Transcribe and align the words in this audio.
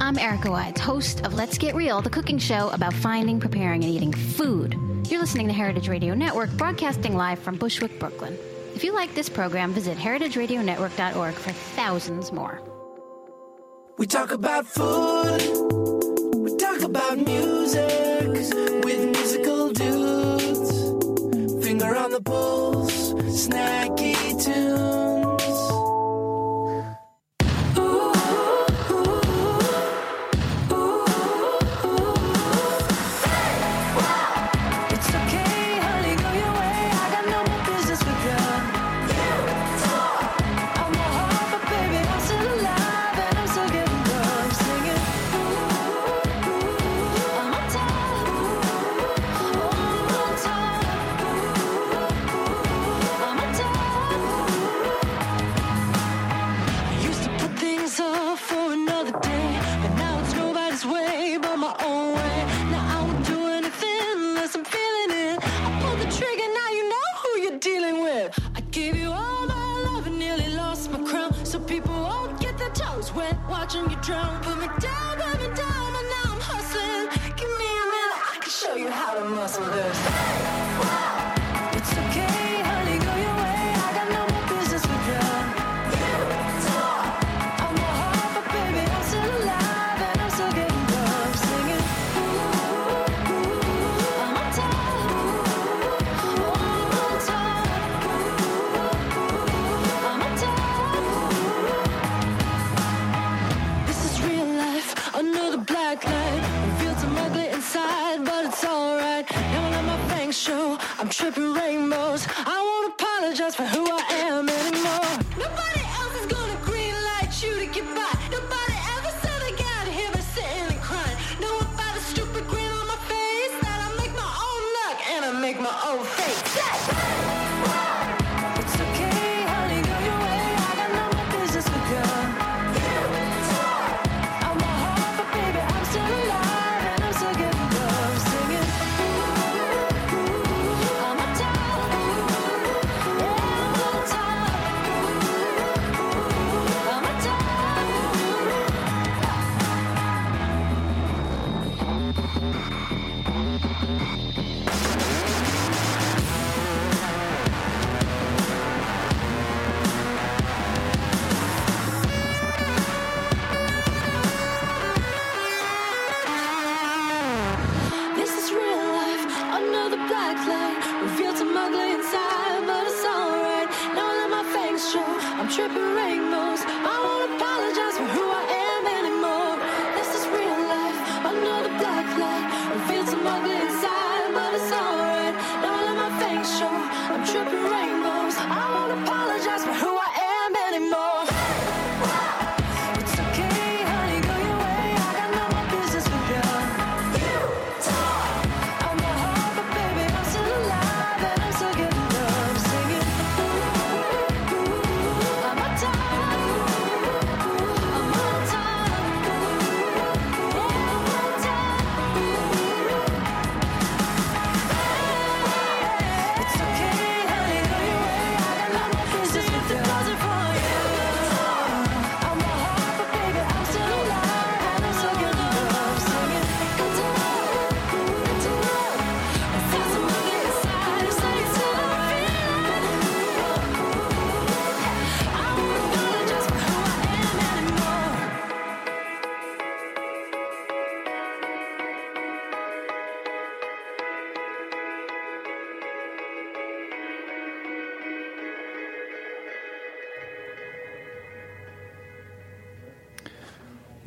I'm 0.00 0.18
Erica 0.18 0.50
Wides, 0.50 0.80
host 0.80 1.24
of 1.24 1.34
Let's 1.34 1.58
Get 1.58 1.74
Real, 1.74 2.00
the 2.00 2.10
cooking 2.10 2.38
show 2.38 2.68
about 2.70 2.92
finding, 2.94 3.38
preparing, 3.38 3.84
and 3.84 3.92
eating 3.92 4.12
food. 4.12 4.76
You're 5.08 5.20
listening 5.20 5.46
to 5.48 5.52
Heritage 5.52 5.88
Radio 5.88 6.14
Network, 6.14 6.50
broadcasting 6.52 7.14
live 7.16 7.38
from 7.38 7.56
Bushwick, 7.56 7.98
Brooklyn. 7.98 8.36
If 8.74 8.84
you 8.84 8.94
like 8.94 9.14
this 9.14 9.28
program, 9.28 9.72
visit 9.72 9.98
heritageradionetwork.org 9.98 11.34
for 11.34 11.52
thousands 11.52 12.32
more. 12.32 12.60
We 13.98 14.06
talk 14.06 14.32
about 14.32 14.66
food, 14.66 15.40
we 16.34 16.56
talk 16.56 16.82
about 16.82 17.18
music 17.18 18.28
with 18.84 19.10
musical 19.10 19.72
dudes. 19.72 21.64
Finger 21.64 21.96
on 21.96 22.10
the 22.10 22.20
pulse, 22.22 23.12
snacky 23.12 24.42
tunes. 24.42 24.99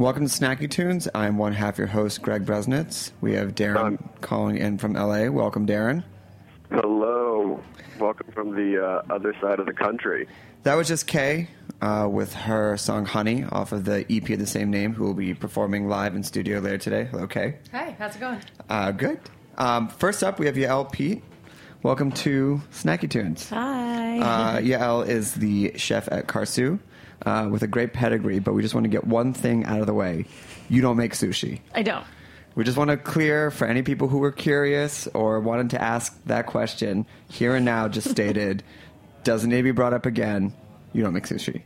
Welcome 0.03 0.27
to 0.27 0.33
Snacky 0.37 0.69
Tunes. 0.69 1.07
I'm 1.15 1.37
one 1.37 1.53
half 1.53 1.77
your 1.77 1.87
host, 1.87 2.21
Greg 2.21 2.45
Bresnitz. 2.45 3.11
We 3.21 3.35
have 3.35 3.55
Darin 3.55 3.77
Um, 3.77 4.09
calling 4.19 4.57
in 4.57 4.77
from 4.77 4.95
LA. 4.95 5.29
Welcome, 5.29 5.65
Darin. 5.65 6.03
Hello. 6.69 7.61
Welcome 8.01 8.29
from 8.33 8.53
the 8.53 8.85
uh, 8.85 9.01
other 9.09 9.33
side 9.39 9.61
of 9.61 9.65
the 9.65 9.71
country. 9.71 10.27
That 10.63 10.75
was 10.75 10.89
just 10.89 11.07
Kaye 11.07 11.47
uh, 11.81 12.09
with 12.11 12.33
her 12.33 12.75
song 12.75 13.05
Honey 13.05 13.45
off 13.45 13.71
of 13.71 13.85
the 13.85 14.05
EP 14.09 14.29
of 14.31 14.39
the 14.39 14.45
same 14.45 14.69
name, 14.69 14.93
who 14.93 15.05
will 15.05 15.13
be 15.13 15.33
performing 15.33 15.87
live 15.87 16.15
in 16.15 16.23
studio 16.23 16.59
later 16.59 16.79
today. 16.79 17.05
Hello, 17.05 17.25
Kaye. 17.25 17.59
Hi, 17.71 17.95
how's 17.97 18.17
it 18.17 18.19
going? 18.19 18.41
Uh, 18.69 18.91
good. 18.91 19.21
Um, 19.57 19.87
first 19.87 20.21
up, 20.21 20.37
we 20.37 20.47
have 20.47 20.55
Yael 20.55 20.91
Peet. 20.91 21.23
Welcome 21.81 22.11
to 22.11 22.61
Snacky 22.73 23.09
Tunes. 23.09 23.49
Hi. 23.51 24.19
Uh, 24.19 24.57
Yael 24.59 25.07
is 25.07 25.35
the 25.35 25.71
chef 25.77 26.11
at 26.11 26.27
Karasu 26.27 26.79
uh, 27.25 27.47
with 27.49 27.63
a 27.63 27.67
great 27.67 27.93
pedigree, 27.93 28.39
but 28.39 28.53
we 28.53 28.61
just 28.61 28.73
want 28.73 28.85
to 28.85 28.89
get 28.89 29.05
one 29.05 29.33
thing 29.33 29.65
out 29.65 29.79
of 29.79 29.87
the 29.87 29.93
way. 29.93 30.25
You 30.69 30.81
don't 30.81 30.97
make 30.97 31.13
sushi. 31.13 31.59
I 31.73 31.83
don't. 31.83 32.05
We 32.55 32.63
just 32.63 32.77
want 32.77 32.91
to 32.91 32.97
clear 32.97 33.49
for 33.49 33.65
any 33.65 33.81
people 33.81 34.07
who 34.07 34.19
were 34.19 34.31
curious 34.31 35.07
or 35.07 35.39
wanted 35.39 35.71
to 35.71 35.81
ask 35.81 36.17
that 36.25 36.45
question, 36.45 37.05
here 37.29 37.55
and 37.55 37.65
now 37.65 37.87
just 37.87 38.09
stated, 38.09 38.63
doesn't 39.23 39.49
need 39.49 39.57
to 39.57 39.63
be 39.63 39.71
brought 39.71 39.93
up 39.93 40.05
again. 40.05 40.53
You 40.93 41.03
don't 41.03 41.13
make 41.13 41.25
sushi. 41.25 41.63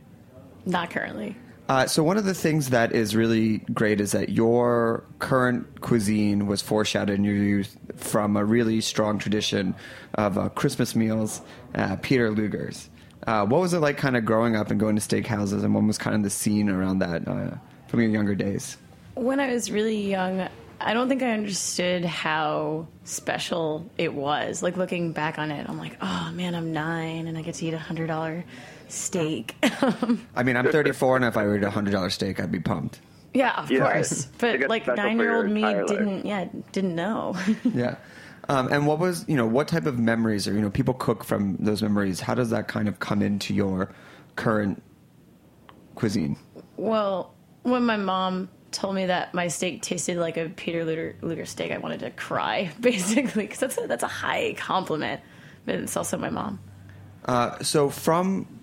Not 0.64 0.90
currently. 0.90 1.36
Uh, 1.68 1.86
so 1.86 2.02
one 2.02 2.16
of 2.16 2.24
the 2.24 2.32
things 2.32 2.70
that 2.70 2.92
is 2.92 3.14
really 3.14 3.58
great 3.74 4.00
is 4.00 4.12
that 4.12 4.30
your 4.30 5.04
current 5.18 5.82
cuisine 5.82 6.46
was 6.46 6.62
foreshadowed 6.62 7.18
in 7.18 7.24
your 7.24 7.34
youth 7.34 7.76
from 7.96 8.38
a 8.38 8.44
really 8.44 8.80
strong 8.80 9.18
tradition 9.18 9.74
of 10.14 10.38
uh, 10.38 10.48
Christmas 10.50 10.96
meals, 10.96 11.42
uh, 11.74 11.96
Peter 11.96 12.30
Luger's. 12.30 12.88
Uh, 13.28 13.44
what 13.44 13.60
was 13.60 13.74
it 13.74 13.80
like, 13.80 13.98
kind 13.98 14.16
of 14.16 14.24
growing 14.24 14.56
up 14.56 14.70
and 14.70 14.80
going 14.80 14.96
to 14.96 15.02
steakhouses, 15.02 15.62
and 15.62 15.74
what 15.74 15.84
was 15.84 15.98
kind 15.98 16.16
of 16.16 16.22
the 16.22 16.30
scene 16.30 16.70
around 16.70 17.00
that 17.00 17.28
uh, 17.28 17.50
from 17.88 18.00
your 18.00 18.08
younger 18.10 18.34
days? 18.34 18.78
When 19.16 19.38
I 19.38 19.52
was 19.52 19.70
really 19.70 20.08
young, 20.10 20.48
I 20.80 20.94
don't 20.94 21.10
think 21.10 21.22
I 21.22 21.32
understood 21.32 22.06
how 22.06 22.86
special 23.04 23.84
it 23.98 24.14
was. 24.14 24.62
Like 24.62 24.78
looking 24.78 25.12
back 25.12 25.38
on 25.38 25.50
it, 25.50 25.68
I'm 25.68 25.76
like, 25.76 25.98
oh 26.00 26.30
man, 26.32 26.54
I'm 26.54 26.72
nine 26.72 27.26
and 27.26 27.36
I 27.36 27.42
get 27.42 27.56
to 27.56 27.66
eat 27.66 27.74
a 27.74 27.78
hundred 27.78 28.06
dollar 28.06 28.44
steak. 28.88 29.56
I 29.62 30.42
mean, 30.42 30.56
I'm 30.56 30.70
34, 30.72 31.16
and 31.16 31.24
if 31.26 31.36
I 31.36 31.44
were 31.44 31.58
to 31.58 31.64
eat 31.66 31.68
a 31.68 31.70
hundred 31.70 31.90
dollar 31.90 32.08
steak, 32.08 32.40
I'd 32.40 32.50
be 32.50 32.60
pumped. 32.60 33.00
yeah, 33.34 33.60
of 33.60 33.70
Yeah. 33.70 33.80
course. 33.92 34.26
But 34.38 34.60
like 34.70 34.86
nine 34.86 35.18
year 35.18 35.36
old 35.36 35.50
me 35.50 35.60
didn't, 35.86 36.24
yeah, 36.24 36.46
didn't 36.72 36.94
know. 36.94 37.36
Yeah. 37.74 37.96
Um, 38.48 38.72
and 38.72 38.86
what 38.86 38.98
was, 38.98 39.24
you 39.28 39.36
know, 39.36 39.46
what 39.46 39.68
type 39.68 39.86
of 39.86 39.98
memories 39.98 40.48
or, 40.48 40.54
you 40.54 40.60
know, 40.60 40.70
people 40.70 40.94
cook 40.94 41.22
from 41.22 41.56
those 41.58 41.82
memories? 41.82 42.20
How 42.20 42.34
does 42.34 42.50
that 42.50 42.66
kind 42.66 42.88
of 42.88 42.98
come 42.98 43.20
into 43.20 43.52
your 43.54 43.92
current 44.36 44.82
cuisine? 45.94 46.36
well, 46.78 47.34
when 47.62 47.84
my 47.84 47.96
mom 47.96 48.48
told 48.70 48.94
me 48.94 49.06
that 49.06 49.34
my 49.34 49.48
steak 49.48 49.82
tasted 49.82 50.16
like 50.16 50.36
a 50.36 50.48
Peter 50.48 50.84
Luger, 50.84 51.16
Luger 51.20 51.44
steak, 51.44 51.72
I 51.72 51.78
wanted 51.78 52.00
to 52.00 52.10
cry 52.10 52.70
basically 52.80 53.44
because 53.44 53.58
that's 53.58 53.78
a, 53.78 53.86
that's 53.86 54.04
a 54.04 54.08
high 54.08 54.54
compliment. 54.56 55.20
But 55.66 55.76
it's 55.76 55.96
also 55.96 56.16
my 56.16 56.30
mom. 56.30 56.60
Uh, 57.24 57.62
so 57.62 57.90
from 57.90 58.57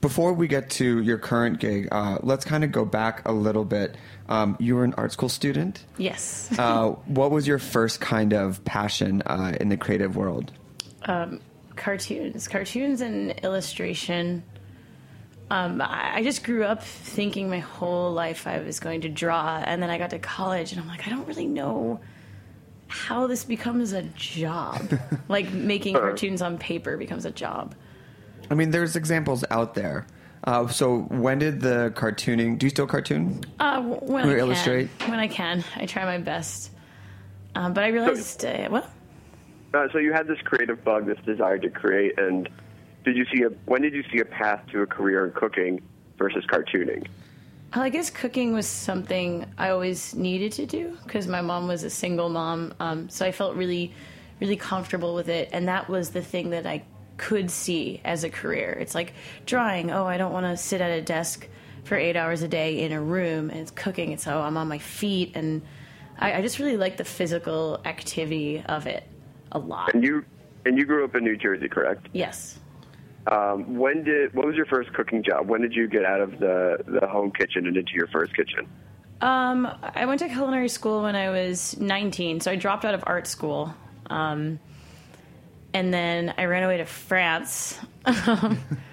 before 0.00 0.32
we 0.32 0.48
get 0.48 0.70
to 0.70 1.00
your 1.00 1.18
current 1.18 1.60
gig, 1.60 1.88
uh, 1.90 2.18
let's 2.22 2.44
kind 2.44 2.64
of 2.64 2.72
go 2.72 2.84
back 2.84 3.26
a 3.28 3.32
little 3.32 3.64
bit. 3.64 3.96
Um, 4.28 4.56
you 4.60 4.76
were 4.76 4.84
an 4.84 4.94
art 4.96 5.12
school 5.12 5.28
student. 5.28 5.84
Yes. 5.96 6.50
Uh, 6.58 6.90
what 7.06 7.30
was 7.30 7.46
your 7.46 7.58
first 7.58 8.00
kind 8.00 8.32
of 8.32 8.64
passion 8.64 9.22
uh, 9.26 9.56
in 9.60 9.68
the 9.68 9.76
creative 9.76 10.16
world? 10.16 10.52
cartoons, 11.78 12.48
cartoons 12.48 13.00
and 13.00 13.30
illustration. 13.42 14.42
Um, 15.50 15.80
I, 15.80 16.16
I 16.16 16.22
just 16.22 16.44
grew 16.44 16.64
up 16.64 16.82
thinking 16.82 17.48
my 17.48 17.60
whole 17.60 18.12
life 18.12 18.46
I 18.46 18.58
was 18.58 18.80
going 18.80 19.02
to 19.02 19.08
draw, 19.08 19.62
and 19.64 19.82
then 19.82 19.88
I 19.88 19.96
got 19.96 20.10
to 20.10 20.18
college, 20.18 20.72
and 20.72 20.80
I'm 20.80 20.88
like, 20.88 21.06
I 21.06 21.10
don't 21.10 21.26
really 21.26 21.46
know 21.46 22.00
how 22.88 23.26
this 23.26 23.44
becomes 23.44 23.92
a 23.92 24.02
job. 24.02 24.98
like 25.28 25.50
making 25.52 25.94
cartoons 25.94 26.42
on 26.42 26.58
paper 26.58 26.96
becomes 26.98 27.24
a 27.24 27.30
job. 27.30 27.74
I 28.50 28.54
mean, 28.54 28.70
there's 28.70 28.96
examples 28.96 29.44
out 29.50 29.74
there. 29.74 30.06
Uh, 30.44 30.66
so 30.68 31.00
when 31.02 31.38
did 31.38 31.60
the 31.60 31.92
cartooning? 31.96 32.58
Do 32.58 32.66
you 32.66 32.70
still 32.70 32.86
cartoon? 32.86 33.44
Uh, 33.58 33.82
when 33.82 34.28
Or 34.28 34.50
I 34.50 34.54
can, 34.54 34.88
when 35.10 35.18
I 35.18 35.28
can, 35.28 35.64
I 35.76 35.86
try 35.86 36.04
my 36.04 36.18
best. 36.18 36.70
Um, 37.54 37.72
but 37.74 37.84
I 37.84 37.88
realized, 37.88 38.44
uh, 38.44 38.68
well, 38.70 38.86
Uh, 39.74 39.88
so 39.92 39.98
you 39.98 40.12
had 40.12 40.26
this 40.26 40.38
creative 40.44 40.82
bug, 40.84 41.06
this 41.06 41.18
desire 41.26 41.58
to 41.58 41.68
create, 41.68 42.18
and 42.18 42.48
did 43.04 43.16
you 43.16 43.26
see 43.34 43.42
a 43.42 43.48
when 43.66 43.82
did 43.82 43.92
you 43.92 44.04
see 44.12 44.20
a 44.20 44.24
path 44.24 44.62
to 44.72 44.82
a 44.82 44.86
career 44.86 45.26
in 45.26 45.32
cooking 45.32 45.80
versus 46.16 46.44
cartooning? 46.46 47.06
Well, 47.74 47.84
I 47.84 47.90
guess 47.90 48.08
cooking 48.08 48.54
was 48.54 48.66
something 48.66 49.44
I 49.58 49.70
always 49.70 50.14
needed 50.14 50.52
to 50.52 50.66
do 50.66 50.96
because 51.04 51.26
my 51.26 51.42
mom 51.42 51.68
was 51.68 51.84
a 51.84 51.90
single 51.90 52.30
mom. 52.30 52.72
Um, 52.80 53.10
so 53.10 53.26
I 53.26 53.32
felt 53.32 53.56
really, 53.56 53.92
really 54.40 54.56
comfortable 54.56 55.14
with 55.14 55.28
it. 55.28 55.50
And 55.52 55.68
that 55.68 55.88
was 55.88 56.10
the 56.10 56.22
thing 56.22 56.50
that 56.50 56.66
I 56.66 56.82
could 57.18 57.50
see 57.50 58.00
as 58.04 58.24
a 58.24 58.30
career. 58.30 58.78
It's 58.80 58.94
like 58.94 59.12
drawing. 59.44 59.90
Oh, 59.90 60.06
I 60.06 60.16
don't 60.16 60.32
want 60.32 60.46
to 60.46 60.56
sit 60.56 60.80
at 60.80 60.90
a 60.90 61.02
desk 61.02 61.46
for 61.84 61.96
eight 61.96 62.16
hours 62.16 62.42
a 62.42 62.48
day 62.48 62.80
in 62.80 62.92
a 62.92 63.02
room. 63.02 63.50
And 63.50 63.60
it's 63.60 63.70
cooking. 63.70 64.12
It's, 64.12 64.26
oh, 64.26 64.40
I'm 64.40 64.56
on 64.56 64.68
my 64.68 64.78
feet. 64.78 65.32
And 65.34 65.62
I, 66.18 66.34
I 66.34 66.42
just 66.42 66.58
really 66.58 66.76
like 66.76 66.96
the 66.96 67.04
physical 67.04 67.80
activity 67.84 68.62
of 68.66 68.86
it 68.86 69.04
a 69.52 69.58
lot. 69.58 69.92
And 69.94 70.02
you 70.02 70.24
and 70.64 70.78
you 70.78 70.84
grew 70.84 71.04
up 71.04 71.14
in 71.14 71.24
New 71.24 71.36
Jersey, 71.36 71.68
correct? 71.68 72.08
Yes. 72.12 72.58
Um, 73.30 73.76
when 73.76 74.04
did 74.04 74.34
what 74.34 74.46
was 74.46 74.56
your 74.56 74.66
first 74.66 74.92
cooking 74.92 75.22
job? 75.22 75.48
When 75.48 75.60
did 75.60 75.74
you 75.74 75.88
get 75.88 76.04
out 76.04 76.20
of 76.20 76.38
the 76.38 76.78
the 76.86 77.06
home 77.06 77.30
kitchen 77.30 77.66
and 77.66 77.76
into 77.76 77.92
your 77.94 78.06
first 78.08 78.34
kitchen? 78.34 78.68
Um, 79.20 79.66
I 79.82 80.06
went 80.06 80.20
to 80.20 80.28
culinary 80.28 80.68
school 80.68 81.02
when 81.02 81.16
I 81.16 81.30
was 81.30 81.76
19, 81.78 82.38
so 82.40 82.52
I 82.52 82.56
dropped 82.56 82.84
out 82.84 82.94
of 82.94 83.02
art 83.04 83.26
school. 83.26 83.74
Um, 84.08 84.60
and 85.74 85.92
then 85.92 86.34
I 86.38 86.44
ran 86.44 86.62
away 86.62 86.78
to 86.78 86.84
France, 86.84 87.78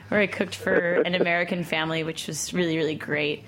where 0.09 0.19
I 0.19 0.27
cooked 0.27 0.55
for 0.55 1.01
an 1.01 1.15
American 1.15 1.63
family, 1.63 2.03
which 2.03 2.27
was 2.27 2.53
really, 2.53 2.77
really 2.77 2.95
great. 2.95 3.45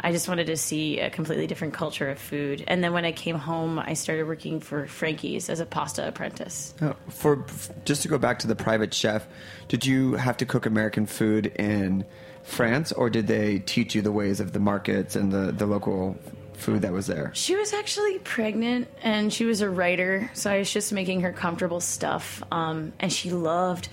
I 0.00 0.12
just 0.12 0.28
wanted 0.28 0.48
to 0.48 0.56
see 0.58 1.00
a 1.00 1.08
completely 1.08 1.46
different 1.46 1.72
culture 1.72 2.10
of 2.10 2.18
food. 2.18 2.62
And 2.66 2.84
then 2.84 2.92
when 2.92 3.06
I 3.06 3.12
came 3.12 3.36
home, 3.36 3.78
I 3.78 3.94
started 3.94 4.26
working 4.26 4.60
for 4.60 4.86
Frankie's 4.86 5.48
as 5.48 5.60
a 5.60 5.66
pasta 5.66 6.06
apprentice. 6.06 6.74
Uh, 6.80 6.92
for 7.08 7.46
just 7.86 8.02
to 8.02 8.08
go 8.08 8.18
back 8.18 8.38
to 8.40 8.46
the 8.46 8.54
private 8.54 8.92
chef, 8.92 9.26
did 9.68 9.86
you 9.86 10.12
have 10.14 10.36
to 10.36 10.46
cook 10.46 10.66
American 10.66 11.06
food 11.06 11.46
in 11.46 12.04
France, 12.42 12.92
or 12.92 13.08
did 13.08 13.26
they 13.26 13.60
teach 13.60 13.94
you 13.94 14.02
the 14.02 14.12
ways 14.12 14.40
of 14.40 14.52
the 14.52 14.60
markets 14.60 15.16
and 15.16 15.32
the, 15.32 15.52
the 15.52 15.64
local 15.64 16.18
food 16.56 16.82
that 16.82 16.92
was 16.92 17.06
there? 17.06 17.30
She 17.34 17.56
was 17.56 17.72
actually 17.72 18.18
pregnant 18.20 18.88
and 19.02 19.32
she 19.32 19.44
was 19.44 19.60
a 19.60 19.68
writer, 19.70 20.30
so 20.34 20.50
I 20.50 20.58
was 20.58 20.72
just 20.72 20.92
making 20.92 21.20
her 21.22 21.32
comfortable 21.32 21.80
stuff. 21.80 22.42
Um, 22.52 22.92
and 23.00 23.12
she 23.12 23.30
loved 23.30 23.88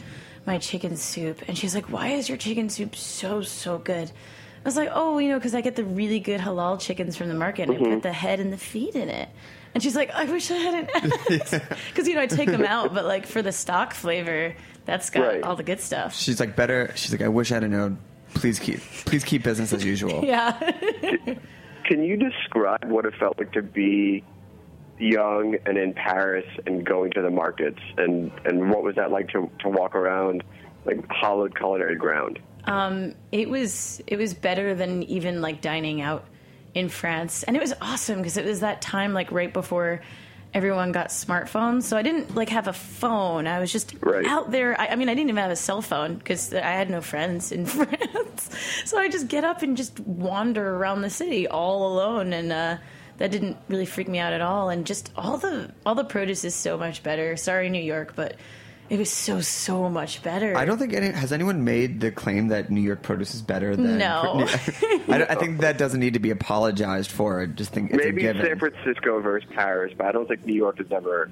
my 0.45 0.57
chicken 0.57 0.97
soup. 0.97 1.41
And 1.47 1.57
she's 1.57 1.75
like, 1.75 1.85
Why 1.89 2.09
is 2.09 2.27
your 2.29 2.37
chicken 2.37 2.69
soup 2.69 2.95
so, 2.95 3.41
so 3.41 3.77
good? 3.77 4.09
I 4.09 4.63
was 4.63 4.75
like, 4.75 4.89
Oh, 4.91 5.17
you 5.17 5.29
know, 5.29 5.37
because 5.37 5.55
I 5.55 5.61
get 5.61 5.75
the 5.75 5.83
really 5.83 6.19
good 6.19 6.39
halal 6.41 6.79
chickens 6.79 7.15
from 7.17 7.27
the 7.29 7.33
market 7.35 7.69
and 7.69 7.77
I 7.77 7.89
put 7.93 8.03
the 8.03 8.13
head 8.13 8.39
and 8.39 8.51
the 8.53 8.57
feet 8.57 8.95
in 8.95 9.09
it. 9.09 9.29
And 9.73 9.81
she's 9.81 9.95
like, 9.95 10.11
I 10.11 10.25
wish 10.25 10.51
I 10.51 10.55
hadn't 10.55 10.89
asked. 11.41 11.69
Because, 11.89 12.07
you 12.07 12.15
know, 12.15 12.21
I 12.21 12.27
take 12.27 12.49
them 12.49 12.65
out, 12.65 12.93
but 12.93 13.05
like 13.05 13.25
for 13.25 13.41
the 13.41 13.51
stock 13.53 13.93
flavor, 13.93 14.53
that's 14.85 15.09
got 15.09 15.21
Right. 15.27 15.43
all 15.43 15.55
the 15.55 15.63
good 15.63 15.79
stuff. 15.79 16.13
She's 16.15 16.39
like, 16.41 16.55
better. 16.57 16.91
She's 16.95 17.11
like, 17.13 17.21
I 17.21 17.29
wish 17.29 17.51
I 17.51 17.55
had 17.55 17.63
have 17.63 17.71
known. 17.71 17.97
Please 18.33 18.59
keep, 18.59 18.79
please 19.05 19.23
keep 19.23 19.43
business 19.43 19.71
as 19.73 19.83
usual. 19.85 20.23
Yeah. 20.25 20.57
Can 21.91 22.05
you 22.05 22.15
describe 22.15 22.85
what 22.85 23.03
it 23.03 23.13
felt 23.19 23.37
like 23.37 23.51
to 23.51 23.61
be 23.61 24.23
young 24.97 25.57
and 25.65 25.77
in 25.77 25.93
Paris 25.93 26.45
and 26.65 26.85
going 26.85 27.11
to 27.11 27.21
the 27.21 27.29
markets 27.29 27.81
and 27.97 28.31
and 28.45 28.69
what 28.69 28.81
was 28.81 28.95
that 28.95 29.11
like 29.11 29.27
to 29.31 29.51
to 29.59 29.67
walk 29.67 29.93
around 29.93 30.41
like 30.85 31.05
hollowed 31.09 31.53
culinary 31.53 31.97
ground? 31.97 32.39
Um, 32.63 33.15
it 33.33 33.49
was 33.49 34.01
it 34.07 34.15
was 34.15 34.33
better 34.33 34.73
than 34.73 35.03
even 35.03 35.41
like 35.41 35.59
dining 35.59 35.99
out 35.99 36.23
in 36.73 36.87
France, 36.87 37.43
and 37.43 37.57
it 37.57 37.61
was 37.61 37.73
awesome 37.81 38.19
because 38.19 38.37
it 38.37 38.45
was 38.45 38.61
that 38.61 38.81
time 38.81 39.11
like 39.11 39.29
right 39.29 39.51
before 39.51 39.99
everyone 40.53 40.91
got 40.91 41.07
smartphones. 41.09 41.83
So 41.83 41.95
I 41.97 42.01
didn't 42.01 42.35
like 42.35 42.49
have 42.49 42.67
a 42.67 42.73
phone. 42.73 43.47
I 43.47 43.59
was 43.59 43.71
just 43.71 43.95
Right. 44.01 44.25
out 44.25 44.51
there. 44.51 44.79
I, 44.79 44.87
I 44.89 44.95
mean, 44.95 45.07
I 45.09 45.13
didn't 45.13 45.29
even 45.29 45.41
have 45.41 45.51
a 45.51 45.55
cell 45.55 45.81
phone 45.81 46.15
because 46.15 46.53
I 46.53 46.59
had 46.59 46.89
no 46.89 47.01
friends 47.01 47.51
in 47.51 47.65
France. 47.67 48.49
So 48.85 48.97
I 48.97 49.07
just 49.09 49.27
get 49.27 49.43
up 49.43 49.61
and 49.61 49.77
just 49.77 49.99
wander 50.01 50.75
around 50.75 51.01
the 51.01 51.09
city 51.09 51.47
all 51.47 51.93
alone, 51.93 52.33
and 52.33 52.51
uh, 52.51 52.77
that 53.17 53.31
didn't 53.31 53.57
really 53.69 53.85
freak 53.85 54.07
me 54.09 54.19
out 54.19 54.33
at 54.33 54.41
all. 54.41 54.69
And 54.69 54.85
just 54.85 55.11
all 55.15 55.37
the 55.37 55.71
all 55.85 55.95
the 55.95 56.03
produce 56.03 56.43
is 56.43 56.53
so 56.55 56.77
much 56.77 57.01
better. 57.03 57.37
Sorry, 57.37 57.69
New 57.69 57.81
York, 57.81 58.13
but. 58.15 58.35
It 58.91 58.99
was 58.99 59.09
so 59.09 59.39
so 59.39 59.87
much 59.89 60.21
better. 60.21 60.57
I 60.57 60.65
don't 60.65 60.77
think 60.77 60.91
any 60.93 61.11
has 61.11 61.31
anyone 61.31 61.63
made 61.63 62.01
the 62.01 62.11
claim 62.11 62.49
that 62.49 62.69
New 62.69 62.81
York 62.81 63.01
produce 63.03 63.33
is 63.33 63.41
better 63.41 63.73
than. 63.73 63.97
No. 63.97 64.45
I, 65.07 65.17
don't- 65.17 65.31
I 65.31 65.35
think 65.35 65.61
that 65.61 65.77
doesn't 65.77 66.01
need 66.01 66.15
to 66.15 66.19
be 66.19 66.29
apologized 66.29 67.09
for. 67.09 67.41
I 67.41 67.45
just 67.45 67.71
think 67.71 67.91
it's 67.91 68.03
Maybe 68.03 68.25
a 68.25 68.33
given. 68.33 68.45
San 68.45 68.59
Francisco 68.59 69.21
versus 69.21 69.49
Paris, 69.55 69.93
but 69.95 70.07
I 70.07 70.11
don't 70.11 70.27
think 70.27 70.45
New 70.45 70.55
York 70.55 70.79
has 70.79 70.91
ever 70.91 71.31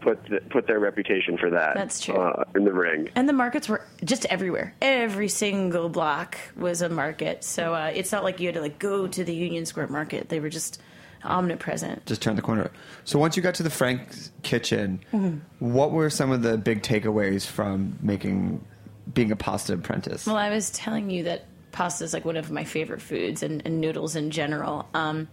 put 0.00 0.24
the, 0.30 0.40
put 0.48 0.66
their 0.66 0.78
reputation 0.78 1.36
for 1.36 1.50
that. 1.50 1.74
That's 1.74 2.00
true. 2.00 2.14
Uh, 2.14 2.44
in 2.54 2.64
the 2.64 2.72
ring. 2.72 3.10
And 3.14 3.28
the 3.28 3.34
markets 3.34 3.68
were 3.68 3.84
just 4.02 4.24
everywhere. 4.26 4.74
Every 4.80 5.28
single 5.28 5.90
block 5.90 6.38
was 6.56 6.80
a 6.80 6.88
market. 6.88 7.44
So 7.44 7.74
uh, 7.74 7.92
it's 7.94 8.10
not 8.10 8.24
like 8.24 8.40
you 8.40 8.46
had 8.46 8.54
to 8.54 8.62
like 8.62 8.78
go 8.78 9.06
to 9.06 9.22
the 9.22 9.34
Union 9.34 9.66
Square 9.66 9.88
Market. 9.88 10.30
They 10.30 10.40
were 10.40 10.48
just 10.48 10.80
omnipresent. 11.24 12.06
Just 12.06 12.22
turn 12.22 12.36
the 12.36 12.42
corner. 12.42 12.70
So 13.04 13.18
once 13.18 13.36
you 13.36 13.42
got 13.42 13.54
to 13.56 13.62
the 13.62 13.70
Frank's 13.70 14.30
kitchen, 14.42 15.00
Mm-hmm. 15.12 15.38
what 15.74 15.92
were 15.92 16.10
some 16.10 16.30
of 16.30 16.42
the 16.42 16.56
big 16.58 16.82
takeaways 16.82 17.46
from 17.46 17.98
making 18.02 18.64
being 19.12 19.30
a 19.32 19.36
pasta 19.36 19.74
apprentice? 19.74 20.26
Well, 20.26 20.36
I 20.36 20.50
was 20.50 20.70
telling 20.70 21.10
you 21.10 21.24
that 21.24 21.46
pasta 21.72 22.04
is 22.04 22.12
like 22.12 22.24
one 22.24 22.36
of 22.36 22.50
my 22.50 22.64
favorite 22.64 23.00
foods 23.02 23.42
and, 23.42 23.62
and 23.64 23.80
noodles 23.80 24.16
in 24.16 24.30
general. 24.30 24.88
Um, 24.94 25.28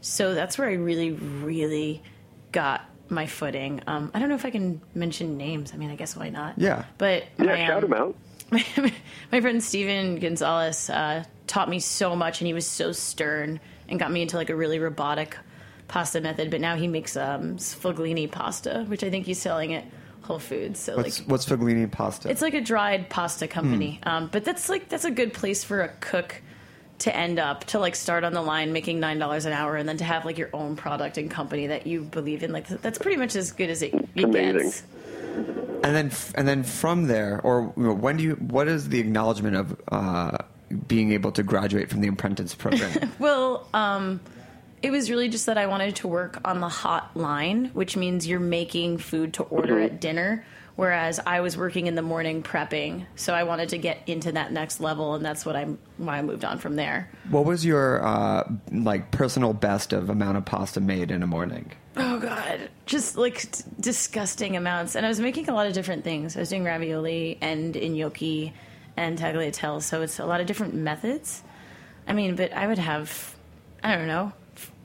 so 0.00 0.34
that's 0.34 0.58
where 0.58 0.68
I 0.68 0.72
really, 0.74 1.12
really 1.12 2.02
got 2.52 2.82
my 3.08 3.26
footing. 3.26 3.80
Um, 3.86 4.10
I 4.14 4.18
don't 4.18 4.28
know 4.28 4.34
if 4.34 4.44
I 4.44 4.50
can 4.50 4.80
mention 4.94 5.36
names. 5.36 5.72
I 5.72 5.76
mean, 5.76 5.90
I 5.90 5.96
guess 5.96 6.16
why 6.16 6.28
not? 6.30 6.54
Yeah. 6.58 6.84
But 6.98 7.24
Yeah, 7.38 7.44
my, 7.44 7.66
shout 7.66 7.84
um, 7.84 7.90
them 7.90 7.92
out. 8.00 8.16
my 9.32 9.40
friend 9.40 9.62
Steven 9.62 10.18
Gonzalez 10.18 10.88
uh, 10.90 11.24
taught 11.46 11.68
me 11.68 11.78
so 11.80 12.14
much, 12.16 12.40
and 12.40 12.46
he 12.46 12.54
was 12.54 12.66
so 12.66 12.92
stern 12.92 13.60
and 13.88 13.98
got 13.98 14.10
me 14.12 14.22
into 14.22 14.36
like 14.36 14.50
a 14.50 14.56
really 14.56 14.78
robotic 14.78 15.36
pasta 15.88 16.20
method. 16.20 16.50
But 16.50 16.60
now 16.60 16.76
he 16.76 16.88
makes 16.88 17.16
um, 17.16 17.56
sfoglini 17.56 18.30
pasta, 18.30 18.84
which 18.88 19.04
I 19.04 19.10
think 19.10 19.26
he's 19.26 19.38
selling 19.40 19.74
at 19.74 19.84
Whole 20.22 20.38
Foods. 20.40 20.80
So 20.80 20.96
What's 20.96 21.20
like, 21.20 21.28
what's 21.30 21.46
Foglini 21.46 21.90
pasta? 21.90 22.28
it's 22.30 22.42
like 22.42 22.54
a 22.54 22.60
dried 22.60 23.08
pasta 23.10 23.46
company. 23.46 24.00
Um, 24.02 24.28
but 24.32 24.44
that's 24.44 24.68
like 24.68 24.88
that's 24.88 25.04
a 25.04 25.10
good 25.10 25.32
place 25.32 25.62
for 25.62 25.82
a 25.82 25.88
cook 26.00 26.42
to 26.98 27.14
end 27.14 27.38
up 27.38 27.62
to 27.64 27.78
like 27.78 27.94
start 27.94 28.24
on 28.24 28.32
the 28.32 28.40
line 28.42 28.72
making 28.72 28.98
nine 28.98 29.18
dollars 29.18 29.44
an 29.44 29.52
hour 29.52 29.76
and 29.76 29.86
then 29.88 29.98
to 29.98 30.04
have 30.04 30.24
like 30.24 30.38
your 30.38 30.48
own 30.54 30.74
product 30.76 31.18
and 31.18 31.30
company 31.30 31.66
that 31.68 31.86
you 31.86 32.00
believe 32.02 32.42
in. 32.42 32.52
Like 32.52 32.66
that's 32.66 32.98
pretty 32.98 33.18
much 33.18 33.36
as 33.36 33.52
good 33.52 33.70
as 33.70 33.82
it, 33.82 33.94
it 34.16 34.24
amazing. 34.24 34.58
gets. 34.58 34.82
and 35.84 35.94
then 35.94 36.06
f- 36.06 36.32
and 36.34 36.48
then 36.48 36.62
from 36.64 37.06
there, 37.06 37.40
or 37.44 37.72
you 37.76 37.82
know, 37.84 37.92
when 37.94 38.16
do 38.16 38.24
you? 38.24 38.32
What 38.36 38.66
is 38.66 38.88
the 38.88 38.98
acknowledgement 38.98 39.54
of 39.56 39.80
uh, 39.92 40.38
being 40.88 41.12
able 41.12 41.32
to 41.32 41.42
graduate 41.42 41.90
from 41.90 42.00
the 42.00 42.08
apprentice 42.08 42.54
program? 42.54 43.12
Well, 43.18 43.66
um, 43.72 44.20
it 44.82 44.90
was 44.90 45.10
really 45.10 45.28
just 45.28 45.46
that 45.46 45.58
I 45.58 45.66
wanted 45.66 45.96
to 45.96 46.08
work 46.08 46.38
on 46.44 46.60
the 46.60 46.68
hot 46.68 47.16
line, 47.16 47.66
which 47.72 47.96
means 47.96 48.26
you're 48.26 48.38
making 48.40 48.98
food 48.98 49.34
to 49.34 49.42
order 49.44 49.80
at 49.80 50.00
dinner. 50.00 50.44
Whereas 50.76 51.18
I 51.24 51.40
was 51.40 51.56
working 51.56 51.86
in 51.86 51.94
the 51.94 52.02
morning 52.02 52.42
prepping, 52.42 53.06
so 53.16 53.32
I 53.32 53.44
wanted 53.44 53.70
to 53.70 53.78
get 53.78 54.02
into 54.06 54.32
that 54.32 54.52
next 54.52 54.78
level, 54.78 55.14
and 55.14 55.24
that's 55.24 55.46
what 55.46 55.56
I'm 55.56 55.78
why 55.96 56.18
I 56.18 56.22
moved 56.22 56.44
on 56.44 56.58
from 56.58 56.76
there. 56.76 57.10
what 57.30 57.46
was 57.46 57.64
your 57.64 58.06
uh, 58.06 58.46
like 58.70 59.10
personal 59.10 59.54
best 59.54 59.94
of 59.94 60.10
amount 60.10 60.36
of 60.36 60.44
pasta 60.44 60.82
made 60.82 61.10
in 61.10 61.22
a 61.22 61.26
morning? 61.26 61.72
Oh 61.96 62.18
god, 62.18 62.68
just 62.84 63.16
like 63.16 63.46
disgusting 63.80 64.54
amounts. 64.54 64.96
And 64.96 65.06
I 65.06 65.08
was 65.08 65.18
making 65.18 65.48
a 65.48 65.54
lot 65.54 65.66
of 65.66 65.72
different 65.72 66.04
things. 66.04 66.36
I 66.36 66.40
was 66.40 66.50
doing 66.50 66.62
ravioli 66.62 67.38
and 67.40 67.74
gnocchi 67.74 68.52
and 68.96 69.18
tagliatelle, 69.18 69.82
so 69.82 70.02
it's 70.02 70.18
a 70.18 70.26
lot 70.26 70.40
of 70.40 70.46
different 70.46 70.74
methods. 70.74 71.42
I 72.06 72.12
mean, 72.12 72.36
but 72.36 72.52
I 72.52 72.66
would 72.66 72.78
have, 72.78 73.34
I 73.82 73.96
don't 73.96 74.06
know, 74.06 74.32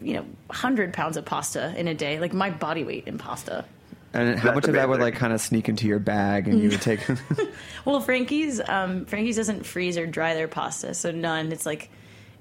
you 0.01 0.15
know, 0.15 0.25
hundred 0.49 0.93
pounds 0.93 1.17
of 1.17 1.25
pasta 1.25 1.73
in 1.77 1.87
a 1.87 1.93
day, 1.93 2.19
like 2.19 2.33
my 2.33 2.49
body 2.49 2.83
weight 2.83 3.07
in 3.07 3.17
pasta. 3.17 3.65
And 4.13 4.37
how 4.37 4.45
That's 4.45 4.55
much 4.55 4.67
of 4.67 4.73
that 4.73 4.89
would 4.89 4.99
like 4.99 5.15
kind 5.15 5.31
of 5.31 5.39
sneak 5.39 5.69
into 5.69 5.87
your 5.87 5.99
bag, 5.99 6.47
and 6.47 6.61
you 6.61 6.69
would 6.69 6.81
take? 6.81 6.99
Well, 7.85 7.99
Frankie's, 7.99 8.61
um, 8.67 9.05
Frankie's 9.05 9.37
doesn't 9.37 9.65
freeze 9.65 9.97
or 9.97 10.05
dry 10.05 10.35
their 10.35 10.47
pasta, 10.47 10.93
so 10.93 11.09
none. 11.09 11.51
It's 11.51 11.65
like 11.65 11.89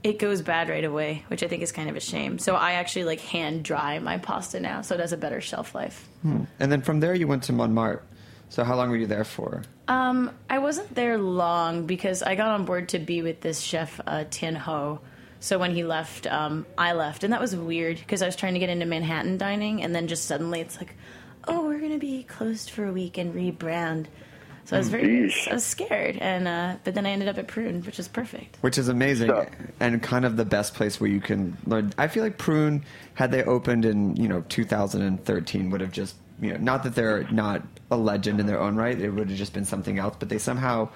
it 0.02 0.18
goes 0.18 0.42
bad 0.42 0.68
right 0.68 0.84
away, 0.84 1.24
which 1.28 1.42
I 1.42 1.48
think 1.48 1.62
is 1.62 1.72
kind 1.72 1.88
of 1.88 1.96
a 1.96 2.00
shame. 2.00 2.38
So 2.38 2.54
I 2.54 2.72
actually 2.72 3.04
like 3.04 3.20
hand 3.20 3.62
dry 3.62 3.98
my 3.98 4.18
pasta 4.18 4.60
now, 4.60 4.82
so 4.82 4.94
it 4.94 5.00
has 5.00 5.12
a 5.12 5.16
better 5.16 5.40
shelf 5.40 5.74
life. 5.74 6.08
and 6.58 6.72
then 6.72 6.82
from 6.82 7.00
there, 7.00 7.14
you 7.14 7.26
went 7.26 7.44
to 7.44 7.52
Montmartre. 7.52 8.02
So 8.50 8.64
how 8.64 8.76
long 8.76 8.90
were 8.90 8.97
you 8.97 9.07
there 9.07 9.25
for? 9.25 9.62
Um, 9.88 10.30
I 10.50 10.59
wasn't 10.59 10.95
there 10.95 11.16
long 11.19 11.87
because 11.87 12.23
I 12.23 12.35
got 12.35 12.49
on 12.50 12.64
board 12.64 12.90
to 12.90 12.99
be 12.99 13.23
with 13.23 13.40
this 13.40 13.61
chef 13.61 14.00
uh, 14.07 14.25
Tien 14.28 14.57
Ho. 14.57 15.00
So 15.38 15.59
when 15.59 15.73
he 15.75 15.85
left, 15.85 16.26
um, 16.26 16.66
I 16.76 16.92
left, 16.92 17.25
and 17.25 17.33
that 17.33 17.40
was 17.40 17.57
weird 17.57 17.97
because 17.97 18.21
I 18.23 18.26
was 18.26 18.37
trying 18.37 18.54
to 18.54 18.61
get 18.61 18.69
into 18.69 18.85
Manhattan 18.87 19.38
dining, 19.38 19.83
and 19.83 19.95
then 19.95 20.07
just 20.07 20.26
suddenly 20.26 20.61
it's 20.61 20.76
like, 20.76 20.95
oh, 21.49 21.64
we're 21.66 21.80
gonna 21.80 21.99
be 21.99 22.25
closed 22.25 22.71
for 22.71 22.85
a 22.85 22.92
week 22.92 23.16
and 23.16 23.35
rebrand. 23.35 24.07
So 24.66 24.76
I 24.76 24.78
was 24.80 24.88
very, 24.88 25.07
Yeesh. 25.07 25.49
I 25.49 25.54
was 25.54 25.64
scared, 25.64 26.16
and 26.19 26.47
uh, 26.47 26.76
but 26.85 26.95
then 26.95 27.07
I 27.07 27.11
ended 27.11 27.28
up 27.28 27.38
at 27.38 27.47
Prune, 27.49 27.83
which 27.83 27.99
is 27.99 28.07
perfect. 28.09 28.59
Which 28.61 28.78
is 28.78 28.88
amazing 28.88 29.28
So- 29.28 29.47
and 29.80 30.02
kind 30.02 30.25
of 30.25 30.37
the 30.37 30.45
best 30.45 30.75
place 30.75 31.00
where 31.00 31.09
you 31.11 31.21
can 31.21 31.57
learn. 31.66 31.95
I 31.97 32.09
feel 32.09 32.23
like 32.23 32.37
Prune, 32.37 32.85
had 33.14 33.30
they 33.30 33.42
opened 33.45 33.85
in 33.85 34.16
you 34.16 34.28
know 34.28 34.45
2013, 34.49 35.71
would 35.71 35.80
have 35.80 35.92
just 35.92 36.16
you 36.40 36.52
know 36.52 36.59
not 36.59 36.82
that 36.85 36.94
they're 36.94 37.25
not 37.30 37.62
a 37.90 37.97
legend 37.97 38.40
in 38.40 38.47
their 38.47 38.61
own 38.61 38.76
right. 38.76 38.99
It 38.99 39.11
would 39.11 39.28
have 39.28 39.38
just 39.38 39.52
been 39.52 39.64
something 39.64 39.99
else. 39.99 40.16
But 40.18 40.28
they 40.28 40.38
somehow 40.38 40.88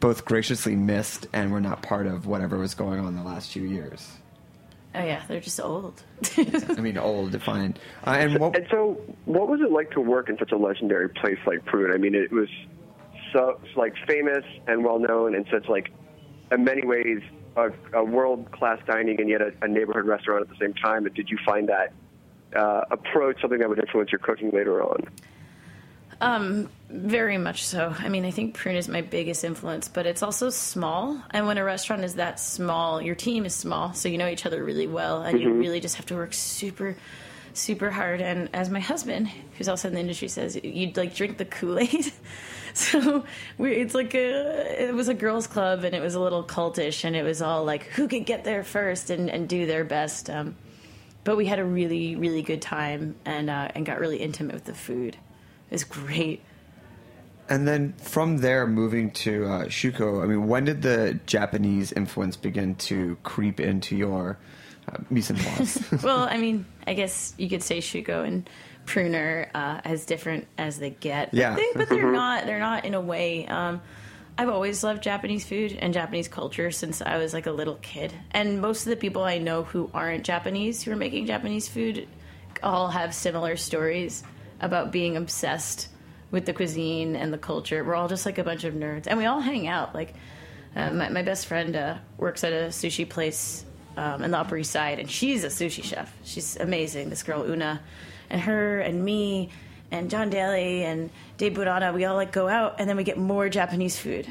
both 0.00 0.24
graciously 0.24 0.76
missed 0.76 1.26
and 1.32 1.52
were 1.52 1.60
not 1.60 1.82
part 1.82 2.06
of 2.06 2.26
whatever 2.26 2.58
was 2.58 2.74
going 2.74 3.00
on 3.00 3.16
the 3.16 3.22
last 3.22 3.52
few 3.52 3.64
years. 3.64 4.10
Oh 4.94 5.04
yeah, 5.04 5.22
they're 5.28 5.40
just 5.40 5.60
old. 5.60 6.02
I 6.38 6.80
mean, 6.80 6.96
old, 6.96 7.32
defined. 7.32 7.78
Uh, 8.06 8.10
and 8.18 8.38
what? 8.38 8.56
And 8.56 8.66
so, 8.70 9.00
what 9.26 9.48
was 9.48 9.60
it 9.60 9.70
like 9.70 9.90
to 9.92 10.00
work 10.00 10.28
in 10.28 10.38
such 10.38 10.52
a 10.52 10.56
legendary 10.56 11.08
place 11.08 11.38
like 11.46 11.64
Prune? 11.66 11.92
I 11.92 11.98
mean, 11.98 12.14
it 12.14 12.32
was 12.32 12.48
so 13.32 13.60
like 13.76 13.94
famous 14.06 14.44
and 14.66 14.84
well 14.84 14.98
known, 14.98 15.34
and 15.34 15.46
such 15.52 15.68
like 15.68 15.92
in 16.50 16.64
many 16.64 16.86
ways 16.86 17.20
a, 17.56 17.70
a 17.92 18.02
world 18.02 18.50
class 18.50 18.78
dining, 18.86 19.20
and 19.20 19.28
yet 19.28 19.42
a, 19.42 19.52
a 19.60 19.68
neighborhood 19.68 20.06
restaurant 20.06 20.42
at 20.42 20.48
the 20.48 20.56
same 20.58 20.72
time. 20.74 21.04
And 21.04 21.14
did 21.14 21.28
you 21.28 21.38
find 21.44 21.68
that 21.68 21.92
uh, 22.54 22.82
approach 22.90 23.40
something 23.40 23.58
that 23.58 23.68
would 23.68 23.78
influence 23.78 24.12
your 24.12 24.18
cooking 24.18 24.50
later 24.50 24.82
on? 24.82 25.04
Um, 26.20 26.68
Very 26.90 27.38
much 27.38 27.64
so. 27.64 27.94
I 27.98 28.08
mean, 28.08 28.24
I 28.24 28.30
think 28.30 28.54
Prune 28.54 28.76
is 28.76 28.88
my 28.88 29.02
biggest 29.02 29.44
influence, 29.44 29.88
but 29.88 30.06
it's 30.06 30.22
also 30.22 30.50
small. 30.50 31.22
And 31.30 31.46
when 31.46 31.58
a 31.58 31.64
restaurant 31.64 32.02
is 32.02 32.14
that 32.14 32.40
small, 32.40 33.00
your 33.00 33.14
team 33.14 33.44
is 33.44 33.54
small, 33.54 33.92
so 33.92 34.08
you 34.08 34.18
know 34.18 34.28
each 34.28 34.46
other 34.46 34.64
really 34.64 34.86
well, 34.86 35.22
and 35.22 35.40
you 35.40 35.52
really 35.52 35.80
just 35.80 35.96
have 35.96 36.06
to 36.06 36.14
work 36.14 36.32
super, 36.32 36.96
super 37.52 37.90
hard. 37.90 38.20
And 38.20 38.48
as 38.52 38.70
my 38.70 38.80
husband, 38.80 39.28
who's 39.56 39.68
also 39.68 39.88
in 39.88 39.94
the 39.94 40.00
industry, 40.00 40.28
says, 40.28 40.58
you'd 40.62 40.96
like 40.96 41.14
drink 41.14 41.38
the 41.38 41.44
Kool 41.44 41.78
Aid. 41.78 42.12
so 42.74 43.24
we, 43.58 43.74
it's 43.74 43.94
like 43.94 44.14
a, 44.14 44.88
it 44.88 44.94
was 44.94 45.08
a 45.08 45.14
girls' 45.14 45.46
club, 45.46 45.84
and 45.84 45.94
it 45.94 46.00
was 46.00 46.14
a 46.14 46.20
little 46.20 46.42
cultish, 46.42 47.04
and 47.04 47.14
it 47.14 47.22
was 47.22 47.42
all 47.42 47.64
like 47.64 47.84
who 47.84 48.08
could 48.08 48.26
get 48.26 48.44
there 48.44 48.64
first 48.64 49.10
and, 49.10 49.30
and 49.30 49.48
do 49.48 49.66
their 49.66 49.84
best. 49.84 50.30
Um, 50.30 50.56
but 51.28 51.36
we 51.36 51.44
had 51.44 51.58
a 51.58 51.64
really, 51.64 52.16
really 52.16 52.40
good 52.40 52.62
time, 52.62 53.14
and 53.26 53.50
uh, 53.50 53.68
and 53.74 53.84
got 53.84 54.00
really 54.00 54.16
intimate 54.16 54.54
with 54.54 54.64
the 54.64 54.72
food. 54.72 55.14
It 55.68 55.72
was 55.72 55.84
great. 55.84 56.42
And 57.50 57.68
then 57.68 57.92
from 57.98 58.38
there, 58.38 58.66
moving 58.66 59.10
to 59.10 59.44
uh, 59.44 59.64
Shuko. 59.66 60.24
I 60.24 60.26
mean, 60.26 60.48
when 60.48 60.64
did 60.64 60.80
the 60.80 61.20
Japanese 61.26 61.92
influence 61.92 62.38
begin 62.38 62.76
to 62.76 63.18
creep 63.24 63.60
into 63.60 63.94
your 63.94 64.38
uh, 64.90 64.96
mise 65.10 65.30
en 65.30 65.36
place? 65.36 65.92
well, 66.02 66.20
I 66.20 66.38
mean, 66.38 66.64
I 66.86 66.94
guess 66.94 67.34
you 67.36 67.50
could 67.50 67.62
say 67.62 67.80
Shuko 67.80 68.26
and 68.26 68.48
Pruner 68.86 69.50
uh, 69.54 69.82
as 69.84 70.06
different 70.06 70.46
as 70.56 70.78
they 70.78 70.90
get. 70.90 71.32
But 71.32 71.38
Yeah. 71.38 71.56
they, 71.56 71.66
but 71.74 71.90
they're 71.90 72.10
not. 72.10 72.46
They're 72.46 72.58
not 72.58 72.86
in 72.86 72.94
a 72.94 73.02
way. 73.02 73.46
Um, 73.46 73.82
I've 74.40 74.48
always 74.48 74.84
loved 74.84 75.02
Japanese 75.02 75.44
food 75.44 75.76
and 75.80 75.92
Japanese 75.92 76.28
culture 76.28 76.70
since 76.70 77.02
I 77.02 77.16
was 77.16 77.34
like 77.34 77.46
a 77.46 77.50
little 77.50 77.74
kid. 77.74 78.14
And 78.30 78.60
most 78.60 78.86
of 78.86 78.90
the 78.90 78.96
people 78.96 79.24
I 79.24 79.38
know 79.38 79.64
who 79.64 79.90
aren't 79.92 80.24
Japanese 80.24 80.80
who 80.80 80.92
are 80.92 80.96
making 80.96 81.26
Japanese 81.26 81.66
food 81.66 82.06
all 82.62 82.86
have 82.86 83.12
similar 83.12 83.56
stories 83.56 84.22
about 84.60 84.92
being 84.92 85.16
obsessed 85.16 85.88
with 86.30 86.46
the 86.46 86.52
cuisine 86.52 87.16
and 87.16 87.32
the 87.32 87.38
culture. 87.38 87.82
We're 87.82 87.96
all 87.96 88.06
just 88.06 88.26
like 88.26 88.38
a 88.38 88.44
bunch 88.44 88.62
of 88.62 88.74
nerds, 88.74 89.08
and 89.08 89.18
we 89.18 89.26
all 89.26 89.40
hang 89.40 89.66
out. 89.66 89.92
Like 89.92 90.14
uh, 90.76 90.90
my, 90.90 91.08
my 91.08 91.22
best 91.22 91.46
friend 91.46 91.74
uh, 91.74 91.98
works 92.16 92.44
at 92.44 92.52
a 92.52 92.66
sushi 92.68 93.08
place 93.08 93.64
um, 93.96 94.22
in 94.22 94.30
the 94.30 94.38
Upper 94.38 94.56
East 94.56 94.70
Side, 94.70 95.00
and 95.00 95.10
she's 95.10 95.42
a 95.42 95.48
sushi 95.48 95.82
chef. 95.82 96.12
She's 96.22 96.56
amazing. 96.56 97.10
This 97.10 97.24
girl 97.24 97.42
Una, 97.42 97.80
and 98.30 98.40
her 98.42 98.78
and 98.78 99.04
me 99.04 99.50
and 99.90 100.10
John 100.10 100.30
Daly 100.30 100.84
and 100.84 101.10
Dave 101.36 101.52
Burada, 101.54 101.92
we 101.94 102.04
all 102.04 102.16
like 102.16 102.32
go 102.32 102.48
out 102.48 102.76
and 102.78 102.88
then 102.88 102.96
we 102.96 103.04
get 103.04 103.18
more 103.18 103.48
Japanese 103.48 103.98
food. 103.98 104.26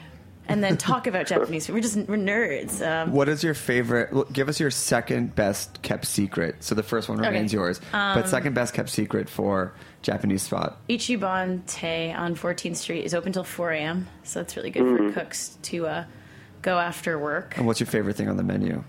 And 0.50 0.64
then 0.64 0.78
talk 0.78 1.08
about 1.08 1.28
Japanese 1.34 1.68
food. 1.68 1.74
We're 1.74 1.82
just 1.82 1.98
we're 1.98 2.16
nerds. 2.16 2.82
Um, 2.86 3.12
what 3.12 3.28
is 3.28 3.44
your 3.44 3.54
favorite? 3.54 4.14
well, 4.14 4.24
Give 4.32 4.48
us 4.48 4.62
your 4.62 4.72
second 4.72 5.36
best 5.36 5.82
kept 5.82 6.06
secret. 6.06 6.64
So 6.64 6.74
the 6.74 6.84
first 6.84 7.10
one 7.10 7.18
remains 7.18 7.54
Okay. 7.54 7.58
Um, 7.60 7.66
yours, 7.66 7.82
but 7.92 8.30
second 8.30 8.54
best 8.54 8.74
kept 8.74 8.88
secret 8.90 9.28
for 9.30 9.74
Japanese 10.04 10.44
spot. 10.44 10.80
Ichiban 10.90 11.66
Te 11.66 12.14
on 12.14 12.36
14th 12.36 12.78
Street 12.78 13.04
is 13.04 13.14
open 13.14 13.34
till 13.34 13.44
4 13.44 13.72
a.m. 13.72 14.08
So 14.24 14.40
it's 14.40 14.56
really 14.56 14.70
good 14.70 14.84
for 14.84 15.12
cooks 15.12 15.58
to 15.64 15.86
uh, 15.88 16.06
go 16.62 16.78
after 16.80 17.20
work. 17.20 17.58
And 17.58 17.66
what's 17.68 17.82
your 17.82 17.88
favorite 17.88 18.16
thing 18.16 18.30
on 18.30 18.38
the 18.38 18.44
menu? 18.44 18.86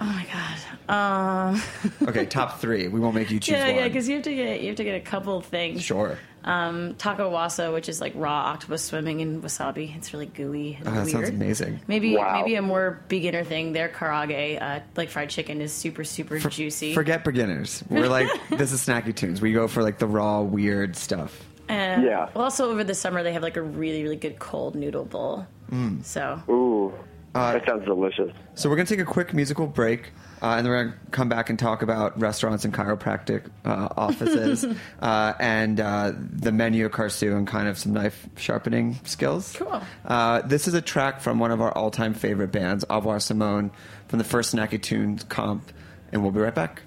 Oh 0.00 0.04
my 0.04 0.26
god. 0.32 1.54
Um, 1.54 1.62
Okay, 2.08 2.26
top 2.26 2.60
three. 2.60 2.88
We 2.88 3.00
won't 3.00 3.14
make 3.14 3.30
you 3.30 3.40
choose 3.40 3.56
yeah, 3.56 3.66
one. 3.66 3.76
yeah, 3.76 3.88
because 3.88 4.08
you 4.08 4.16
have 4.16 4.24
to 4.24 4.34
get 4.34 4.60
you 4.60 4.68
have 4.68 4.76
to 4.76 4.84
get 4.84 4.96
a 4.96 5.00
couple 5.00 5.36
of 5.36 5.46
things. 5.46 5.82
sure. 5.82 6.18
Um, 6.42 6.94
tako 6.98 7.30
wasa, 7.30 7.72
which 7.72 7.88
is 7.88 8.02
like 8.02 8.12
raw 8.16 8.52
octopus 8.52 8.82
swimming 8.82 9.20
in 9.20 9.40
wasabi. 9.40 9.96
It's 9.96 10.12
really 10.12 10.26
gooey 10.26 10.74
and 10.78 10.88
Oh, 10.88 10.90
that 10.90 11.04
weird. 11.06 11.10
sounds 11.10 11.28
amazing. 11.30 11.80
Maybe 11.86 12.16
Wow. 12.16 12.34
maybe 12.38 12.56
a 12.56 12.60
more 12.62 13.00
beginner 13.08 13.44
thing. 13.44 13.72
Their 13.72 13.88
karage, 13.88 14.60
uh, 14.60 14.80
like 14.96 15.08
fried 15.08 15.30
chicken, 15.30 15.62
is 15.62 15.72
super 15.72 16.04
super 16.04 16.38
juicy. 16.38 16.92
Forget 16.92 17.24
beginners. 17.24 17.82
We're 17.88 18.08
like 18.08 18.28
this 18.50 18.72
is 18.72 18.84
snacky 18.86 19.14
tunes. 19.14 19.40
We 19.40 19.52
go 19.54 19.68
for 19.68 19.82
like 19.82 19.98
the 19.98 20.06
raw 20.06 20.42
weird 20.42 20.96
stuff. 20.96 21.40
Uh, 21.70 21.72
Yeah. 21.72 22.28
Well, 22.34 22.44
also 22.44 22.70
over 22.70 22.84
the 22.84 22.94
summer 22.94 23.22
they 23.22 23.32
have 23.32 23.42
like 23.42 23.56
a 23.56 23.62
really 23.62 24.02
really 24.02 24.16
good 24.16 24.38
cold 24.38 24.74
noodle 24.74 25.06
bowl. 25.06 25.46
Mm. 25.72 26.04
So 26.04 26.42
Ooh, 26.50 26.92
Uh, 27.34 27.52
that 27.54 27.66
sounds 27.66 27.84
delicious. 27.84 28.32
So 28.54 28.70
we're 28.70 28.76
gonna 28.76 28.86
take 28.86 29.00
a 29.00 29.04
quick 29.04 29.34
musical 29.34 29.66
break, 29.66 30.12
uh, 30.40 30.54
and 30.56 30.64
then 30.64 30.70
we're 30.70 30.84
gonna 30.84 30.96
come 31.10 31.28
back 31.28 31.50
and 31.50 31.58
talk 31.58 31.82
about 31.82 32.18
restaurants 32.20 32.64
and 32.64 32.72
chiropractic 32.72 33.50
uh, 33.64 33.88
offices, 33.96 34.64
uh, 35.02 35.32
and 35.40 35.80
uh, 35.80 36.12
the 36.16 36.52
menu 36.52 36.86
of 36.86 36.92
Karasu 36.92 37.36
and 37.36 37.46
kind 37.46 37.66
of 37.66 37.76
some 37.76 37.92
knife 37.92 38.28
sharpening 38.36 39.00
skills. 39.04 39.54
Cool. 39.56 39.82
Uh, 40.04 40.42
this 40.42 40.68
is 40.68 40.74
a 40.74 40.82
track 40.82 41.20
from 41.20 41.40
one 41.40 41.50
of 41.50 41.60
our 41.60 41.72
all-time 41.72 42.14
favorite 42.14 42.52
bands, 42.52 42.84
Avoir 42.88 43.18
Simone, 43.18 43.72
from 44.06 44.18
the 44.18 44.24
first 44.24 44.54
Snacky 44.54 44.80
Tunes 44.80 45.24
comp, 45.24 45.72
and 46.12 46.22
we'll 46.22 46.30
be 46.30 46.40
right 46.40 46.54
back. 46.54 46.82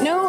Nowhere 0.00 0.27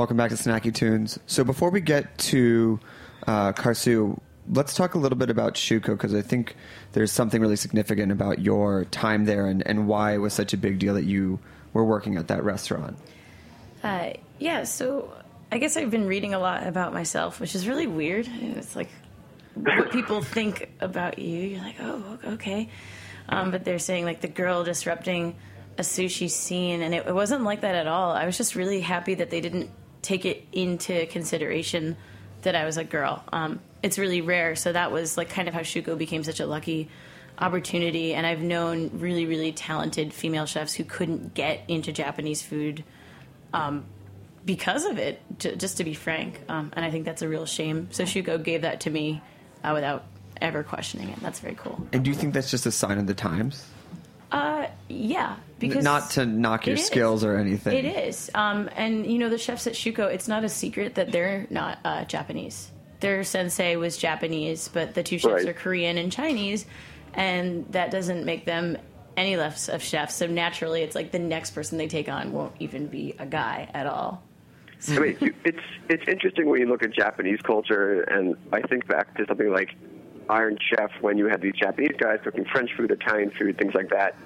Welcome 0.00 0.16
back 0.16 0.30
to 0.30 0.36
Snacky 0.36 0.74
Tunes. 0.74 1.18
So 1.26 1.44
before 1.44 1.68
we 1.68 1.82
get 1.82 2.16
to 2.30 2.80
uh, 3.26 3.52
Karasu, 3.52 4.18
let's 4.50 4.72
talk 4.72 4.94
a 4.94 4.98
little 4.98 5.18
bit 5.18 5.28
about 5.28 5.56
Shuko 5.56 5.88
because 5.88 6.14
I 6.14 6.22
think 6.22 6.56
there's 6.92 7.12
something 7.12 7.38
really 7.38 7.56
significant 7.56 8.10
about 8.10 8.38
your 8.38 8.86
time 8.86 9.26
there 9.26 9.44
and, 9.44 9.62
and 9.66 9.86
why 9.86 10.14
it 10.14 10.16
was 10.16 10.32
such 10.32 10.54
a 10.54 10.56
big 10.56 10.78
deal 10.78 10.94
that 10.94 11.04
you 11.04 11.38
were 11.74 11.84
working 11.84 12.16
at 12.16 12.28
that 12.28 12.42
restaurant. 12.44 12.96
Uh, 13.82 14.14
yeah, 14.38 14.64
so 14.64 15.12
I 15.52 15.58
guess 15.58 15.76
I've 15.76 15.90
been 15.90 16.06
reading 16.06 16.32
a 16.32 16.38
lot 16.38 16.66
about 16.66 16.94
myself, 16.94 17.38
which 17.38 17.54
is 17.54 17.68
really 17.68 17.86
weird. 17.86 18.26
It's 18.26 18.74
like 18.74 18.88
what 19.52 19.92
people 19.92 20.22
think 20.38 20.70
about 20.80 21.18
you. 21.18 21.40
You're 21.40 21.62
like, 21.62 21.76
oh, 21.78 22.18
okay. 22.24 22.70
Um, 23.28 23.50
but 23.50 23.66
they're 23.66 23.78
saying 23.78 24.06
like 24.06 24.22
the 24.22 24.28
girl 24.28 24.64
disrupting 24.64 25.36
a 25.76 25.82
sushi 25.82 26.30
scene, 26.30 26.80
and 26.80 26.94
it, 26.94 27.06
it 27.06 27.14
wasn't 27.14 27.44
like 27.44 27.60
that 27.60 27.74
at 27.74 27.86
all. 27.86 28.12
I 28.12 28.24
was 28.24 28.38
just 28.38 28.54
really 28.54 28.80
happy 28.80 29.16
that 29.16 29.28
they 29.28 29.42
didn't 29.42 29.70
take 30.02 30.24
it 30.24 30.46
into 30.52 31.06
consideration 31.06 31.96
that 32.42 32.56
I 32.56 32.64
was 32.64 32.76
a 32.76 32.84
girl. 32.84 33.22
Um, 33.32 33.60
it's 33.82 33.98
really 33.98 34.20
rare, 34.20 34.56
so 34.56 34.72
that 34.72 34.92
was 34.92 35.16
like 35.16 35.30
kind 35.30 35.48
of 35.48 35.54
how 35.54 35.60
Shuko 35.60 35.96
became 35.96 36.24
such 36.24 36.40
a 36.40 36.46
lucky 36.46 36.88
opportunity. 37.38 38.14
And 38.14 38.26
I've 38.26 38.42
known 38.42 38.90
really, 38.94 39.26
really 39.26 39.52
talented 39.52 40.12
female 40.12 40.46
chefs 40.46 40.74
who 40.74 40.84
couldn't 40.84 41.34
get 41.34 41.62
into 41.68 41.92
Japanese 41.92 42.42
food 42.42 42.84
um, 43.52 43.84
because 44.44 44.84
of 44.84 44.98
it. 44.98 45.20
J- 45.38 45.56
just 45.56 45.78
to 45.78 45.84
be 45.84 45.94
frank, 45.94 46.40
um, 46.48 46.72
and 46.74 46.84
I 46.84 46.90
think 46.90 47.04
that's 47.04 47.22
a 47.22 47.28
real 47.28 47.46
shame. 47.46 47.88
So 47.90 48.04
Shuko 48.04 48.42
gave 48.42 48.62
that 48.62 48.80
to 48.82 48.90
me 48.90 49.22
uh, 49.64 49.72
without 49.74 50.04
ever 50.40 50.62
questioning 50.62 51.08
it. 51.10 51.20
That's 51.20 51.40
very 51.40 51.54
cool. 51.54 51.86
And 51.92 52.04
do 52.04 52.10
you 52.10 52.16
think 52.16 52.34
that's 52.34 52.50
just 52.50 52.66
a 52.66 52.72
sign 52.72 52.98
of 52.98 53.06
the 53.06 53.14
times? 53.14 53.66
Uh, 54.32 54.66
yeah, 54.88 55.36
because 55.58 55.82
Not 55.84 56.10
to 56.10 56.24
knock 56.26 56.66
your 56.66 56.76
it 56.76 56.80
is. 56.80 56.86
skills 56.86 57.24
or 57.24 57.36
anything. 57.36 57.76
It 57.76 57.84
is, 57.84 58.30
um, 58.34 58.70
and 58.76 59.04
you 59.06 59.18
know 59.18 59.28
the 59.28 59.38
chefs 59.38 59.66
at 59.66 59.72
Shuko. 59.74 60.12
It's 60.12 60.28
not 60.28 60.44
a 60.44 60.48
secret 60.48 60.94
that 60.94 61.10
they're 61.10 61.46
not 61.50 61.78
uh, 61.84 62.04
Japanese. 62.04 62.70
Their 63.00 63.24
sensei 63.24 63.76
was 63.76 63.96
Japanese, 63.96 64.68
but 64.68 64.94
the 64.94 65.02
two 65.02 65.18
chefs 65.18 65.44
Right. 65.44 65.48
are 65.48 65.52
Korean 65.52 65.98
and 65.98 66.12
Chinese, 66.12 66.66
and 67.14 67.66
that 67.72 67.90
doesn't 67.90 68.24
make 68.24 68.44
them 68.44 68.78
any 69.16 69.36
less 69.36 69.68
of 69.68 69.82
chefs. 69.82 70.14
So 70.14 70.26
naturally, 70.26 70.82
it's 70.82 70.94
like 70.94 71.10
the 71.10 71.18
next 71.18 71.50
person 71.50 71.76
they 71.78 71.88
take 71.88 72.08
on 72.08 72.32
won't 72.32 72.54
even 72.60 72.86
be 72.86 73.14
a 73.18 73.26
guy 73.26 73.68
at 73.74 73.86
all. 73.86 74.22
I 74.88 74.98
mean, 74.98 75.34
it's 75.44 75.58
it's 75.88 76.04
interesting 76.08 76.48
when 76.48 76.60
you 76.60 76.66
look 76.68 76.82
at 76.82 76.92
Japanese 76.92 77.40
culture, 77.42 78.02
and 78.02 78.36
I 78.52 78.60
think 78.62 78.86
back 78.86 79.14
to 79.16 79.26
something 79.26 79.50
like 79.50 79.70
Iron 80.30 80.56
Chef 80.68 80.90
when 81.00 81.18
you 81.18 81.26
had 81.26 81.42
these 81.42 81.54
Japanese 81.60 81.96
guys 81.98 82.18
cooking 82.22 82.44
French 82.52 82.70
food, 82.76 82.90
Italian 82.90 83.32
food, 83.38 83.58
things 83.58 83.74
like 83.74 83.90
that, 83.90 84.16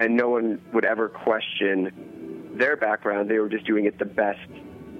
and 0.00 0.16
no 0.16 0.28
one 0.28 0.60
would 0.72 0.84
ever 0.84 1.08
question 1.08 2.50
their 2.54 2.76
background. 2.76 3.30
They 3.30 3.38
were 3.38 3.48
just 3.48 3.66
doing 3.66 3.84
it 3.84 3.98
the 3.98 4.06
best 4.06 4.48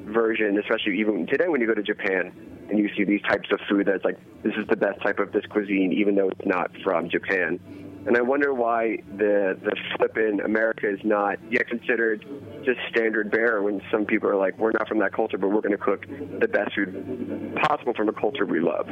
version, 0.05 0.59
especially 0.59 1.01
even 1.01 1.27
today 1.27 1.49
when 1.49 1.61
you 1.61 1.66
go 1.66 1.75
to 1.75 1.83
Japan 1.83 2.33
and 2.68 2.79
you 2.79 2.88
see 2.96 3.05
these 3.05 3.23
types 3.23 3.49
of 3.51 3.59
food 3.68 3.87
that's 3.87 4.05
like 4.05 4.18
this 4.42 4.55
is 4.57 4.66
the 4.68 4.77
best 4.77 5.01
type 5.03 5.18
of 5.18 5.33
this 5.33 5.44
cuisine, 5.46 5.92
even 5.92 6.14
though 6.14 6.29
it's 6.29 6.46
not 6.46 6.70
from 6.85 7.09
Japan. 7.09 7.59
And 8.07 8.16
I 8.16 8.23
wonder 8.23 8.55
why 8.55 8.99
the 9.16 9.59
the 9.62 9.77
flip 9.96 10.16
in 10.16 10.40
America 10.40 10.88
is 10.88 11.01
not 11.05 11.38
yet 11.51 11.68
considered 11.68 12.25
just 12.64 12.79
standard 12.88 13.31
bearer 13.31 13.62
when 13.62 13.83
some 13.90 14.07
people 14.07 14.29
are 14.29 14.37
like, 14.37 14.59
we're 14.59 14.73
not 14.73 14.88
from 14.88 14.99
that 15.01 15.12
culture, 15.12 15.37
but 15.37 15.49
we're 15.49 15.61
going 15.61 15.77
to 15.77 15.79
cook 15.79 16.07
the 16.07 16.49
best 16.49 16.75
food 16.75 17.59
possible 17.62 17.92
from 17.94 18.09
a 18.09 18.12
culture 18.12 18.46
we 18.46 18.61
love. 18.61 18.88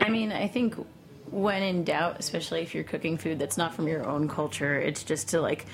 I 0.00 0.08
mean, 0.08 0.32
I 0.32 0.48
think 0.48 0.76
when 1.32 1.62
in 1.62 1.84
doubt, 1.84 2.16
especially 2.20 2.62
if 2.62 2.74
you're 2.74 2.84
cooking 2.84 3.16
food 3.16 3.38
that's 3.38 3.56
not 3.56 3.74
from 3.74 3.88
your 3.88 4.06
own 4.06 4.28
culture, 4.28 4.78
it's 4.78 5.02
just 5.02 5.30
to 5.30 5.40
like 5.40 5.66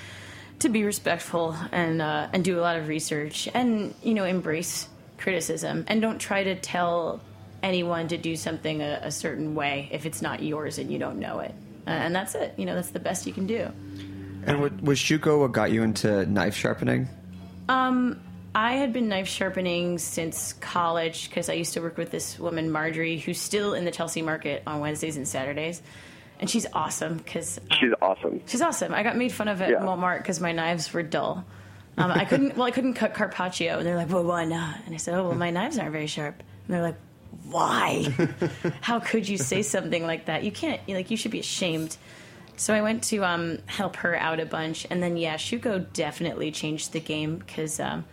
to 0.60 0.68
be 0.68 0.84
respectful 0.84 1.54
and 1.72 2.00
uh, 2.00 2.28
and 2.32 2.44
do 2.44 2.58
a 2.58 2.62
lot 2.62 2.76
of 2.76 2.88
research 2.88 3.48
and 3.52 3.94
you 4.02 4.14
know 4.14 4.24
embrace 4.24 4.88
criticism 5.18 5.84
and 5.88 6.00
don't 6.00 6.18
try 6.18 6.44
to 6.44 6.54
tell 6.54 7.20
anyone 7.62 8.08
to 8.08 8.16
do 8.16 8.36
something 8.36 8.80
a, 8.82 9.00
a 9.02 9.10
certain 9.10 9.54
way 9.54 9.88
if 9.92 10.06
it's 10.06 10.22
not 10.22 10.42
yours 10.42 10.78
and 10.78 10.90
you 10.90 10.98
don't 10.98 11.18
know 11.18 11.40
it. 11.40 11.54
Uh, 11.86 11.90
and 11.90 12.14
that's 12.14 12.34
it. 12.34 12.54
You 12.56 12.66
know, 12.66 12.74
that's 12.74 12.90
the 12.90 13.00
best 13.00 13.26
you 13.26 13.32
can 13.32 13.46
do. 13.46 13.70
And 14.46 14.60
wa- 14.60 14.70
was 14.82 14.98
Shuko 14.98 15.40
what 15.40 15.52
got 15.52 15.72
you 15.72 15.82
into 15.82 16.24
knife 16.26 16.54
sharpening? 16.54 17.08
Um, 17.68 18.20
I 18.54 18.74
had 18.74 18.92
been 18.92 19.08
knife 19.08 19.28
sharpening 19.28 19.98
since 19.98 20.54
college 20.54 21.28
because 21.28 21.48
I 21.48 21.52
used 21.52 21.74
to 21.74 21.80
work 21.80 21.96
with 21.98 22.10
this 22.10 22.38
woman, 22.38 22.70
Marjorie, 22.70 23.18
who's 23.18 23.40
still 23.40 23.74
in 23.74 23.84
the 23.84 23.90
Chelsea 23.90 24.22
market 24.22 24.62
on 24.66 24.80
Wednesdays 24.80 25.16
and 25.16 25.28
Saturdays. 25.28 25.82
And 26.40 26.48
she's 26.48 26.66
awesome 26.72 27.18
because 27.18 27.60
She's 27.78 27.92
awesome. 28.00 28.40
She's 28.46 28.62
awesome. 28.62 28.94
I 28.94 29.02
got 29.02 29.16
made 29.16 29.32
fun 29.32 29.48
of 29.48 29.60
at 29.60 29.70
Yeah. 29.70 29.80
Walmart 29.80 30.18
because 30.18 30.40
my 30.40 30.52
knives 30.52 30.92
were 30.92 31.02
dull. 31.02 31.44
Um, 31.96 32.12
I 32.12 32.24
couldn't. 32.24 32.56
Well, 32.56 32.66
I 32.66 32.70
couldn't 32.70 32.94
cut 32.94 33.14
carpaccio, 33.14 33.78
and 33.78 33.84
they're 33.86 33.96
like, 33.96 34.08
"Well, 34.08 34.22
why 34.22 34.44
not?" 34.44 34.76
And 34.86 34.94
I 34.94 34.98
said, 34.98 35.14
"Oh, 35.14 35.24
well, 35.24 35.34
my 35.34 35.50
knives 35.50 35.78
aren't 35.80 35.90
very 35.90 36.06
sharp." 36.06 36.36
And 36.38 36.74
they're 36.74 36.82
like, 36.82 36.94
"Why? 37.50 38.06
How 38.82 39.00
could 39.00 39.28
you 39.28 39.36
say 39.36 39.62
something 39.62 40.06
like 40.06 40.26
that? 40.26 40.44
You 40.44 40.52
can't. 40.52 40.80
like, 40.88 41.10
you 41.10 41.16
should 41.16 41.32
be 41.32 41.40
ashamed." 41.40 41.96
So 42.56 42.72
I 42.72 42.82
went 42.82 43.02
to 43.04 43.24
um, 43.24 43.58
help 43.66 43.96
her 43.96 44.14
out 44.14 44.38
a 44.38 44.46
bunch, 44.46 44.86
and 44.90 45.02
then 45.02 45.16
yeah, 45.16 45.34
Shuko 45.34 45.92
definitely 45.92 46.52
changed 46.52 46.92
the 46.92 47.00
game 47.00 47.36
because 47.38 47.80
um, 47.80 48.04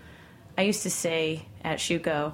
I 0.57 0.63
used 0.63 0.83
to 0.83 0.89
say 0.89 1.45
at 1.63 1.79
Shuko. 1.79 2.33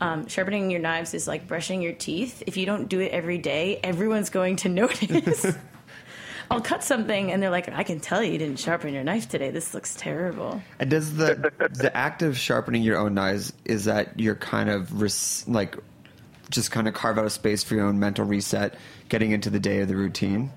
Um, 0.00 0.28
sharpening 0.28 0.70
your 0.70 0.80
knives 0.80 1.12
is 1.12 1.28
like 1.28 1.46
brushing 1.46 1.82
your 1.82 1.92
teeth. 1.92 2.42
If 2.46 2.56
you 2.56 2.64
don't 2.64 2.88
do 2.88 3.00
it 3.00 3.12
every 3.12 3.36
day, 3.38 3.78
everyone's 3.82 4.30
going 4.30 4.56
to 4.56 4.68
notice. 4.70 5.46
I'll 6.50 6.60
cut 6.60 6.82
something, 6.82 7.30
and 7.30 7.40
they're 7.40 7.50
like, 7.50 7.68
"I 7.68 7.84
can 7.84 8.00
tell 8.00 8.24
you 8.24 8.36
didn't 8.36 8.58
sharpen 8.58 8.92
your 8.92 9.04
knife 9.04 9.28
today. 9.28 9.50
This 9.50 9.72
looks 9.72 9.94
terrible." 9.94 10.60
And 10.80 10.90
does 10.90 11.14
the 11.14 11.52
the 11.74 11.96
act 11.96 12.22
of 12.22 12.36
sharpening 12.36 12.82
your 12.82 12.98
own 12.98 13.14
knives 13.14 13.52
is 13.64 13.84
that 13.84 14.18
you're 14.18 14.34
kind 14.34 14.68
of 14.68 15.00
res- 15.00 15.44
like 15.46 15.76
just 16.50 16.72
kind 16.72 16.88
of 16.88 16.94
carve 16.94 17.18
out 17.18 17.24
a 17.24 17.30
space 17.30 17.62
for 17.62 17.74
your 17.76 17.86
own 17.86 18.00
mental 18.00 18.24
reset, 18.24 18.74
getting 19.08 19.30
into 19.30 19.48
the 19.48 19.60
day 19.60 19.80
of 19.80 19.88
the 19.88 19.96
routine? 19.96 20.50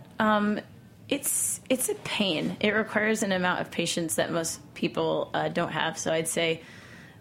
It's 1.09 1.61
it's 1.69 1.89
a 1.89 1.95
pain. 1.95 2.57
It 2.59 2.71
requires 2.71 3.21
an 3.21 3.31
amount 3.31 3.61
of 3.61 3.69
patience 3.69 4.15
that 4.15 4.31
most 4.31 4.61
people 4.73 5.29
uh, 5.33 5.49
don't 5.49 5.71
have. 5.71 5.97
So 5.97 6.11
I'd 6.11 6.27
say, 6.27 6.61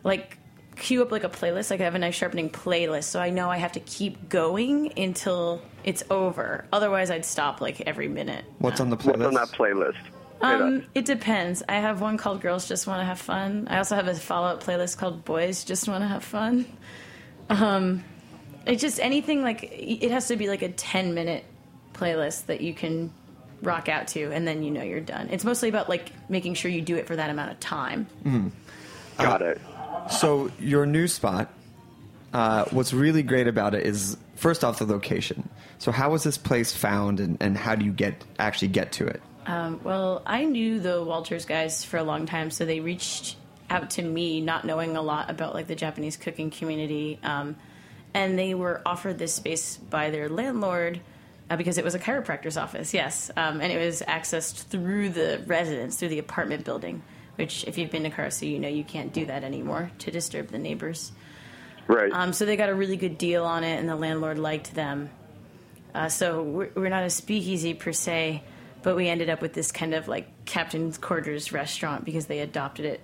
like, 0.04 0.38
cue 0.76 1.02
up 1.02 1.12
like 1.12 1.24
a 1.24 1.28
playlist. 1.28 1.70
Like 1.70 1.80
I 1.80 1.84
have 1.84 1.94
a 1.94 1.98
knife 1.98 2.14
sharpening 2.14 2.50
playlist, 2.50 3.04
so 3.04 3.20
I 3.20 3.30
know 3.30 3.50
I 3.50 3.58
have 3.58 3.72
to 3.72 3.80
keep 3.80 4.28
going 4.28 4.92
until 4.98 5.62
it's 5.84 6.02
over. 6.10 6.66
Otherwise, 6.72 7.10
I'd 7.10 7.24
stop 7.24 7.60
like 7.60 7.80
every 7.82 8.08
minute. 8.08 8.44
What's 8.58 8.80
on 8.80 8.90
the 8.90 8.96
playlist? 8.96 9.06
What's 9.06 9.18
playlist? 9.18 9.26
on 9.26 9.34
that 9.34 9.48
playlist? 9.48 9.96
Um, 10.42 10.84
it 10.94 11.04
depends. 11.04 11.62
I 11.68 11.74
have 11.74 12.00
one 12.00 12.16
called 12.16 12.40
"Girls 12.40 12.66
Just 12.66 12.86
Want 12.86 13.00
to 13.00 13.04
Have 13.04 13.20
Fun." 13.20 13.68
I 13.70 13.78
also 13.78 13.94
have 13.94 14.08
a 14.08 14.14
follow-up 14.14 14.62
playlist 14.62 14.98
called 14.98 15.24
"Boys 15.24 15.64
Just 15.64 15.88
Want 15.88 16.02
to 16.02 16.08
Have 16.08 16.24
Fun." 16.24 16.66
Um, 17.48 18.02
it 18.66 18.76
just 18.76 18.98
anything 18.98 19.42
like 19.42 19.62
it 19.62 20.10
has 20.10 20.28
to 20.28 20.36
be 20.36 20.48
like 20.48 20.62
a 20.62 20.70
ten-minute 20.70 21.44
playlist 21.92 22.46
that 22.46 22.60
you 22.60 22.74
can 22.74 23.12
rock 23.62 23.88
out 23.88 24.08
to, 24.08 24.32
and 24.32 24.46
then 24.46 24.64
you 24.64 24.72
know 24.72 24.82
you're 24.82 25.00
done. 25.00 25.28
It's 25.30 25.44
mostly 25.44 25.68
about 25.68 25.88
like 25.88 26.10
making 26.28 26.54
sure 26.54 26.70
you 26.70 26.80
do 26.80 26.96
it 26.96 27.06
for 27.06 27.14
that 27.14 27.30
amount 27.30 27.52
of 27.52 27.60
time. 27.60 28.08
Got 29.18 29.42
it. 29.42 29.60
So 30.10 30.50
your 30.58 30.86
new 30.86 31.08
spot, 31.08 31.52
uh, 32.32 32.64
what's 32.70 32.92
really 32.92 33.22
great 33.22 33.46
about 33.46 33.74
it 33.74 33.86
is 33.86 34.16
first 34.36 34.64
off 34.64 34.78
the 34.78 34.86
location. 34.86 35.48
So 35.78 35.92
how 35.92 36.10
was 36.10 36.22
this 36.24 36.38
place 36.38 36.72
found, 36.72 37.20
and, 37.20 37.36
and 37.40 37.56
how 37.56 37.74
do 37.74 37.84
you 37.84 37.92
get 37.92 38.24
actually 38.38 38.68
get 38.68 38.92
to 38.92 39.06
it? 39.06 39.22
Um, 39.46 39.80
well, 39.82 40.22
I 40.24 40.44
knew 40.44 40.80
the 40.80 41.02
Walters 41.02 41.44
guys 41.44 41.84
for 41.84 41.96
a 41.96 42.04
long 42.04 42.26
time, 42.26 42.50
so 42.50 42.64
they 42.64 42.80
reached 42.80 43.36
out 43.68 43.90
to 43.90 44.02
me, 44.02 44.40
not 44.40 44.64
knowing 44.64 44.96
a 44.96 45.02
lot 45.02 45.30
about 45.30 45.54
like 45.54 45.66
the 45.66 45.74
Japanese 45.74 46.16
cooking 46.16 46.50
community, 46.50 47.18
um, 47.22 47.56
and 48.14 48.38
they 48.38 48.54
were 48.54 48.82
offered 48.84 49.18
this 49.18 49.34
space 49.34 49.76
by 49.76 50.10
their 50.10 50.28
landlord 50.28 51.00
uh, 51.50 51.56
because 51.56 51.78
it 51.78 51.84
was 51.84 51.94
a 51.94 51.98
chiropractor's 51.98 52.56
office. 52.56 52.94
Yes, 52.94 53.30
um, 53.36 53.60
and 53.60 53.72
it 53.72 53.84
was 53.84 54.02
accessed 54.02 54.64
through 54.64 55.10
the 55.10 55.42
residence, 55.46 55.96
through 55.96 56.08
the 56.08 56.18
apartment 56.18 56.64
building. 56.64 57.02
Which, 57.36 57.64
if 57.64 57.78
you've 57.78 57.90
been 57.90 58.02
to 58.02 58.10
Karasu, 58.10 58.50
you 58.50 58.58
know 58.58 58.68
you 58.68 58.84
can't 58.84 59.12
do 59.12 59.26
that 59.26 59.42
anymore 59.42 59.90
to 60.00 60.10
disturb 60.10 60.48
the 60.48 60.58
neighbors. 60.58 61.12
Right. 61.86 62.12
Um, 62.12 62.32
so 62.32 62.44
they 62.44 62.56
got 62.56 62.68
a 62.68 62.74
really 62.74 62.96
good 62.96 63.18
deal 63.18 63.44
on 63.44 63.64
it, 63.64 63.78
and 63.78 63.88
the 63.88 63.96
landlord 63.96 64.38
liked 64.38 64.74
them. 64.74 65.10
Uh, 65.94 66.08
so 66.08 66.42
we're, 66.42 66.70
we're 66.74 66.88
not 66.88 67.04
a 67.04 67.10
speakeasy 67.10 67.74
per 67.74 67.92
se, 67.92 68.42
but 68.82 68.96
we 68.96 69.08
ended 69.08 69.30
up 69.30 69.40
with 69.40 69.52
this 69.52 69.72
kind 69.72 69.94
of 69.94 70.08
like 70.08 70.44
captain's 70.44 70.98
quarters 70.98 71.52
restaurant 71.52 72.04
because 72.04 72.26
they 72.26 72.40
adopted 72.40 72.84
it, 72.84 73.00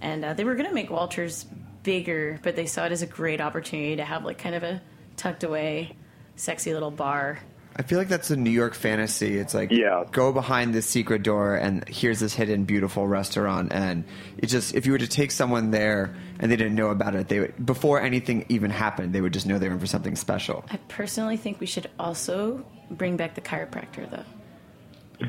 and 0.00 0.24
uh, 0.24 0.34
they 0.34 0.44
were 0.44 0.54
going 0.54 0.68
to 0.68 0.74
make 0.74 0.90
Walters 0.90 1.46
bigger, 1.82 2.40
but 2.42 2.56
they 2.56 2.66
saw 2.66 2.86
it 2.86 2.92
as 2.92 3.02
a 3.02 3.06
great 3.06 3.40
opportunity 3.40 3.96
to 3.96 4.04
have 4.04 4.24
like 4.24 4.38
kind 4.38 4.54
of 4.54 4.62
a 4.62 4.80
tucked 5.16 5.44
away, 5.44 5.96
sexy 6.36 6.72
little 6.72 6.90
bar. 6.90 7.38
I 7.76 7.82
feel 7.82 7.98
like 7.98 8.08
that's 8.08 8.30
a 8.30 8.36
New 8.36 8.50
York 8.50 8.74
fantasy. 8.74 9.36
It's 9.38 9.54
like 9.54 9.70
Yeah. 9.72 10.04
go 10.12 10.32
behind 10.32 10.74
this 10.74 10.86
secret 10.86 11.22
door 11.22 11.56
and 11.56 11.86
here's 11.88 12.20
this 12.20 12.34
hidden 12.34 12.64
beautiful 12.64 13.08
restaurant 13.08 13.72
and 13.72 14.04
it 14.38 14.46
just 14.46 14.74
if 14.74 14.86
you 14.86 14.92
were 14.92 14.98
to 14.98 15.08
take 15.08 15.30
someone 15.32 15.70
there 15.70 16.14
and 16.38 16.50
they 16.50 16.56
didn't 16.56 16.76
know 16.76 16.90
about 16.90 17.14
it, 17.14 17.28
they 17.28 17.40
would 17.40 17.66
before 17.66 18.00
anything 18.00 18.46
even 18.48 18.70
happened, 18.70 19.12
they 19.12 19.20
would 19.20 19.32
just 19.32 19.46
know 19.46 19.58
they 19.58 19.68
were 19.68 19.74
in 19.74 19.80
for 19.80 19.86
something 19.86 20.14
special. 20.16 20.64
I 20.70 20.76
personally 20.88 21.36
think 21.36 21.60
we 21.60 21.66
should 21.66 21.90
also 21.98 22.64
bring 22.90 23.16
back 23.16 23.34
the 23.34 23.40
chiropractor 23.40 24.08
though. 24.10 24.24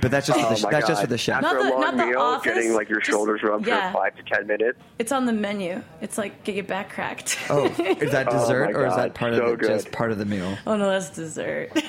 But 0.01 0.12
that's 0.12 0.27
just 0.27 0.39
Oh 0.39 0.43
for 0.49 0.55
the, 0.55 0.62
my 0.63 0.71
that's 0.71 0.88
just 0.88 1.01
for 1.01 1.08
the 1.08 1.17
chef. 1.17 1.43
After 1.43 1.55
Not 1.58 1.63
the- 1.63 1.69
a 1.69 1.71
long 1.71 1.81
not 1.81 1.97
the 1.97 2.05
meal, 2.05 2.19
office, 2.19 2.53
getting 2.53 2.73
like 2.73 2.89
your 2.89 2.99
just- 2.99 3.12
shoulders 3.12 3.41
rubbed 3.43 3.65
yeah. 3.67 3.91
for 3.91 3.99
five 3.99 4.15
to 4.17 4.23
ten 4.23 4.47
minutes. 4.47 4.79
It's 4.99 5.12
on 5.12 5.25
the 5.25 5.34
menu. 5.34 5.81
It's 6.01 6.17
like 6.17 6.43
get 6.43 6.55
your 6.55 6.63
back 6.65 6.89
cracked. 6.91 7.38
Oh, 7.49 7.65
is 7.65 8.12
that 8.12 8.27
Oh 8.29 8.39
dessert 8.39 8.75
or 8.75 8.86
is 8.88 8.95
that 8.95 9.13
part 9.13 9.34
so 9.36 9.45
of 9.45 9.60
the, 9.60 9.67
just 9.67 9.91
part 9.91 10.12
of 10.12 10.17
the 10.17 10.25
meal? 10.25 10.58
oh 10.67 10.75
no, 10.77 10.89
that's 10.89 11.10
dessert. 11.10 11.71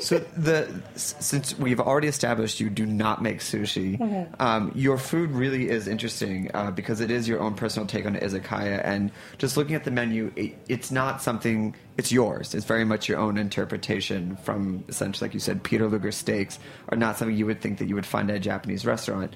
So 0.00 0.18
the 0.36 0.68
since 0.94 1.58
we've 1.58 1.80
already 1.80 2.06
established 2.08 2.60
you 2.60 2.68
do 2.68 2.84
not 2.84 3.22
make 3.22 3.38
sushi, 3.40 3.98
Mm-hmm. 3.98 4.34
um, 4.42 4.72
your 4.74 4.98
food 4.98 5.30
really 5.30 5.70
is 5.70 5.88
interesting 5.88 6.50
uh, 6.54 6.70
because 6.70 7.00
it 7.00 7.10
is 7.10 7.26
your 7.26 7.40
own 7.40 7.54
personal 7.54 7.86
take 7.86 8.04
on 8.04 8.14
izakaya. 8.16 8.80
And 8.84 9.10
just 9.38 9.56
looking 9.56 9.74
at 9.74 9.84
the 9.84 9.90
menu, 9.90 10.32
it, 10.36 10.54
it's 10.68 10.90
not 10.90 11.22
something. 11.22 11.74
It's 11.96 12.12
yours. 12.12 12.54
It's 12.54 12.66
very 12.66 12.84
much 12.84 13.08
your 13.08 13.18
own 13.18 13.38
interpretation 13.38 14.36
from 14.36 14.84
essentially, 14.88 15.28
like 15.28 15.34
you 15.34 15.40
said, 15.40 15.62
Peter 15.62 15.88
Luger 15.88 16.12
steaks 16.12 16.58
are 16.90 16.96
not 16.96 17.16
something 17.16 17.36
you 17.36 17.46
would 17.46 17.60
think 17.60 17.78
that 17.78 17.88
you 17.88 17.94
would 17.94 18.06
find 18.06 18.30
at 18.30 18.36
a 18.36 18.40
Japanese 18.40 18.84
restaurant. 18.84 19.34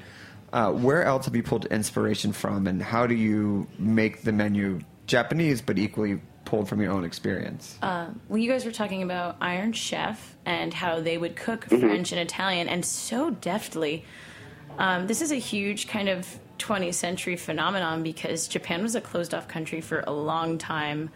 Uh, 0.53 0.73
where 0.73 1.05
else 1.05 1.27
have 1.27 1.37
you 1.37 1.43
pulled 1.43 1.67
inspiration 1.67 2.33
from, 2.33 2.67
and 2.67 2.83
how 2.83 3.07
do 3.07 3.15
you 3.15 3.67
make 3.79 4.23
the 4.23 4.33
menu 4.33 4.81
Japanese 5.07 5.63
but 5.63 5.79
equally 5.79 6.21
pulled 6.45 6.69
from 6.69 6.81
your 6.81 6.91
own 6.93 7.05
experience? 7.05 7.79
well, 8.29 8.39
you 8.39 8.51
guys 8.51 8.65
were 8.65 8.73
talking 8.73 9.03
about 9.03 9.37
Iron 9.41 9.73
Chef 9.73 10.37
and 10.45 10.75
how 10.75 11.01
they 11.01 11.17
would 11.17 11.37
cook 11.37 11.65
French 11.67 12.13
and 12.13 12.21
Italian, 12.21 12.69
and 12.69 12.85
so 12.85 13.31
deftly. 13.31 14.05
Um, 14.79 15.07
this 15.07 15.21
is 15.21 15.31
a 15.31 15.37
huge 15.37 15.89
kind 15.89 16.09
of 16.09 16.27
20th 16.59 16.95
century 16.95 17.37
phenomenon 17.37 18.03
because 18.03 18.49
Japan 18.49 18.83
was 18.83 18.95
a 18.95 19.01
closed 19.01 19.35
off 19.35 19.49
country 19.49 19.81
for 19.81 20.05
a 20.07 20.13
long 20.13 20.59
time. 20.59 21.11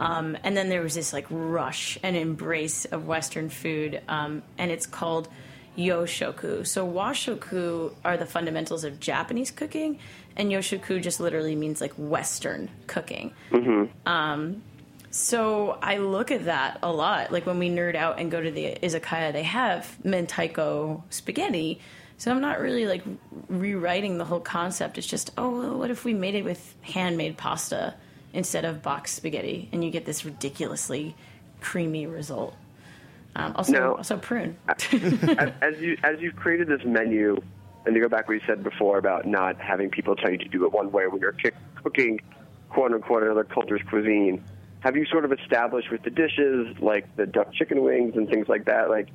Um, 0.00 0.36
and 0.42 0.56
then 0.56 0.70
there 0.70 0.80
was 0.80 0.94
this 0.94 1.12
like 1.12 1.26
rush 1.28 1.98
and 2.02 2.16
embrace 2.16 2.86
of 2.86 3.06
Western 3.06 3.50
food, 3.50 4.00
um, 4.08 4.42
and 4.56 4.70
it's 4.70 4.86
called 4.86 5.28
yoshoku. 5.76 6.66
So 6.66 6.90
washoku 6.90 7.92
are 8.02 8.16
the 8.16 8.24
fundamentals 8.24 8.82
of 8.82 8.98
Japanese 8.98 9.50
cooking, 9.50 9.98
and 10.36 10.50
yoshoku 10.50 11.02
just 11.02 11.20
literally 11.20 11.54
means 11.54 11.82
like 11.82 11.92
Western 11.98 12.70
cooking. 12.86 13.34
So 15.10 15.78
I 15.82 15.98
look 15.98 16.30
at 16.30 16.46
that 16.46 16.78
a 16.82 16.90
lot. 16.90 17.30
Like 17.30 17.44
when 17.44 17.58
we 17.58 17.68
nerd 17.68 17.94
out 17.94 18.18
and 18.18 18.30
go 18.30 18.40
to 18.40 18.50
the 18.50 18.78
izakaya, 18.82 19.34
they 19.34 19.42
have 19.42 19.98
mentaiko 20.02 21.02
spaghetti. 21.10 21.80
So 22.16 22.30
I'm 22.30 22.40
not 22.40 22.58
really 22.60 22.86
like 22.86 23.02
rewriting 23.48 24.16
the 24.18 24.24
whole 24.24 24.40
concept. 24.40 24.96
It's 24.98 25.06
just, 25.06 25.30
oh, 25.36 25.50
well, 25.50 25.78
what 25.78 25.90
if 25.90 26.04
we 26.04 26.14
made 26.14 26.36
it 26.36 26.44
with 26.44 26.74
handmade 26.82 27.36
pasta 27.36 27.94
instead 28.32 28.64
of 28.64 28.82
box 28.82 29.12
spaghetti, 29.12 29.68
and 29.72 29.84
you 29.84 29.90
get 29.90 30.04
this 30.04 30.24
ridiculously 30.24 31.14
creamy 31.60 32.06
result. 32.06 32.54
Um, 33.36 33.52
also, 33.56 33.72
No. 33.72 33.94
also 33.96 34.16
prune. 34.16 34.56
as, 34.68 35.52
as 35.62 35.80
you 35.80 35.96
as 36.02 36.20
you've 36.20 36.36
created 36.36 36.68
this 36.68 36.84
menu, 36.84 37.40
and 37.86 37.94
to 37.94 38.00
go 38.00 38.08
back 38.08 38.28
what 38.28 38.34
you 38.34 38.40
said 38.46 38.62
before 38.62 38.98
about 38.98 39.26
not 39.26 39.60
having 39.60 39.88
people 39.90 40.16
tell 40.16 40.30
you 40.30 40.38
to 40.38 40.48
do 40.48 40.64
it 40.64 40.72
one 40.72 40.90
way 40.90 41.06
when 41.06 41.20
you're 41.20 41.36
cooking, 41.82 42.20
quote 42.68 42.92
unquote, 42.92 43.22
another 43.22 43.44
culture's 43.44 43.80
cuisine, 43.88 44.42
have 44.80 44.96
you 44.96 45.06
sort 45.06 45.24
of 45.24 45.32
established 45.32 45.90
with 45.90 46.02
the 46.02 46.10
dishes 46.10 46.76
like 46.80 47.14
the 47.16 47.26
duck 47.26 47.52
chicken 47.52 47.82
wings 47.82 48.16
and 48.16 48.28
things 48.28 48.48
like 48.48 48.64
that, 48.64 48.90
like 48.90 49.08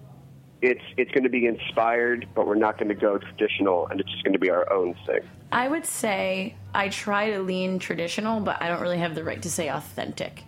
it's 0.62 0.84
it's 0.98 1.12
going 1.12 1.24
to 1.24 1.30
be 1.30 1.46
inspired, 1.46 2.28
but 2.34 2.48
we're 2.48 2.56
not 2.56 2.78
going 2.78 2.90
to 2.90 2.96
go 2.96 3.18
traditional, 3.18 3.88
and 3.88 4.00
it's 4.00 4.12
just 4.12 4.24
going 4.24 4.34
to 4.34 4.40
be 4.40 4.50
our 4.50 4.72
own 4.72 4.96
thing. 5.06 5.22
I 5.52 5.68
would 5.68 5.86
say 5.86 6.56
I 6.74 6.90
try 6.90 7.32
to 7.32 7.40
lean 7.40 7.80
traditional, 7.80 8.40
but 8.40 8.62
I 8.62 8.68
don't 8.68 8.82
really 8.82 8.98
have 8.98 9.16
the 9.16 9.24
right 9.24 9.42
to 9.42 9.50
say 9.50 9.70
authentic. 9.70 10.44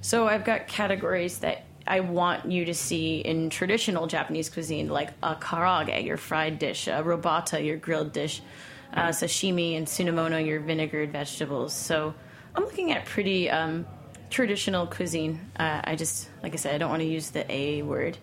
So 0.00 0.26
I've 0.26 0.44
got 0.44 0.66
categories 0.66 1.38
that 1.38 1.64
I 1.86 2.00
want 2.00 2.50
you 2.50 2.64
to 2.66 2.74
see 2.74 3.20
in 3.20 3.50
traditional 3.50 4.06
Japanese 4.06 4.50
cuisine, 4.50 4.88
like 4.88 5.10
a 5.22 5.34
karage, 5.36 6.04
your 6.04 6.16
fried 6.16 6.58
dish, 6.58 6.86
a 6.86 7.02
robata, 7.02 7.64
your 7.64 7.76
grilled 7.76 8.12
dish, 8.12 8.42
uh, 8.94 9.08
sashimi, 9.08 9.76
and 9.76 9.86
sunomono, 9.86 10.44
your 10.44 10.60
vinegared 10.60 11.10
vegetables. 11.10 11.72
So 11.72 12.14
I'm 12.54 12.64
looking 12.64 12.92
at 12.92 13.04
pretty 13.06 13.48
um, 13.50 13.86
traditional 14.30 14.86
cuisine. 14.86 15.40
Uh, 15.56 15.80
I 15.84 15.96
just, 15.96 16.28
like 16.42 16.52
I 16.52 16.56
said, 16.56 16.74
I 16.74 16.78
don't 16.78 16.90
want 16.90 17.02
to 17.02 17.08
use 17.08 17.30
the 17.30 17.50
A 17.50 17.82
word. 17.82 18.18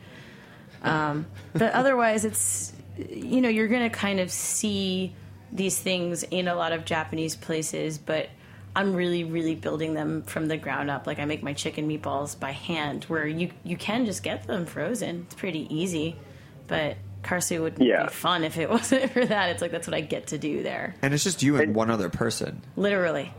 Um, 0.84 1.26
but 1.54 1.74
otherwise, 1.74 2.26
it's 2.26 2.74
you 2.98 3.42
know 3.42 3.50
you're 3.50 3.68
going 3.68 3.90
to 3.90 3.96
kind 3.96 4.20
of 4.20 4.32
see 4.32 5.14
these 5.52 5.78
things 5.80 6.24
in 6.24 6.48
a 6.48 6.56
lot 6.56 6.72
of 6.74 6.86
Japanese 6.86 7.36
places, 7.36 7.98
but 7.98 8.30
I'm 8.76 8.94
really, 8.96 9.24
really 9.24 9.56
building 9.56 9.94
them 9.96 10.22
from 10.24 10.48
the 10.48 10.58
ground 10.58 10.90
up. 10.92 11.08
Like 11.08 11.20
I 11.20 11.26
make 11.26 11.42
my 11.44 11.54
chicken 11.54 11.88
meatballs 11.90 12.40
by 12.40 12.52
hand, 12.52 13.06
where 13.06 13.26
you 13.28 13.50
you 13.64 13.78
can 13.78 14.06
just 14.06 14.24
get 14.24 14.48
them 14.48 14.66
frozen. 14.66 15.24
It's 15.26 15.36
pretty 15.36 15.68
easy, 15.76 16.16
but 16.68 16.98
Karasu 17.24 17.62
would 17.62 17.80
Yeah. 17.80 18.04
be 18.04 18.10
fun 18.10 18.44
if 18.44 18.58
it 18.58 18.70
wasn't 18.76 19.12
for 19.12 19.26
that. 19.26 19.50
It's 19.50 19.62
like 19.62 19.72
that's 19.72 19.88
what 19.88 19.96
I 19.96 20.02
get 20.02 20.28
to 20.28 20.38
do 20.38 20.64
there, 20.64 20.96
And 21.02 21.14
it's 21.14 21.24
just 21.24 21.42
you 21.44 21.58
and 21.58 21.74
one 21.76 21.90
other 21.90 22.10
person. 22.10 22.62
literally. 22.76 23.34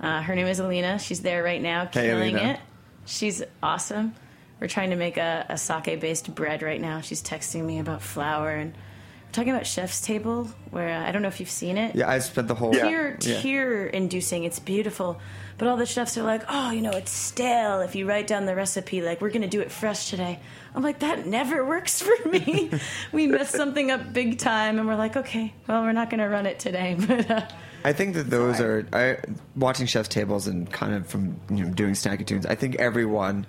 Uh, 0.00 0.20
her 0.20 0.34
name 0.34 0.48
is 0.48 0.58
Alina. 0.58 0.98
She's 0.98 1.20
there 1.20 1.44
right 1.44 1.62
now, 1.62 1.84
Hey, 1.84 2.08
killing 2.08 2.34
Alina. 2.34 2.52
it. 2.54 2.60
She's 3.06 3.40
awesome. 3.62 4.14
We're 4.62 4.68
trying 4.68 4.90
to 4.90 4.96
make 4.96 5.16
a, 5.16 5.44
a 5.48 5.58
sake 5.58 5.98
based 5.98 6.32
bread 6.36 6.62
right 6.62 6.80
now. 6.80 7.00
She's 7.00 7.20
texting 7.20 7.64
me 7.64 7.80
about 7.80 8.00
flour 8.00 8.50
and 8.50 8.72
we're 8.72 9.32
talking 9.32 9.50
about 9.50 9.66
Chef's 9.66 10.00
Table, 10.00 10.44
where 10.70 10.88
uh, 10.88 11.04
I 11.04 11.10
don't 11.10 11.20
know 11.20 11.26
if 11.26 11.40
you've 11.40 11.50
seen 11.50 11.76
it. 11.78 11.96
Yeah, 11.96 12.08
I 12.08 12.20
spent 12.20 12.46
the 12.46 12.54
whole. 12.54 12.72
Tear, 12.72 13.18
Yeah. 13.22 13.40
tear 13.40 13.86
inducing. 13.86 14.44
It's 14.44 14.60
beautiful. 14.60 15.18
But 15.58 15.66
all 15.66 15.76
the 15.76 15.84
chefs 15.84 16.16
are 16.16 16.22
like, 16.22 16.44
oh, 16.48 16.70
you 16.70 16.80
know, 16.80 16.92
it's 16.92 17.10
stale 17.10 17.80
if 17.80 17.96
you 17.96 18.06
write 18.06 18.28
down 18.28 18.46
the 18.46 18.54
recipe, 18.54 19.02
like, 19.02 19.20
we're 19.20 19.30
going 19.30 19.42
to 19.42 19.48
do 19.48 19.60
it 19.62 19.72
fresh 19.72 20.10
today. 20.10 20.38
I'm 20.76 20.82
like, 20.84 21.00
that 21.00 21.26
never 21.26 21.64
works 21.64 22.00
for 22.00 22.28
me. 22.28 22.70
we 23.12 23.26
mess 23.26 23.50
something 23.50 23.90
up 23.90 24.12
big 24.12 24.38
time, 24.38 24.78
and 24.78 24.86
we're 24.86 24.94
like, 24.94 25.16
okay, 25.16 25.52
well, 25.66 25.82
we're 25.82 25.90
not 25.90 26.08
going 26.08 26.20
to 26.20 26.28
run 26.28 26.46
it 26.46 26.60
today. 26.60 26.96
But 27.08 27.28
uh, 27.28 27.48
I 27.84 27.92
think 27.94 28.14
that 28.14 28.30
those 28.30 28.60
are 28.60 28.86
I, 28.92 29.16
watching 29.56 29.86
chef's 29.86 30.08
tables 30.08 30.46
and 30.46 30.70
kind 30.72 30.94
of 30.94 31.08
from 31.08 31.40
you 31.50 31.64
know 31.64 31.72
doing 31.72 31.94
snacky 31.94 32.24
tunes. 32.24 32.46
I 32.46 32.54
think 32.54 32.76
everyone 32.76 33.44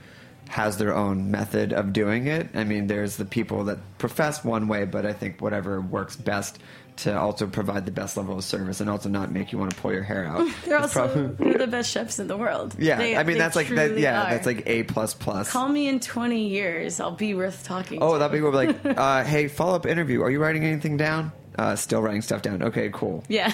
has 0.53 0.77
their 0.77 0.93
own 0.95 1.31
method 1.31 1.73
of 1.73 1.91
doing 1.93 2.27
it. 2.27 2.47
I 2.53 2.63
mean, 2.63 2.85
there's 2.85 3.17
the 3.17 3.25
people 3.25 3.63
that 3.65 3.79
profess 3.97 4.43
one 4.45 4.67
way, 4.67 4.85
but 4.85 5.03
I 5.03 5.11
think 5.11 5.41
whatever 5.41 5.81
works 5.81 6.15
best 6.15 6.59
to 6.97 7.17
also 7.19 7.47
provide 7.47 7.87
the 7.87 7.91
best 7.91 8.17
level 8.17 8.37
of 8.37 8.43
service 8.43 8.79
and 8.79 8.87
also 8.87 9.09
not 9.09 9.31
make 9.31 9.51
you 9.51 9.57
want 9.57 9.71
to 9.73 9.77
pull 9.81 9.91
your 9.91 10.03
hair 10.03 10.27
out. 10.27 10.47
they're 10.65 10.77
It's 10.77 10.95
also 10.95 11.25
probably- 11.35 11.53
the 11.57 11.65
best 11.65 11.89
chefs 11.89 12.19
in 12.19 12.27
the 12.27 12.37
world. 12.37 12.75
yeah. 12.77 12.97
They- 12.97 13.17
I 13.17 13.23
mean, 13.23 13.39
that's 13.39 13.55
like 13.55 13.67
that. 13.69 13.97
Yeah, 13.97 14.27
are. 14.27 14.29
that's 14.29 14.45
like 14.45 14.61
a 14.67 14.83
plus 14.83 15.15
plus. 15.15 15.49
Call 15.51 15.67
me 15.69 15.87
in 15.87 15.99
20 15.99 16.47
years. 16.49 16.99
I'll 16.99 17.09
be 17.15 17.33
worth 17.33 17.63
talking 17.63 17.97
Oh, 18.03 18.13
to. 18.13 18.19
that 18.19 18.31
people 18.31 18.51
will 18.51 18.59
be 18.67 18.67
like, 18.73 18.85
uh, 18.97 19.23
hey, 19.23 19.47
follow 19.47 19.75
up 19.75 19.87
interview. 19.87 20.21
Are 20.21 20.29
you 20.29 20.39
writing 20.39 20.63
anything 20.65 20.97
down? 20.97 21.31
Uh, 21.57 21.75
still 21.75 22.01
writing 22.03 22.21
stuff 22.21 22.43
down. 22.43 22.61
Okay, 22.61 22.91
cool. 22.93 23.23
Yeah. 23.27 23.51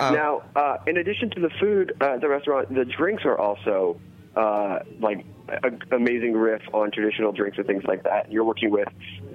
now, 0.00 0.42
uh, 0.56 0.78
in 0.88 0.96
addition 0.96 1.30
to 1.30 1.40
the 1.40 1.50
food 1.60 1.92
uh, 2.00 2.14
at 2.14 2.20
the 2.20 2.28
restaurant, 2.28 2.74
the 2.74 2.84
drinks 2.84 3.24
are 3.24 3.38
also 3.38 4.00
uh, 4.36 4.80
like 5.00 5.24
an 5.62 5.82
amazing 5.90 6.34
riff 6.34 6.62
on 6.72 6.90
traditional 6.90 7.32
drinks 7.32 7.58
and 7.58 7.66
things 7.66 7.84
like 7.84 8.04
that. 8.04 8.30
You're 8.30 8.44
working 8.44 8.70
with 8.70 8.88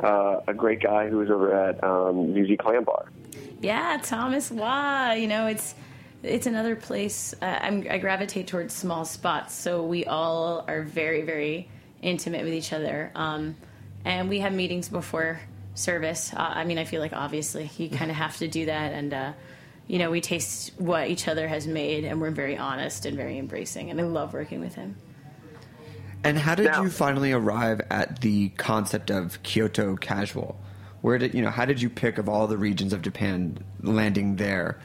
uh, 0.03 0.41
a 0.47 0.53
great 0.53 0.81
guy 0.81 1.09
who's 1.09 1.29
over 1.29 1.53
at 1.53 1.83
um, 1.83 2.33
ZZ's 2.33 2.57
Clam 2.59 2.83
Bar. 2.83 3.09
Yeah, 3.61 3.99
Thomas 4.01 4.51
Waugh. 4.51 5.13
You 5.13 5.27
know, 5.27 5.47
it's 5.47 5.75
it's 6.23 6.47
another 6.47 6.75
place. 6.75 7.33
Uh, 7.41 7.81
I 7.89 7.97
gravitate 7.99 8.47
towards 8.47 8.73
small 8.73 9.05
spots, 9.05 9.53
so 9.53 9.83
we 9.83 10.05
all 10.05 10.65
are 10.67 10.83
very, 10.83 11.21
very 11.21 11.69
intimate 12.01 12.43
with 12.43 12.53
each 12.53 12.73
other, 12.73 13.11
um, 13.15 13.55
and 14.05 14.29
we 14.29 14.39
have 14.39 14.53
meetings 14.53 14.89
before 14.89 15.39
service. 15.75 16.33
Uh, 16.33 16.39
I 16.39 16.63
mean, 16.63 16.77
I 16.77 16.85
feel 16.85 17.01
like 17.01 17.13
obviously 17.13 17.69
you 17.77 17.89
kind 17.89 18.09
of 18.09 18.17
have 18.17 18.37
to 18.37 18.47
do 18.47 18.65
that, 18.65 18.93
and 18.93 19.13
uh, 19.13 19.33
you 19.87 19.99
know, 19.99 20.11
we 20.11 20.21
taste 20.21 20.73
what 20.77 21.09
each 21.09 21.27
other 21.27 21.47
has 21.47 21.67
made, 21.67 22.03
and 22.03 22.21
we're 22.21 22.31
very 22.31 22.57
honest 22.57 23.05
and 23.05 23.15
very 23.15 23.37
embracing, 23.37 23.89
and 23.89 23.99
I 23.99 24.03
love 24.03 24.33
working 24.33 24.59
with 24.59 24.75
him. 24.75 24.95
And 26.23 26.37
how 26.37 26.55
did 26.55 26.65
Now- 26.65 26.83
you 26.83 26.89
finally 26.89 27.31
arrive 27.31 27.81
at 27.89 28.21
the 28.21 28.49
concept 28.49 29.09
of 29.09 29.41
Kyoto 29.43 29.95
casual? 29.95 30.59
Where 31.01 31.17
did 31.17 31.33
you 31.33 31.41
know? 31.41 31.51
How 31.51 31.65
did 31.65 31.81
you 31.81 31.89
pick 31.89 32.17
of 32.17 32.27
all 32.27 32.47
the 32.47 32.57
regions 32.57 32.91
of 32.91 33.01
Japan 33.01 33.59
landing 33.81 34.35
there? 34.35 34.79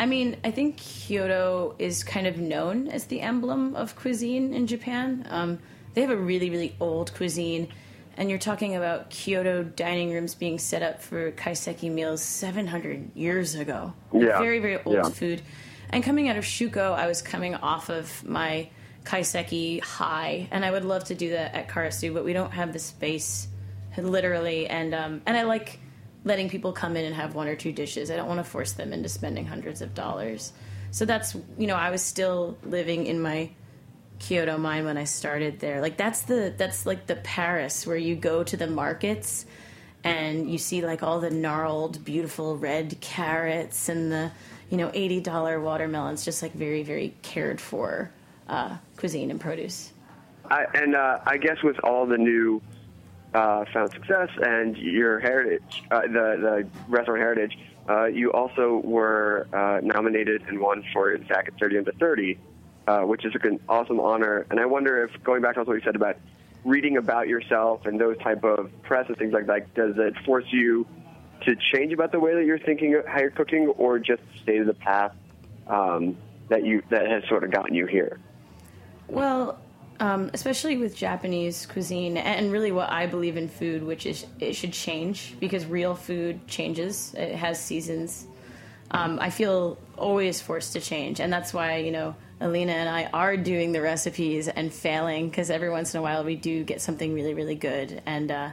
I 0.00 0.06
mean, 0.06 0.36
I 0.44 0.50
think 0.50 0.76
Kyoto 0.78 1.74
is 1.78 2.02
kind 2.02 2.26
of 2.26 2.38
known 2.38 2.88
as 2.88 3.04
the 3.04 3.20
emblem 3.20 3.76
of 3.76 3.96
cuisine 3.96 4.52
in 4.52 4.66
Japan. 4.66 5.26
Um, 5.30 5.58
they 5.94 6.00
have 6.00 6.10
a 6.10 6.16
really, 6.16 6.50
really 6.50 6.74
old 6.80 7.14
cuisine, 7.14 7.68
and 8.16 8.30
you're 8.30 8.38
talking 8.38 8.76
about 8.76 9.10
Kyoto 9.10 9.62
dining 9.62 10.12
rooms 10.12 10.34
being 10.34 10.58
set 10.58 10.82
up 10.82 11.02
for 11.02 11.32
kaiseki 11.32 11.90
meals 11.90 12.22
700 12.22 13.10
years 13.14 13.54
ago. 13.54 13.92
Yeah. 14.12 14.38
Very, 14.38 14.58
very 14.60 14.78
old 14.84 14.96
Yeah. 14.96 15.02
food. 15.08 15.42
And 15.90 16.02
coming 16.02 16.28
out 16.28 16.36
of 16.36 16.44
Shuko, 16.44 16.92
I 16.94 17.06
was 17.06 17.22
coming 17.22 17.54
off 17.54 17.88
of 17.88 18.24
my 18.26 18.68
kaiseki 19.04 19.82
high, 19.82 20.48
and 20.50 20.64
I 20.64 20.70
would 20.70 20.84
love 20.84 21.04
to 21.04 21.14
do 21.14 21.30
that 21.30 21.54
at 21.54 21.68
Karasu, 21.68 22.12
but 22.14 22.24
we 22.24 22.32
don't 22.32 22.52
have 22.52 22.72
the 22.72 22.78
space, 22.78 23.48
literally. 23.96 24.66
And 24.66 24.94
um, 24.94 25.22
and 25.26 25.36
I 25.36 25.42
like 25.42 25.78
letting 26.24 26.48
people 26.48 26.72
come 26.72 26.96
in 26.96 27.04
and 27.04 27.14
have 27.14 27.34
one 27.34 27.48
or 27.48 27.54
two 27.54 27.70
dishes. 27.70 28.10
I 28.10 28.16
don't 28.16 28.26
want 28.28 28.38
to 28.38 28.44
force 28.44 28.72
them 28.72 28.92
into 28.92 29.08
spending 29.08 29.44
hundreds 29.46 29.82
of 29.82 29.94
dollars. 29.94 30.52
So 30.90 31.04
that's 31.04 31.34
you 31.58 31.66
know 31.66 31.76
I 31.76 31.90
was 31.90 32.02
still 32.02 32.56
living 32.64 33.06
in 33.06 33.20
my 33.20 33.50
Kyoto 34.18 34.56
mine 34.58 34.84
when 34.84 34.96
I 34.96 35.04
started 35.04 35.60
there. 35.60 35.80
Like 35.80 35.96
that's 35.96 36.22
the 36.22 36.54
that's 36.56 36.86
like 36.86 37.06
the 37.06 37.16
Paris 37.16 37.86
where 37.86 37.96
you 37.96 38.16
go 38.16 38.42
to 38.44 38.56
the 38.56 38.66
markets 38.66 39.46
and 40.02 40.50
you 40.50 40.58
see 40.58 40.84
like 40.84 41.02
all 41.02 41.20
the 41.20 41.30
gnarled, 41.30 42.04
beautiful 42.04 42.56
red 42.56 43.00
carrots 43.00 43.88
and 43.88 44.12
the 44.12 44.30
you 44.70 44.76
know 44.76 44.90
eighty 44.94 45.20
dollar 45.20 45.60
watermelons. 45.60 46.24
Just 46.24 46.42
like 46.42 46.52
very 46.52 46.82
very 46.82 47.14
cared 47.22 47.60
for 47.60 48.10
uh, 48.48 48.76
cuisine 48.96 49.30
and 49.30 49.40
produce. 49.40 49.92
I, 50.50 50.66
and 50.74 50.94
uh, 50.94 51.20
I 51.26 51.38
guess 51.38 51.62
with 51.62 51.78
all 51.82 52.06
the 52.06 52.18
new 52.18 52.60
uh, 53.32 53.64
found 53.72 53.90
success 53.92 54.28
and 54.42 54.76
your 54.76 55.18
heritage, 55.18 55.82
uh, 55.90 56.02
the 56.02 56.08
the 56.08 56.68
restaurant 56.88 57.20
heritage, 57.20 57.58
uh, 57.88 58.04
you 58.04 58.32
also 58.32 58.80
were 58.84 59.46
uh, 59.52 59.80
nominated 59.82 60.42
and 60.48 60.60
won 60.60 60.84
for 60.92 61.16
Zagat 61.18 61.58
30 61.58 61.78
under 61.78 61.92
30, 61.92 62.38
uh, 62.86 63.00
which 63.00 63.24
is 63.24 63.32
an 63.42 63.60
awesome 63.68 64.00
honor. 64.00 64.46
And 64.50 64.60
I 64.60 64.66
wonder 64.66 65.04
if 65.04 65.22
going 65.22 65.42
back 65.42 65.54
to 65.54 65.62
what 65.62 65.74
you 65.74 65.80
said 65.82 65.96
about 65.96 66.16
reading 66.64 66.96
about 66.96 67.28
yourself 67.28 67.86
and 67.86 68.00
those 68.00 68.18
type 68.18 68.44
of 68.44 68.70
press 68.82 69.06
and 69.08 69.16
things 69.16 69.32
like 69.32 69.46
that, 69.46 69.72
does 69.74 69.94
it 69.98 70.14
force 70.24 70.46
you 70.50 70.86
to 71.42 71.56
change 71.72 71.92
about 71.92 72.12
the 72.12 72.20
way 72.20 72.34
that 72.34 72.44
you're 72.44 72.58
thinking 72.58 73.00
how 73.06 73.20
you're 73.20 73.30
cooking, 73.30 73.68
or 73.68 73.98
just 73.98 74.22
stay 74.42 74.58
to 74.58 74.64
the 74.64 74.74
path 74.74 75.14
um, 75.66 76.16
that 76.48 76.64
you 76.64 76.82
that 76.90 77.06
has 77.06 77.22
sort 77.28 77.44
of 77.44 77.50
gotten 77.50 77.74
you 77.74 77.86
here? 77.86 78.18
Well, 79.08 79.58
um, 80.00 80.30
especially 80.32 80.76
with 80.76 80.96
Japanese 80.96 81.66
cuisine 81.66 82.16
and 82.16 82.50
really 82.50 82.72
what 82.72 82.90
I 82.90 83.06
believe 83.06 83.36
in 83.36 83.48
food, 83.48 83.82
which 83.82 84.06
is 84.06 84.26
it 84.40 84.54
should 84.54 84.72
change 84.72 85.36
because 85.38 85.66
real 85.66 85.94
food 85.94 86.46
changes. 86.48 87.14
It 87.14 87.34
has 87.34 87.62
seasons. 87.62 88.26
Um, 88.90 89.18
I 89.20 89.30
feel 89.30 89.78
always 89.96 90.40
forced 90.40 90.72
to 90.74 90.80
change, 90.80 91.20
and 91.20 91.32
that's 91.32 91.52
why 91.52 91.78
you 91.78 91.92
know 91.92 92.14
Alina 92.40 92.72
and 92.72 92.88
I 92.88 93.04
are 93.12 93.36
doing 93.36 93.72
the 93.72 93.80
recipes 93.80 94.48
and 94.48 94.72
failing 94.72 95.28
because 95.28 95.50
every 95.50 95.70
once 95.70 95.94
in 95.94 96.00
a 96.00 96.02
while 96.02 96.24
we 96.24 96.36
do 96.36 96.64
get 96.64 96.80
something 96.80 97.14
really 97.14 97.34
really 97.34 97.54
good. 97.54 98.02
And 98.06 98.30
uh, 98.30 98.50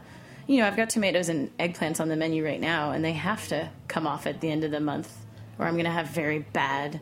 you 0.47 0.59
know 0.59 0.67
I've 0.67 0.75
got 0.77 0.89
tomatoes 0.89 1.29
and 1.29 1.55
eggplants 1.57 1.99
on 1.99 2.07
the 2.09 2.15
menu 2.15 2.45
right 2.45 2.59
now, 2.61 2.91
and 2.91 3.03
they 3.03 3.13
have 3.13 3.47
to 3.49 3.69
come 3.87 4.05
off 4.07 4.27
at 4.27 4.39
the 4.41 4.49
end 4.49 4.63
of 4.63 4.71
the 4.71 4.79
month, 4.79 5.11
or 5.59 5.65
I'm 5.65 5.73
going 5.73 5.85
to 5.85 5.91
have 5.91 6.07
very 6.07 6.39
bad 6.39 6.99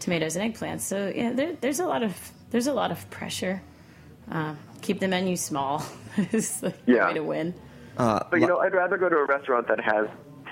tomatoes 0.00 0.36
and 0.36 0.52
eggplants. 0.54 0.80
So 0.80 1.12
yeah, 1.14 1.32
there, 1.32 1.54
there's 1.60 1.80
a 1.80 1.86
lot 1.86 2.02
of 2.02 2.32
there's 2.50 2.66
a 2.66 2.72
lot 2.74 2.90
of 2.90 3.08
pressure. 3.10 3.62
Uh, 4.30 4.54
keep 4.82 4.98
the 5.00 5.08
menu 5.08 5.36
small 5.36 5.84
is 6.32 6.60
the 6.60 6.74
Yeah. 6.86 7.06
way 7.08 7.14
to 7.14 7.20
win. 7.22 7.54
But 7.96 8.40
you 8.40 8.46
know, 8.46 8.58
I'd 8.58 8.74
rather 8.74 8.98
go 8.98 9.08
to 9.08 9.16
a 9.16 9.24
restaurant 9.24 9.68
that 9.68 9.80
has 9.80 10.08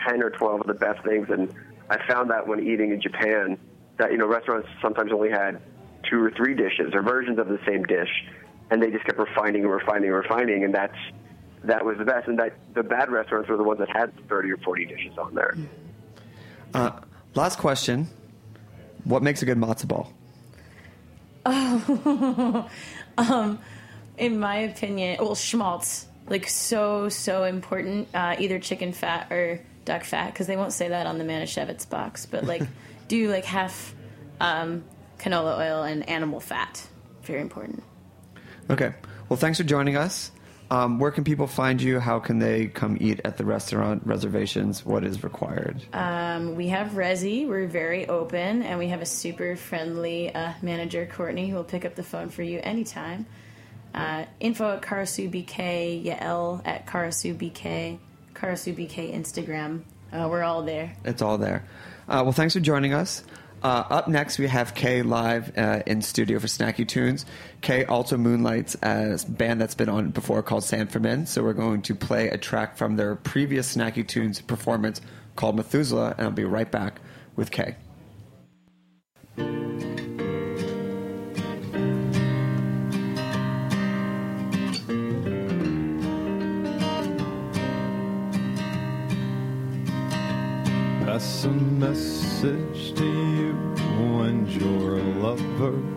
ten 0.06 0.22
or 0.22 0.30
twelve 0.30 0.60
of 0.60 0.66
the 0.66 0.74
best 0.74 1.04
things, 1.04 1.28
and 1.30 1.52
I 1.90 1.98
found 2.06 2.30
that 2.30 2.46
when 2.46 2.60
eating 2.66 2.90
in 2.92 3.00
Japan, 3.00 3.58
that 3.98 4.12
you 4.12 4.18
know, 4.18 4.26
restaurants 4.26 4.68
sometimes 4.82 5.12
only 5.12 5.30
had 5.30 5.60
two 6.08 6.22
or 6.22 6.30
three 6.30 6.54
dishes 6.54 6.92
or 6.94 7.02
versions 7.02 7.38
of 7.38 7.48
the 7.48 7.58
same 7.66 7.84
dish, 7.84 8.10
and 8.70 8.82
they 8.82 8.90
just 8.90 9.04
kept 9.04 9.18
refining 9.18 9.62
and 9.62 9.72
refining 9.72 10.04
and 10.04 10.14
refining, 10.14 10.64
and 10.64 10.74
that's 10.74 10.96
that 11.64 11.84
was 11.84 11.96
the 11.98 12.04
best. 12.04 12.28
And 12.28 12.38
that 12.38 12.54
the 12.74 12.82
bad 12.82 13.10
restaurants 13.10 13.48
were 13.48 13.56
the 13.56 13.62
ones 13.62 13.78
that 13.78 13.88
had 13.94 14.12
thirty 14.28 14.50
or 14.50 14.56
forty 14.58 14.84
dishes 14.84 15.16
on 15.18 15.34
there. 15.34 15.56
Uh, 16.72 16.90
last 17.34 17.58
question. 17.58 18.08
What 19.04 19.22
makes 19.22 19.42
a 19.42 19.46
good 19.46 19.58
matzo 19.58 19.86
ball? 19.86 20.12
um, 23.18 23.58
in 24.16 24.38
my 24.38 24.56
opinion, 24.56 25.18
well, 25.20 25.34
schmaltz 25.34 26.06
like 26.28 26.48
so 26.48 27.08
so 27.08 27.44
important. 27.44 28.08
Uh, 28.14 28.36
either 28.38 28.58
chicken 28.58 28.92
fat 28.92 29.30
or 29.30 29.60
duck 29.84 30.04
fat 30.04 30.32
because 30.32 30.46
they 30.46 30.56
won't 30.56 30.72
say 30.72 30.88
that 30.88 31.06
on 31.06 31.18
the 31.18 31.24
Manischewitz 31.24 31.88
box, 31.88 32.26
but 32.26 32.44
like 32.44 32.62
do 33.08 33.30
like 33.30 33.44
half 33.44 33.94
um, 34.40 34.84
canola 35.18 35.58
oil 35.58 35.82
and 35.82 36.08
animal 36.08 36.40
fat. 36.40 36.86
Very 37.22 37.40
important. 37.40 37.82
Okay. 38.70 38.94
Well, 39.28 39.36
thanks 39.36 39.58
for 39.58 39.64
joining 39.64 39.96
us. 39.96 40.30
Um, 40.70 40.98
where 40.98 41.10
can 41.10 41.24
people 41.24 41.46
find 41.46 41.80
you? 41.80 42.00
How 42.00 42.18
can 42.18 42.38
they 42.38 42.66
come 42.66 42.96
eat 43.00 43.20
at 43.24 43.36
the 43.36 43.44
restaurant? 43.44 44.06
Reservations? 44.06 44.84
What 44.84 45.04
is 45.04 45.22
required? 45.22 45.82
Um, 45.92 46.56
we 46.56 46.68
have 46.68 46.92
Resy. 46.92 47.46
We're 47.46 47.66
very 47.66 48.08
open, 48.08 48.62
and 48.62 48.78
we 48.78 48.88
have 48.88 49.02
a 49.02 49.06
super 49.06 49.56
friendly 49.56 50.34
uh, 50.34 50.52
manager, 50.62 51.06
Courtney, 51.06 51.48
who 51.48 51.56
will 51.56 51.64
pick 51.64 51.84
up 51.84 51.94
the 51.94 52.02
phone 52.02 52.30
for 52.30 52.42
you 52.42 52.60
anytime. 52.62 53.26
Uh, 53.94 54.24
info 54.40 54.72
at 54.72 54.82
Karasu 54.82 55.30
BK, 55.30 56.04
Yael 56.04 56.62
at 56.64 56.86
Karasu 56.86 57.36
BK, 57.36 57.98
Karasu 58.34 58.74
BK 58.74 59.14
Instagram. 59.14 59.82
Uh, 60.12 60.28
we're 60.28 60.42
all 60.42 60.62
there. 60.62 60.96
It's 61.04 61.22
all 61.22 61.38
there. 61.38 61.64
Uh, 62.08 62.20
well, 62.22 62.32
thanks 62.32 62.54
for 62.54 62.60
joining 62.60 62.92
us. 62.92 63.24
Uh, 63.62 63.82
up 63.88 64.08
next, 64.08 64.38
we 64.38 64.46
have 64.46 64.74
Kaye 64.74 65.02
live 65.02 65.56
uh, 65.56 65.82
in 65.86 66.02
studio 66.02 66.38
for 66.38 66.48
Snacky 66.48 66.86
Tunes. 66.86 67.24
Kaye 67.62 67.86
also 67.86 68.18
moonlights 68.18 68.74
as 68.76 69.24
a 69.24 69.30
band 69.30 69.58
that's 69.58 69.74
been 69.74 69.88
on 69.88 70.10
before 70.10 70.42
called 70.42 70.64
San 70.64 70.86
Fermin. 70.86 71.24
So 71.24 71.42
we're 71.42 71.54
going 71.54 71.80
to 71.82 71.94
play 71.94 72.28
a 72.28 72.36
track 72.36 72.76
from 72.76 72.96
their 72.96 73.16
previous 73.16 73.74
Snacky 73.74 74.06
Tunes 74.06 74.42
performance 74.42 75.00
called 75.34 75.56
Methuselah, 75.56 76.14
and 76.18 76.26
I'll 76.26 76.32
be 76.32 76.44
right 76.44 76.70
back 76.70 77.00
with 77.36 77.50
Kaye. 77.50 77.76
Pass 91.14 91.44
a 91.44 91.48
message 91.48 92.92
to 92.96 93.04
you 93.04 93.52
when 94.16 94.48
you're 94.48 94.98
a 94.98 95.02
lover. 95.22 95.93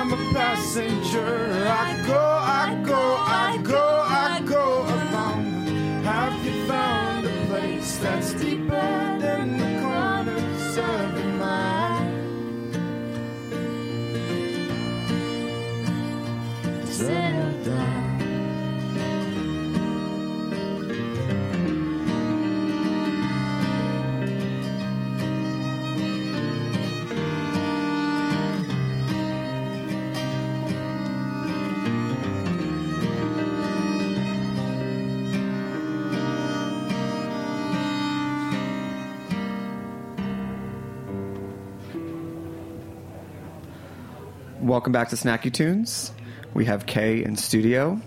I'm 0.00 0.12
a 0.12 0.32
passenger. 0.32 1.66
I 1.68 2.00
go, 2.06 2.14
I 2.14 2.80
go, 2.86 3.17
Welcome 44.68 44.92
back 44.92 45.08
to 45.08 45.16
Snacky 45.16 45.50
Tunes. 45.50 46.12
We 46.52 46.66
have 46.66 46.84
Kaye 46.84 47.24
in 47.24 47.36
studio. 47.36 47.98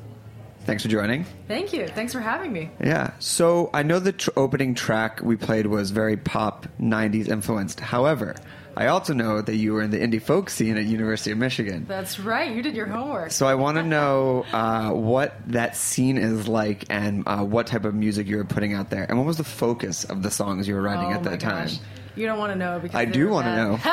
Thanks 0.66 0.84
for 0.84 0.90
joining. 0.90 1.26
Thank 1.48 1.74
you. 1.74 1.88
Thanks 1.88 2.14
for 2.14 2.20
having 2.20 2.54
me. 2.54 2.70
Yeah. 2.80 3.14
So 3.18 3.72
I 3.74 3.82
know 3.82 3.98
the 3.98 4.12
tr- 4.12 4.30
opening 4.38 4.76
track 4.76 5.22
we 5.24 5.38
played 5.38 5.66
was 5.66 5.90
very 5.90 6.18
pop 6.18 6.68
90s 6.80 7.30
influenced. 7.30 7.80
However, 7.80 8.36
I 8.78 8.88
also 8.88 9.16
know 9.16 9.42
that 9.42 9.56
you 9.56 9.74
were 9.74 9.82
in 9.82 9.90
the 9.90 9.98
indie 9.98 10.22
folk 10.22 10.52
scene 10.52 10.78
at 10.78 10.86
University 10.86 11.32
of 11.32 11.40
Michigan. 11.40 11.86
That's 11.88 12.20
right. 12.20 12.56
You 12.56 12.62
did 12.62 12.76
your 12.76 12.86
homework. 12.86 13.32
So 13.32 13.48
I 13.48 13.56
want 13.56 13.78
to 13.78 13.84
know 13.84 14.46
uh, 14.54 14.92
what 14.92 15.34
that 15.48 15.76
scene 15.76 16.20
is 16.20 16.48
like 16.48 16.86
and 16.92 17.24
uh, 17.26 17.44
what 17.44 17.66
type 17.66 17.86
of 17.86 17.96
music 17.96 18.28
you 18.28 18.38
were 18.38 18.46
putting 18.46 18.76
out 18.76 18.92
there, 18.92 19.06
and 19.10 19.18
what 19.18 19.26
was 19.26 19.38
the 19.38 19.44
focus 19.44 20.04
of 20.04 20.22
the 20.22 20.30
songs 20.30 20.68
you 20.68 20.76
were 20.76 20.82
writing 20.84 21.12
oh 21.12 21.16
at 21.16 21.24
that 21.24 21.40
time. 21.40 21.70
You 22.16 22.26
don't 22.26 22.40
want 22.40 22.54
to 22.54 22.60
know 22.60 22.80
because 22.80 22.96
I 22.96 23.06
do 23.06 23.30
want 23.30 23.46
to 23.46 23.56
know. 23.56 23.80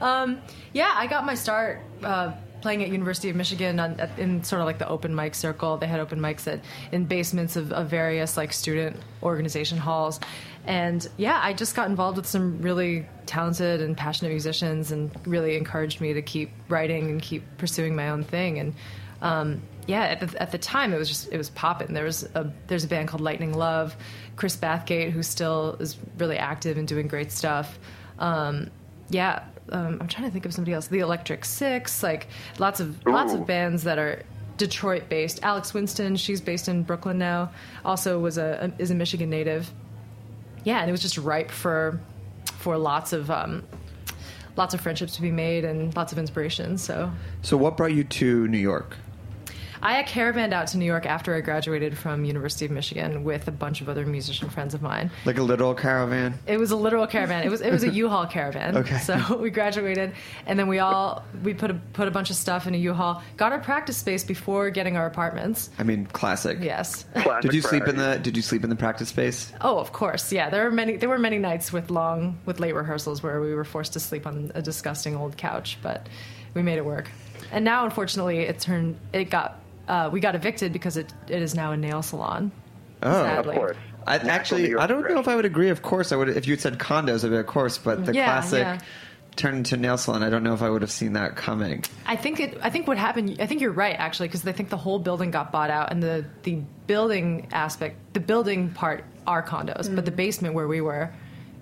Um, 0.00 0.40
yeah, 0.72 0.92
I 0.94 1.06
got 1.06 1.26
my 1.26 1.34
start 1.34 1.80
uh, 2.02 2.32
playing 2.62 2.82
at 2.82 2.88
University 2.88 3.28
of 3.30 3.36
Michigan 3.36 3.78
on, 3.78 4.00
at, 4.00 4.18
in 4.18 4.42
sort 4.42 4.60
of 4.60 4.66
like 4.66 4.78
the 4.78 4.88
open 4.88 5.14
mic 5.14 5.34
circle. 5.34 5.76
They 5.76 5.86
had 5.86 6.00
open 6.00 6.20
mics 6.20 6.46
at 6.46 6.60
in 6.92 7.04
basements 7.04 7.56
of, 7.56 7.72
of 7.72 7.88
various 7.88 8.36
like 8.36 8.52
student 8.52 8.96
organization 9.22 9.78
halls, 9.78 10.20
and 10.66 11.06
yeah, 11.16 11.40
I 11.42 11.52
just 11.52 11.74
got 11.74 11.88
involved 11.88 12.16
with 12.16 12.26
some 12.26 12.60
really 12.62 13.06
talented 13.26 13.80
and 13.82 13.96
passionate 13.96 14.30
musicians, 14.30 14.90
and 14.90 15.10
really 15.26 15.56
encouraged 15.56 16.00
me 16.00 16.14
to 16.14 16.22
keep 16.22 16.50
writing 16.68 17.10
and 17.10 17.20
keep 17.20 17.42
pursuing 17.58 17.94
my 17.94 18.08
own 18.08 18.24
thing. 18.24 18.58
And 18.58 18.74
um, 19.20 19.62
yeah, 19.86 20.04
at 20.04 20.20
the, 20.20 20.40
at 20.42 20.52
the 20.52 20.58
time 20.58 20.92
it 20.92 20.98
was 20.98 21.08
just 21.08 21.30
it 21.30 21.36
was 21.36 21.50
popping. 21.50 21.92
There 21.92 22.04
was 22.04 22.22
a 22.34 22.50
there's 22.68 22.84
a 22.84 22.88
band 22.88 23.08
called 23.08 23.20
Lightning 23.20 23.52
Love, 23.52 23.96
Chris 24.40 24.56
Bathgate, 24.56 25.10
who 25.10 25.22
still 25.22 25.76
is 25.80 25.98
really 26.16 26.38
active 26.38 26.78
and 26.78 26.88
doing 26.88 27.06
great 27.06 27.30
stuff. 27.30 27.78
Um, 28.18 28.70
yeah, 29.10 29.44
um, 29.68 29.98
I'm 30.00 30.08
trying 30.08 30.28
to 30.28 30.30
think 30.30 30.46
of 30.46 30.54
somebody 30.54 30.72
else. 30.72 30.86
The 30.86 31.00
Electric 31.00 31.44
Six, 31.44 32.02
like 32.02 32.28
lots 32.58 32.80
of 32.80 33.04
lots 33.04 33.34
of 33.34 33.46
bands 33.46 33.82
that 33.82 33.98
are 33.98 34.22
Detroit 34.56 35.10
based. 35.10 35.40
Alex 35.42 35.74
Winston, 35.74 36.16
she's 36.16 36.40
based 36.40 36.68
in 36.68 36.84
Brooklyn 36.84 37.18
now. 37.18 37.52
Also 37.84 38.18
was 38.18 38.38
a, 38.38 38.72
a 38.78 38.82
is 38.82 38.90
a 38.90 38.94
Michigan 38.94 39.28
native. 39.28 39.70
Yeah, 40.64 40.80
and 40.80 40.88
it 40.88 40.92
was 40.92 41.02
just 41.02 41.18
ripe 41.18 41.50
for 41.50 42.00
for 42.46 42.78
lots 42.78 43.12
of 43.12 43.30
um, 43.30 43.62
lots 44.56 44.72
of 44.72 44.80
friendships 44.80 45.16
to 45.16 45.20
be 45.20 45.30
made 45.30 45.66
and 45.66 45.94
lots 45.94 46.12
of 46.12 46.18
inspiration. 46.18 46.78
So 46.78 47.12
So 47.42 47.58
what 47.58 47.76
brought 47.76 47.92
you 47.92 48.04
to 48.04 48.48
New 48.48 48.56
York? 48.56 48.96
I 49.82 50.02
caravanned 50.02 50.52
out 50.52 50.66
to 50.68 50.78
New 50.78 50.84
York 50.84 51.06
after 51.06 51.34
I 51.34 51.40
graduated 51.40 51.96
from 51.96 52.24
University 52.24 52.66
of 52.66 52.70
Michigan 52.70 53.24
with 53.24 53.48
a 53.48 53.52
bunch 53.52 53.80
of 53.80 53.88
other 53.88 54.04
musician 54.04 54.48
friends 54.50 54.74
of 54.74 54.82
mine. 54.82 55.10
Like 55.24 55.38
a 55.38 55.42
literal 55.42 55.74
caravan? 55.74 56.38
It 56.46 56.58
was 56.58 56.70
a 56.70 56.76
literal 56.76 57.06
caravan. 57.06 57.44
It 57.44 57.50
was 57.50 57.60
it 57.60 57.70
was 57.70 57.82
a 57.82 57.90
U-Haul 58.02 58.26
caravan. 58.26 58.76
Okay. 58.76 58.98
So 58.98 59.36
we 59.40 59.50
graduated, 59.50 60.12
and 60.46 60.58
then 60.58 60.68
we 60.68 60.78
all 60.78 61.24
we 61.42 61.54
put 61.54 61.70
a 61.70 61.74
put 61.92 62.08
a 62.08 62.10
bunch 62.10 62.30
of 62.30 62.36
stuff 62.36 62.66
in 62.66 62.74
a 62.74 62.78
U-Haul. 62.78 63.22
Got 63.36 63.52
our 63.52 63.60
practice 63.60 63.96
space 63.96 64.24
before 64.24 64.70
getting 64.70 64.96
our 64.96 65.06
apartments. 65.06 65.70
I 65.78 65.82
mean, 65.82 66.06
classic. 66.06 66.58
Yes. 66.60 67.04
Did 67.40 67.54
you 67.54 67.62
sleep 67.62 67.86
in 67.88 67.96
the 67.96 68.18
Did 68.18 68.36
you 68.36 68.42
sleep 68.42 68.64
in 68.64 68.70
the 68.70 68.76
practice 68.76 69.08
space? 69.08 69.52
Oh, 69.60 69.78
of 69.78 69.92
course. 69.92 70.32
Yeah, 70.32 70.50
there 70.50 70.64
were 70.64 70.70
many. 70.70 70.96
There 70.96 71.08
were 71.08 71.18
many 71.18 71.38
nights 71.38 71.72
with 71.72 71.90
long, 71.90 72.38
with 72.46 72.60
late 72.60 72.74
rehearsals 72.74 73.22
where 73.22 73.40
we 73.40 73.54
were 73.54 73.64
forced 73.64 73.94
to 73.94 74.00
sleep 74.00 74.26
on 74.26 74.52
a 74.54 74.62
disgusting 74.62 75.16
old 75.16 75.36
couch, 75.36 75.78
but 75.82 76.08
we 76.54 76.62
made 76.62 76.76
it 76.78 76.84
work. 76.84 77.08
And 77.52 77.64
now, 77.64 77.84
unfortunately, 77.84 78.40
it 78.40 78.60
turned. 78.60 78.98
It 79.12 79.30
got. 79.30 79.59
Uh, 79.90 80.08
we 80.08 80.20
got 80.20 80.36
evicted 80.36 80.72
because 80.72 80.96
it, 80.96 81.12
it 81.28 81.42
is 81.42 81.54
now 81.54 81.72
a 81.72 81.76
nail 81.76 82.00
salon. 82.00 82.52
Oh, 83.02 83.24
Sadly. 83.24 83.58
I, 84.06 84.16
actually, 84.18 84.76
I 84.76 84.86
don't 84.86 85.02
know 85.08 85.18
if 85.18 85.26
I 85.26 85.34
would 85.34 85.44
agree. 85.44 85.68
Of 85.70 85.82
course, 85.82 86.12
I 86.12 86.16
would. 86.16 86.28
If 86.28 86.46
you 86.46 86.52
had 86.52 86.60
said 86.60 86.78
condos, 86.78 87.24
I'd 87.24 87.30
be 87.30 87.36
of 87.36 87.46
course. 87.46 87.76
But 87.76 88.06
the 88.06 88.14
Yeah, 88.14 88.24
classic 88.26 88.60
yeah. 88.60 88.78
turned 89.36 89.56
into 89.58 89.76
nail 89.76 89.98
salon. 89.98 90.22
I 90.22 90.30
don't 90.30 90.42
know 90.44 90.54
if 90.54 90.62
I 90.62 90.70
would 90.70 90.82
have 90.82 90.90
seen 90.92 91.14
that 91.14 91.34
coming. 91.34 91.84
I 92.06 92.14
think 92.16 92.38
it. 92.40 92.58
I 92.62 92.70
think 92.70 92.86
what 92.86 92.98
happened. 92.98 93.36
I 93.40 93.46
think 93.46 93.60
you're 93.60 93.72
right, 93.72 93.96
actually, 93.98 94.28
because 94.28 94.46
I 94.46 94.52
think 94.52 94.68
the 94.70 94.76
whole 94.76 94.98
building 95.00 95.30
got 95.32 95.50
bought 95.50 95.70
out, 95.70 95.90
and 95.90 96.00
the 96.02 96.24
the 96.44 96.60
building 96.86 97.48
aspect, 97.52 97.96
the 98.14 98.20
building 98.20 98.70
part, 98.70 99.04
are 99.26 99.42
condos, 99.42 99.94
but 99.94 100.04
the 100.04 100.12
basement 100.12 100.54
where 100.54 100.68
we 100.68 100.80
were, 100.80 101.10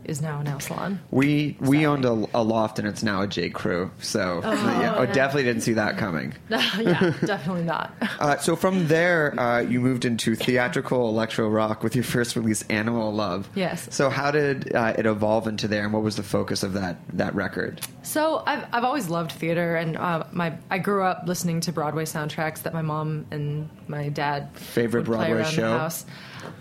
is 0.04 0.22
now 0.22 0.40
a 0.40 0.44
nail 0.44 0.60
salon. 0.60 1.00
We 1.10 1.56
we 1.60 1.86
owned 1.86 2.04
a, 2.04 2.26
a 2.34 2.42
loft 2.42 2.78
and 2.78 2.88
it's 2.88 3.02
now 3.02 3.22
a 3.22 3.26
J 3.26 3.50
Crew, 3.50 3.90
so 4.00 4.40
yeah, 4.42 4.94
oh, 4.96 5.06
definitely 5.06 5.44
didn't 5.44 5.62
see 5.62 5.74
that 5.74 5.98
coming. 5.98 6.34
yeah, 6.50 7.14
definitely 7.24 7.64
not. 7.64 7.94
Uh, 8.18 8.36
so 8.38 8.56
from 8.56 8.88
there, 8.88 9.38
uh, 9.38 9.60
you 9.60 9.80
moved 9.80 10.04
into 10.04 10.34
theatrical 10.34 11.08
electro 11.08 11.48
rock 11.48 11.84
with 11.84 11.94
your 11.94 12.02
first 12.02 12.34
release, 12.34 12.62
Animal 12.62 13.12
Love. 13.12 13.48
Yes. 13.54 13.86
So 13.94 14.10
how 14.10 14.32
did 14.32 14.74
uh, 14.74 14.94
it 14.98 15.06
evolve 15.06 15.46
into 15.46 15.68
there, 15.68 15.84
and 15.84 15.92
what 15.92 16.02
was 16.02 16.16
the 16.16 16.24
focus 16.24 16.64
of 16.64 16.72
that 16.72 16.96
that 17.12 17.34
record? 17.36 17.80
So 18.02 18.42
I've 18.44 18.66
I've 18.72 18.82
always 18.82 19.08
loved 19.08 19.32
theater, 19.32 19.76
and 19.76 19.96
uh, 19.96 20.24
my 20.32 20.54
I 20.68 20.78
grew 20.78 21.04
up 21.04 21.24
listening 21.26 21.60
to 21.60 21.72
Broadway 21.72 22.06
soundtracks 22.06 22.62
that 22.62 22.74
my 22.74 22.82
mom 22.82 23.26
and 23.30 23.68
my 23.86 24.08
dad 24.08 24.50
Favorite 24.54 25.04
Broadway 25.04 25.44
show? 25.44 25.72
The 25.72 25.78
house. 25.78 26.06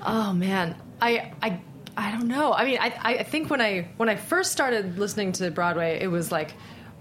Oh 0.05 0.33
man, 0.33 0.75
I 1.01 1.31
I. 1.41 1.61
I 1.97 2.11
don't 2.11 2.27
know. 2.27 2.53
I 2.53 2.63
mean, 2.63 2.77
I, 2.79 2.93
I 3.03 3.23
think 3.23 3.49
when 3.49 3.59
I 3.59 3.87
when 3.97 4.07
I 4.07 4.15
first 4.15 4.51
started 4.51 4.99
listening 4.99 5.31
to 5.33 5.49
Broadway, 5.49 5.99
it 5.99 6.07
was 6.07 6.31
like 6.31 6.53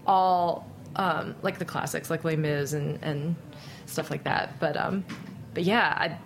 all 0.07 0.67
um, 0.97 1.37
like 1.43 1.59
the 1.59 1.67
classics, 1.67 2.09
like 2.09 2.25
Les 2.25 2.37
Mis 2.37 2.73
and, 2.73 2.99
and 3.03 3.37
stuff 3.85 4.11
like 4.11 4.25
that. 4.25 4.59
But 4.59 4.77
um, 4.79 5.05
but 5.53 5.65
yeah, 5.65 5.95
I 5.97 6.19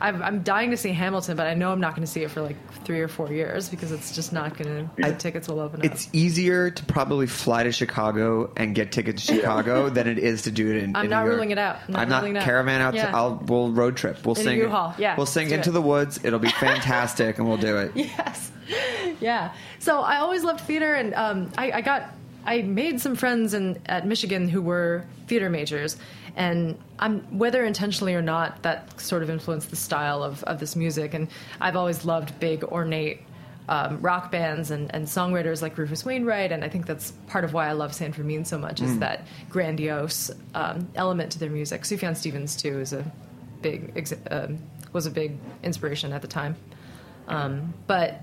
I'm, 0.00 0.22
I'm 0.22 0.42
dying 0.42 0.70
to 0.70 0.76
see 0.76 0.90
Hamilton, 0.92 1.36
but 1.36 1.46
I 1.46 1.54
know 1.54 1.72
I'm 1.72 1.80
not 1.80 1.94
going 1.94 2.06
to 2.06 2.10
see 2.10 2.22
it 2.22 2.30
for 2.30 2.40
like 2.40 2.56
three 2.84 3.00
or 3.00 3.08
four 3.08 3.32
years 3.32 3.68
because 3.68 3.90
it's 3.92 4.14
just 4.14 4.32
not 4.32 4.56
going 4.56 4.88
to. 4.96 5.02
The 5.10 5.14
tickets 5.16 5.48
will 5.48 5.60
open 5.60 5.80
up. 5.80 5.86
It's 5.86 6.08
easier 6.12 6.70
to 6.70 6.84
probably 6.84 7.26
fly 7.26 7.64
to 7.64 7.72
Chicago 7.72 8.52
and 8.56 8.74
get 8.74 8.92
tickets 8.92 9.26
to 9.26 9.34
Chicago 9.36 9.88
than 9.90 10.06
it 10.06 10.18
is 10.18 10.42
to 10.42 10.50
do 10.50 10.70
it 10.70 10.82
in. 10.82 10.94
I'm 10.96 11.04
in 11.06 11.10
not 11.10 11.20
New 11.22 11.26
York. 11.26 11.34
ruling 11.36 11.50
it 11.50 11.58
out. 11.58 11.76
I'm 11.88 11.92
not 12.08 12.24
I'm 12.24 12.32
not 12.32 12.42
out. 12.42 12.44
caravan 12.44 12.80
out. 12.80 12.90
To, 12.92 12.96
Yeah. 12.98 13.16
I'll 13.16 13.36
we'll 13.46 13.70
road 13.72 13.96
trip. 13.96 14.24
We'll 14.24 14.36
In 14.36 14.42
sing. 14.44 14.58
U-Haul. 14.58 14.94
Yeah, 14.98 15.16
we'll 15.16 15.26
sing 15.26 15.50
into 15.50 15.70
it. 15.70 15.72
the 15.72 15.82
woods. 15.82 16.20
It'll 16.22 16.38
be 16.38 16.48
fantastic, 16.60 17.38
and 17.38 17.48
we'll 17.48 17.56
do 17.58 17.76
it. 17.78 17.92
yes 17.94 18.52
yeah 19.20 19.52
so 19.78 20.00
i 20.02 20.18
always 20.18 20.44
loved 20.44 20.60
theater 20.60 20.92
and 20.94 21.14
um, 21.14 21.50
I, 21.56 21.72
I 21.72 21.80
got 21.80 22.12
i 22.44 22.60
made 22.60 23.00
some 23.00 23.16
friends 23.16 23.54
in 23.54 23.78
at 23.86 24.06
michigan 24.06 24.46
who 24.46 24.60
were 24.60 25.06
theater 25.26 25.48
majors 25.48 25.96
and 26.38 26.78
i'm 26.98 27.20
whether 27.36 27.64
intentionally 27.64 28.14
or 28.14 28.22
not 28.22 28.62
that 28.62 28.98
sort 28.98 29.22
of 29.22 29.28
influenced 29.28 29.68
the 29.70 29.76
style 29.76 30.22
of, 30.22 30.42
of 30.44 30.58
this 30.60 30.74
music 30.76 31.12
and 31.12 31.28
i've 31.60 31.76
always 31.76 32.04
loved 32.06 32.38
big 32.40 32.64
ornate 32.64 33.20
um, 33.68 34.00
rock 34.00 34.30
bands 34.32 34.70
and, 34.70 34.90
and 34.94 35.04
songwriters 35.06 35.60
like 35.60 35.76
Rufus 35.76 36.02
Wainwright, 36.02 36.52
and 36.52 36.64
I 36.64 36.70
think 36.70 36.86
that's 36.86 37.10
part 37.26 37.44
of 37.44 37.52
why 37.52 37.68
I 37.68 37.72
love 37.72 37.92
San 37.92 38.14
Fermin 38.14 38.46
so 38.46 38.56
much 38.56 38.80
is 38.80 38.92
Mm. 38.92 39.00
that 39.00 39.26
grandiose 39.50 40.30
um, 40.54 40.88
element 40.94 41.32
to 41.32 41.38
their 41.38 41.50
music. 41.50 41.82
Sufjan 41.82 42.16
Stevens 42.16 42.56
too 42.56 42.80
is 42.80 42.94
a 42.94 43.04
big 43.60 44.08
um, 44.30 44.58
was 44.94 45.04
a 45.04 45.10
big 45.10 45.36
inspiration 45.62 46.14
at 46.14 46.22
the 46.22 46.28
time. 46.28 46.56
Um, 47.26 47.74
but 47.86 48.22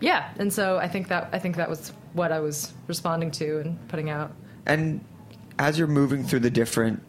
yeah, 0.00 0.30
and 0.38 0.52
so 0.52 0.78
I 0.78 0.86
think 0.86 1.08
that 1.08 1.28
I 1.32 1.40
think 1.40 1.56
that 1.56 1.68
was 1.68 1.90
what 2.12 2.30
I 2.30 2.38
was 2.38 2.72
responding 2.86 3.32
to 3.32 3.58
and 3.58 3.88
putting 3.88 4.10
out. 4.10 4.30
And 4.64 5.04
as 5.58 5.76
you're 5.76 5.88
moving 5.88 6.22
through 6.22 6.40
the 6.40 6.50
different 6.50 7.02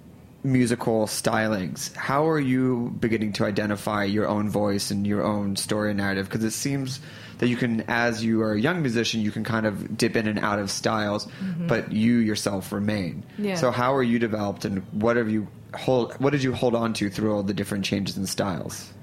musical 0.46 1.08
stylings, 1.08 1.94
how 1.96 2.28
are 2.30 2.40
you 2.40 2.96
beginning 3.00 3.34
to 3.34 3.46
identify 3.46 4.04
your 4.04 4.28
own 4.28 4.50
voice 4.50 4.92
and 4.92 5.06
your 5.06 5.24
own 5.24 5.56
story 5.56 5.90
and 5.92 5.98
narrative? 5.98 6.28
Because 6.30 6.44
it 6.44 6.52
seems 6.52 7.00
that 7.40 7.48
you 7.48 7.58
can, 7.58 7.82
as 7.88 8.24
you 8.24 8.42
are 8.44 8.54
a 8.54 8.60
young 8.62 8.82
musician, 8.82 9.20
you 9.22 9.32
can 9.32 9.44
kind 9.44 9.66
of 9.66 9.98
dip 9.98 10.16
in 10.16 10.28
and 10.28 10.40
out 10.40 10.60
of 10.60 10.72
styles, 10.72 11.26
Mhm. 11.44 11.68
but 11.68 11.92
you 11.92 12.18
yourself 12.18 12.72
remain. 12.72 13.24
Yeah. 13.38 13.56
So 13.56 13.72
how 13.72 13.94
are 13.96 14.04
you 14.04 14.20
developed, 14.20 14.64
and 14.64 14.84
what 14.94 15.18
have 15.18 15.30
you 15.30 15.48
hold? 15.74 16.14
What 16.20 16.30
did 16.30 16.44
you 16.44 16.54
hold 16.54 16.76
on 16.76 16.94
to 16.94 17.10
through 17.10 17.34
all 17.34 17.44
the 17.44 17.54
different 17.54 17.84
changes 17.84 18.16
in 18.16 18.26
styles? 18.26 18.94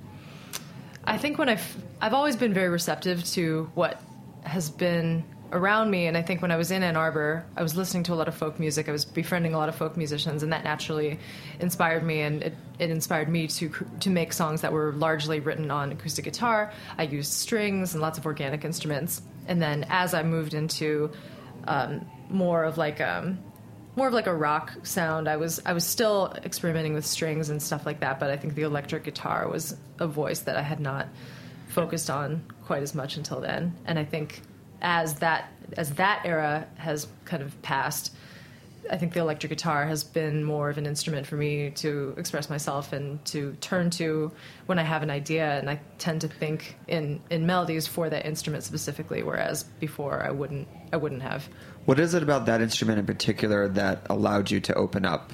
I 1.05 1.19
think 1.19 1.37
when 1.39 1.49
I've 1.49 1.77
I've 2.01 2.15
always 2.15 2.37
been 2.37 2.55
very 2.55 2.69
receptive 2.69 3.23
to 3.35 3.71
what 3.75 4.01
has 4.45 4.71
been 4.71 5.25
around 5.53 5.91
me, 5.91 6.07
and 6.07 6.17
I 6.17 6.23
think 6.23 6.43
when 6.43 6.51
I 6.51 6.57
was 6.57 6.71
in 6.71 6.83
Ann 6.83 6.97
Arbor, 6.97 7.45
I 7.57 7.63
was 7.63 7.77
listening 7.77 8.03
to 8.05 8.13
a 8.13 8.17
lot 8.17 8.29
of 8.29 8.35
folk 8.35 8.59
music. 8.59 8.89
I 8.89 8.93
was 8.93 9.05
befriending 9.05 9.55
a 9.55 9.59
lot 9.59 9.69
of 9.69 9.75
folk 9.75 9.97
musicians, 9.97 10.43
and 10.43 10.53
that 10.53 10.65
naturally 10.65 11.19
inspired 11.61 12.03
me, 12.03 12.23
and 12.23 12.43
it, 12.43 12.55
it 12.79 12.91
inspired 12.91 13.29
me 13.29 13.47
to 13.49 13.71
to 14.01 14.11
make 14.11 14.33
songs 14.33 14.63
that 14.63 14.73
were 14.73 14.93
largely 14.93 15.41
written 15.41 15.71
on 15.71 15.93
acoustic 15.93 16.25
guitar. 16.25 16.73
I 16.99 17.05
used 17.05 17.33
strings 17.33 17.95
and 17.95 18.03
lots 18.03 18.19
of 18.19 18.27
organic 18.27 18.65
instruments, 18.65 19.23
and 19.47 19.61
then 19.61 19.87
as 19.89 20.15
I 20.15 20.23
moved 20.23 20.55
into 20.55 21.11
um, 21.65 22.07
more 22.29 22.65
of 22.65 22.79
like 22.79 23.01
um, 23.01 23.39
more 23.97 24.09
of 24.09 24.15
like 24.15 24.27
a 24.27 24.35
rock 24.35 24.73
sound. 24.83 25.29
I 25.29 25.37
was 25.37 25.61
I 25.67 25.73
was 25.73 25.85
still 25.85 26.35
experimenting 26.45 26.95
with 26.95 27.07
strings 27.07 27.51
and 27.51 27.63
stuff 27.63 27.87
like 27.87 28.01
that, 28.01 28.19
but 28.19 28.31
I 28.31 28.37
think 28.37 28.55
the 28.55 28.63
electric 28.63 29.05
guitar 29.05 29.49
was 29.49 29.77
a 29.99 30.07
voice 30.07 30.41
that 30.41 30.57
I 30.57 30.63
had 30.63 30.81
not 30.81 31.09
focused 31.69 32.11
on 32.11 32.45
quite 32.65 32.83
as 32.83 32.95
much 32.95 33.17
until 33.17 33.41
then. 33.41 33.75
And 33.85 33.99
I 33.99 34.05
think 34.05 34.43
as 34.83 35.15
that 35.15 35.49
as 35.79 35.93
that 35.95 36.21
era 36.27 36.67
has 36.77 37.07
kind 37.25 37.43
of 37.43 37.61
passed, 37.63 38.13
I 38.91 38.99
think 38.99 39.15
the 39.15 39.21
electric 39.21 39.51
guitar 39.51 39.87
has 39.87 40.05
been 40.05 40.45
more 40.45 40.69
of 40.69 40.77
an 40.77 40.87
instrument 40.87 41.27
for 41.27 41.37
me 41.37 41.71
to 41.71 42.15
express 42.19 42.51
myself 42.51 42.93
and 42.93 43.25
to 43.27 43.57
turn 43.61 43.91
to 43.91 44.33
when 44.67 44.79
I 44.79 44.83
have 44.83 45.03
an 45.03 45.11
idea. 45.11 45.59
And 45.59 45.71
I 45.71 45.81
tend 45.99 46.21
to 46.23 46.29
think 46.29 46.77
in, 46.89 47.21
in 47.31 47.47
melodies 47.47 47.87
for 47.87 48.11
that 48.11 48.27
instrument 48.27 48.65
specifically, 48.65 49.23
whereas 49.23 49.65
before 49.81 50.23
I 50.23 50.31
wouldn't 50.31 50.69
I 50.93 50.97
wouldn't 50.97 51.23
have. 51.23 51.49
What 51.85 51.99
is 51.99 52.15
it 52.15 52.23
about 52.23 52.47
that 52.47 52.61
instrument 52.61 52.99
in 52.99 53.07
particular 53.07 53.69
that 53.69 54.07
allowed 54.11 54.51
you 54.51 54.61
to 54.61 54.75
open 54.75 55.05
up? 55.07 55.33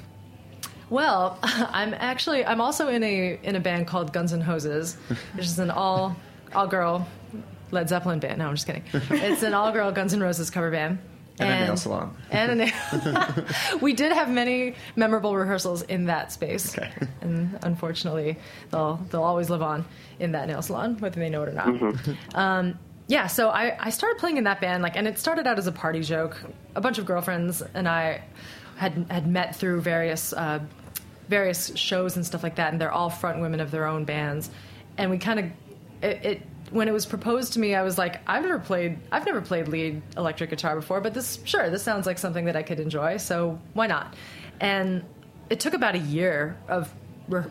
Well, 0.89 1.37
I'm 1.43 1.93
actually 1.95 2.45
I'm 2.45 2.61
also 2.61 2.87
in 2.87 3.03
a 3.03 3.39
in 3.43 3.55
a 3.55 3.59
band 3.59 3.87
called 3.87 4.13
Guns 4.13 4.31
and 4.31 4.43
Hoses, 4.43 4.95
which 5.33 5.45
is 5.45 5.59
an 5.59 5.71
all 5.71 6.15
all 6.53 6.67
girl 6.67 7.07
Led 7.71 7.89
Zeppelin 7.89 8.19
band. 8.19 8.39
No, 8.39 8.47
I'm 8.47 8.55
just 8.55 8.67
kidding. 8.67 8.83
It's 8.93 9.43
an 9.43 9.53
all 9.53 9.71
girl 9.71 9.91
Guns 9.91 10.13
N' 10.13 10.21
Roses 10.21 10.49
cover 10.49 10.71
band. 10.71 10.99
And 11.39 11.63
a 11.63 11.67
nail 11.67 11.77
salon. 11.77 12.17
And 12.31 12.51
a 12.51 12.55
nail. 12.55 13.45
we 13.81 13.93
did 13.93 14.11
have 14.11 14.29
many 14.29 14.75
memorable 14.95 15.35
rehearsals 15.35 15.83
in 15.83 16.05
that 16.05 16.31
space, 16.31 16.75
and 17.21 17.57
unfortunately, 17.63 18.37
they'll 18.71 18.97
they'll 19.09 19.23
always 19.23 19.49
live 19.49 19.61
on 19.61 19.85
in 20.19 20.33
that 20.33 20.47
nail 20.47 20.61
salon, 20.61 20.97
whether 20.99 21.19
they 21.19 21.29
know 21.29 21.43
it 21.43 21.49
or 21.49 21.53
not. 21.53 22.09
Um, 22.35 22.79
yeah, 23.07 23.25
so 23.27 23.49
I, 23.49 23.75
I 23.79 23.89
started 23.89 24.19
playing 24.19 24.37
in 24.37 24.43
that 24.43 24.61
band, 24.61 24.83
like, 24.83 24.95
and 24.95 25.07
it 25.07 25.17
started 25.17 25.47
out 25.47 25.57
as 25.57 25.65
a 25.65 25.71
party 25.71 26.01
joke. 26.01 26.39
A 26.75 26.81
bunch 26.81 26.99
of 26.99 27.05
girlfriends 27.05 27.63
and 27.73 27.87
I 27.87 28.21
had 28.75 29.07
had 29.09 29.25
met 29.25 29.55
through 29.55 29.81
various 29.81 30.31
uh, 30.31 30.59
various 31.27 31.75
shows 31.75 32.15
and 32.17 32.25
stuff 32.25 32.43
like 32.43 32.55
that, 32.55 32.71
and 32.71 32.79
they're 32.79 32.91
all 32.91 33.09
front 33.09 33.41
women 33.41 33.61
of 33.61 33.71
their 33.71 33.85
own 33.85 34.05
bands. 34.05 34.49
And 34.97 35.09
we 35.09 35.17
kind 35.17 35.39
of 35.39 35.45
it, 36.03 36.25
it 36.25 36.58
when 36.71 36.87
it 36.87 36.91
was 36.91 37.05
proposed 37.05 37.53
to 37.53 37.59
me, 37.59 37.75
I 37.75 37.83
was 37.83 37.97
like, 37.97 38.21
I've 38.27 38.43
never 38.43 38.59
played 38.59 38.99
I've 39.11 39.25
never 39.25 39.41
played 39.41 39.67
lead 39.67 40.01
electric 40.17 40.49
guitar 40.49 40.75
before, 40.75 41.01
but 41.01 41.13
this 41.13 41.39
sure 41.45 41.69
this 41.69 41.83
sounds 41.83 42.05
like 42.05 42.17
something 42.17 42.45
that 42.45 42.55
I 42.55 42.63
could 42.63 42.79
enjoy, 42.79 43.17
so 43.17 43.59
why 43.73 43.87
not? 43.87 44.15
And 44.59 45.03
it 45.49 45.59
took 45.59 45.73
about 45.73 45.95
a 45.95 45.99
year 45.99 46.57
of 46.67 46.93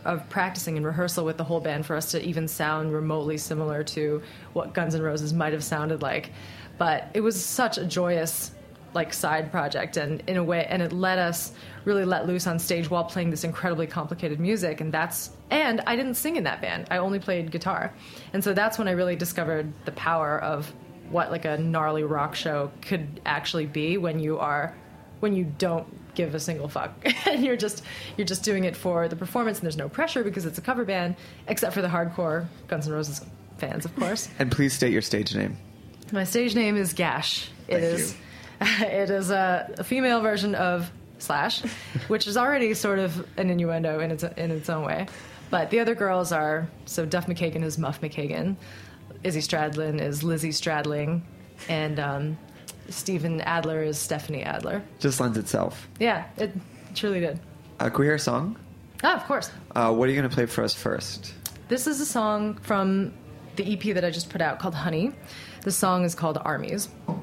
of 0.04 0.28
practicing 0.28 0.76
and 0.76 0.84
rehearsal 0.84 1.24
with 1.24 1.36
the 1.36 1.44
whole 1.44 1.60
band 1.60 1.86
for 1.86 1.94
us 1.94 2.10
to 2.10 2.22
even 2.22 2.48
sound 2.48 2.92
remotely 2.92 3.38
similar 3.38 3.84
to 3.84 4.22
what 4.52 4.74
Guns 4.74 4.94
N' 4.94 5.02
Roses 5.02 5.32
might 5.32 5.52
have 5.52 5.62
sounded 5.62 6.02
like. 6.02 6.32
But 6.78 7.08
it 7.14 7.20
was 7.20 7.42
such 7.42 7.78
a 7.78 7.84
joyous 7.84 8.52
like 8.94 9.12
side 9.12 9.50
project 9.50 9.96
and 9.96 10.22
in 10.26 10.36
a 10.36 10.44
way 10.44 10.66
and 10.68 10.82
it 10.82 10.92
let 10.92 11.18
us 11.18 11.52
really 11.84 12.04
let 12.04 12.26
loose 12.26 12.46
on 12.46 12.58
stage 12.58 12.90
while 12.90 13.04
playing 13.04 13.30
this 13.30 13.44
incredibly 13.44 13.86
complicated 13.86 14.40
music 14.40 14.80
and 14.80 14.92
that's 14.92 15.30
and 15.50 15.80
I 15.86 15.96
didn't 15.96 16.14
sing 16.14 16.36
in 16.36 16.44
that 16.44 16.60
band. 16.60 16.88
I 16.90 16.98
only 16.98 17.18
played 17.18 17.50
guitar. 17.50 17.92
And 18.32 18.44
so 18.44 18.52
that's 18.52 18.78
when 18.78 18.88
I 18.88 18.92
really 18.92 19.16
discovered 19.16 19.72
the 19.84 19.92
power 19.92 20.38
of 20.38 20.72
what 21.10 21.30
like 21.30 21.44
a 21.44 21.56
gnarly 21.56 22.02
rock 22.02 22.34
show 22.34 22.70
could 22.82 23.20
actually 23.24 23.66
be 23.66 23.96
when 23.96 24.18
you 24.18 24.38
are 24.38 24.74
when 25.20 25.34
you 25.34 25.44
don't 25.58 25.86
give 26.14 26.34
a 26.34 26.40
single 26.40 26.68
fuck 26.68 26.92
and 27.26 27.44
you're 27.44 27.56
just 27.56 27.82
you're 28.16 28.26
just 28.26 28.42
doing 28.42 28.64
it 28.64 28.76
for 28.76 29.08
the 29.08 29.16
performance 29.16 29.58
and 29.58 29.64
there's 29.64 29.76
no 29.76 29.88
pressure 29.88 30.22
because 30.22 30.44
it's 30.44 30.58
a 30.58 30.60
cover 30.60 30.84
band 30.84 31.16
except 31.46 31.72
for 31.72 31.82
the 31.82 31.88
hardcore 31.88 32.46
Guns 32.66 32.86
N' 32.86 32.92
Roses 32.92 33.24
fans 33.56 33.84
of 33.84 33.94
course. 33.96 34.28
And 34.38 34.50
please 34.52 34.72
state 34.72 34.92
your 34.92 35.02
stage 35.02 35.34
name. 35.34 35.56
My 36.12 36.24
stage 36.24 36.54
name 36.54 36.76
is 36.76 36.92
Gash. 36.92 37.50
It 37.68 37.80
Thank 37.80 37.84
is 37.84 38.16
it 38.80 39.10
is 39.10 39.30
a, 39.30 39.74
a 39.78 39.84
female 39.84 40.20
version 40.20 40.54
of 40.54 40.90
Slash, 41.18 41.62
which 42.08 42.26
is 42.26 42.36
already 42.36 42.74
sort 42.74 42.98
of 42.98 43.26
an 43.38 43.50
innuendo 43.50 44.00
in 44.00 44.10
its 44.10 44.22
in 44.22 44.50
its 44.50 44.68
own 44.68 44.84
way. 44.84 45.06
But 45.50 45.70
the 45.70 45.80
other 45.80 45.94
girls 45.94 46.30
are 46.32 46.68
so 46.84 47.06
Duff 47.06 47.26
McKagan 47.26 47.64
is 47.64 47.78
Muff 47.78 48.00
McKagan, 48.00 48.56
Izzy 49.24 49.40
Stradlin 49.40 50.00
is 50.00 50.22
Lizzie 50.22 50.50
Stradling, 50.50 51.22
and 51.68 51.98
um, 51.98 52.38
Stephen 52.88 53.40
Adler 53.40 53.82
is 53.82 53.98
Stephanie 53.98 54.42
Adler. 54.42 54.82
Just 55.00 55.20
lends 55.20 55.36
itself. 55.36 55.88
Yeah, 55.98 56.24
it 56.36 56.52
truly 56.94 57.20
did. 57.20 57.40
Can 57.78 57.92
we 57.98 58.06
hear 58.06 58.14
a 58.14 58.18
song? 58.18 58.56
Ah, 59.02 59.14
of 59.16 59.24
course. 59.26 59.50
Uh, 59.74 59.92
what 59.92 60.08
are 60.08 60.12
you 60.12 60.18
going 60.18 60.28
to 60.28 60.34
play 60.34 60.46
for 60.46 60.64
us 60.64 60.74
first? 60.74 61.34
This 61.68 61.86
is 61.86 62.00
a 62.00 62.06
song 62.06 62.58
from 62.58 63.12
the 63.56 63.72
EP 63.72 63.94
that 63.94 64.04
I 64.04 64.10
just 64.10 64.30
put 64.30 64.40
out 64.40 64.58
called 64.58 64.74
Honey. 64.74 65.12
The 65.62 65.70
song 65.70 66.04
is 66.04 66.14
called 66.14 66.38
Armies. 66.44 66.88
say 67.08 67.14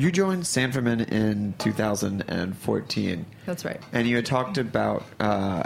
You 0.00 0.10
joined 0.10 0.46
San 0.46 0.72
Fermin 0.72 1.02
in 1.02 1.52
2014. 1.58 3.26
That's 3.44 3.66
right. 3.66 3.78
And 3.92 4.08
you 4.08 4.16
had 4.16 4.24
talked 4.24 4.56
about 4.56 5.04
uh, 5.20 5.64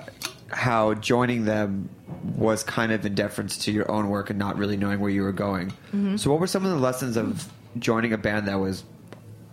how 0.48 0.94
joining 0.94 1.44
them 1.44 1.88
was 2.36 2.64
kind 2.64 2.90
of 2.90 3.06
in 3.06 3.14
deference 3.14 3.58
to 3.58 3.70
your 3.70 3.88
own 3.88 4.08
work 4.08 4.30
and 4.30 4.38
not 4.38 4.58
really 4.58 4.76
knowing 4.76 4.98
where 4.98 5.10
you 5.10 5.22
were 5.22 5.30
going. 5.30 5.72
Mhm. 5.92 6.18
So, 6.18 6.32
what 6.32 6.40
were 6.40 6.48
some 6.48 6.64
of 6.64 6.72
the 6.72 6.78
lessons 6.78 7.16
of 7.16 7.48
joining 7.78 8.12
a 8.12 8.18
band 8.18 8.48
that 8.48 8.58
was 8.58 8.82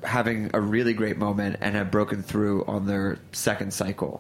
having 0.02 0.50
a 0.52 0.60
really 0.60 0.94
great 0.94 1.20
moment 1.20 1.58
and 1.62 1.76
had 1.76 1.92
broken 1.92 2.24
through 2.24 2.66
on 2.66 2.88
their 2.88 3.20
second 3.34 3.76
cycle? 3.76 4.20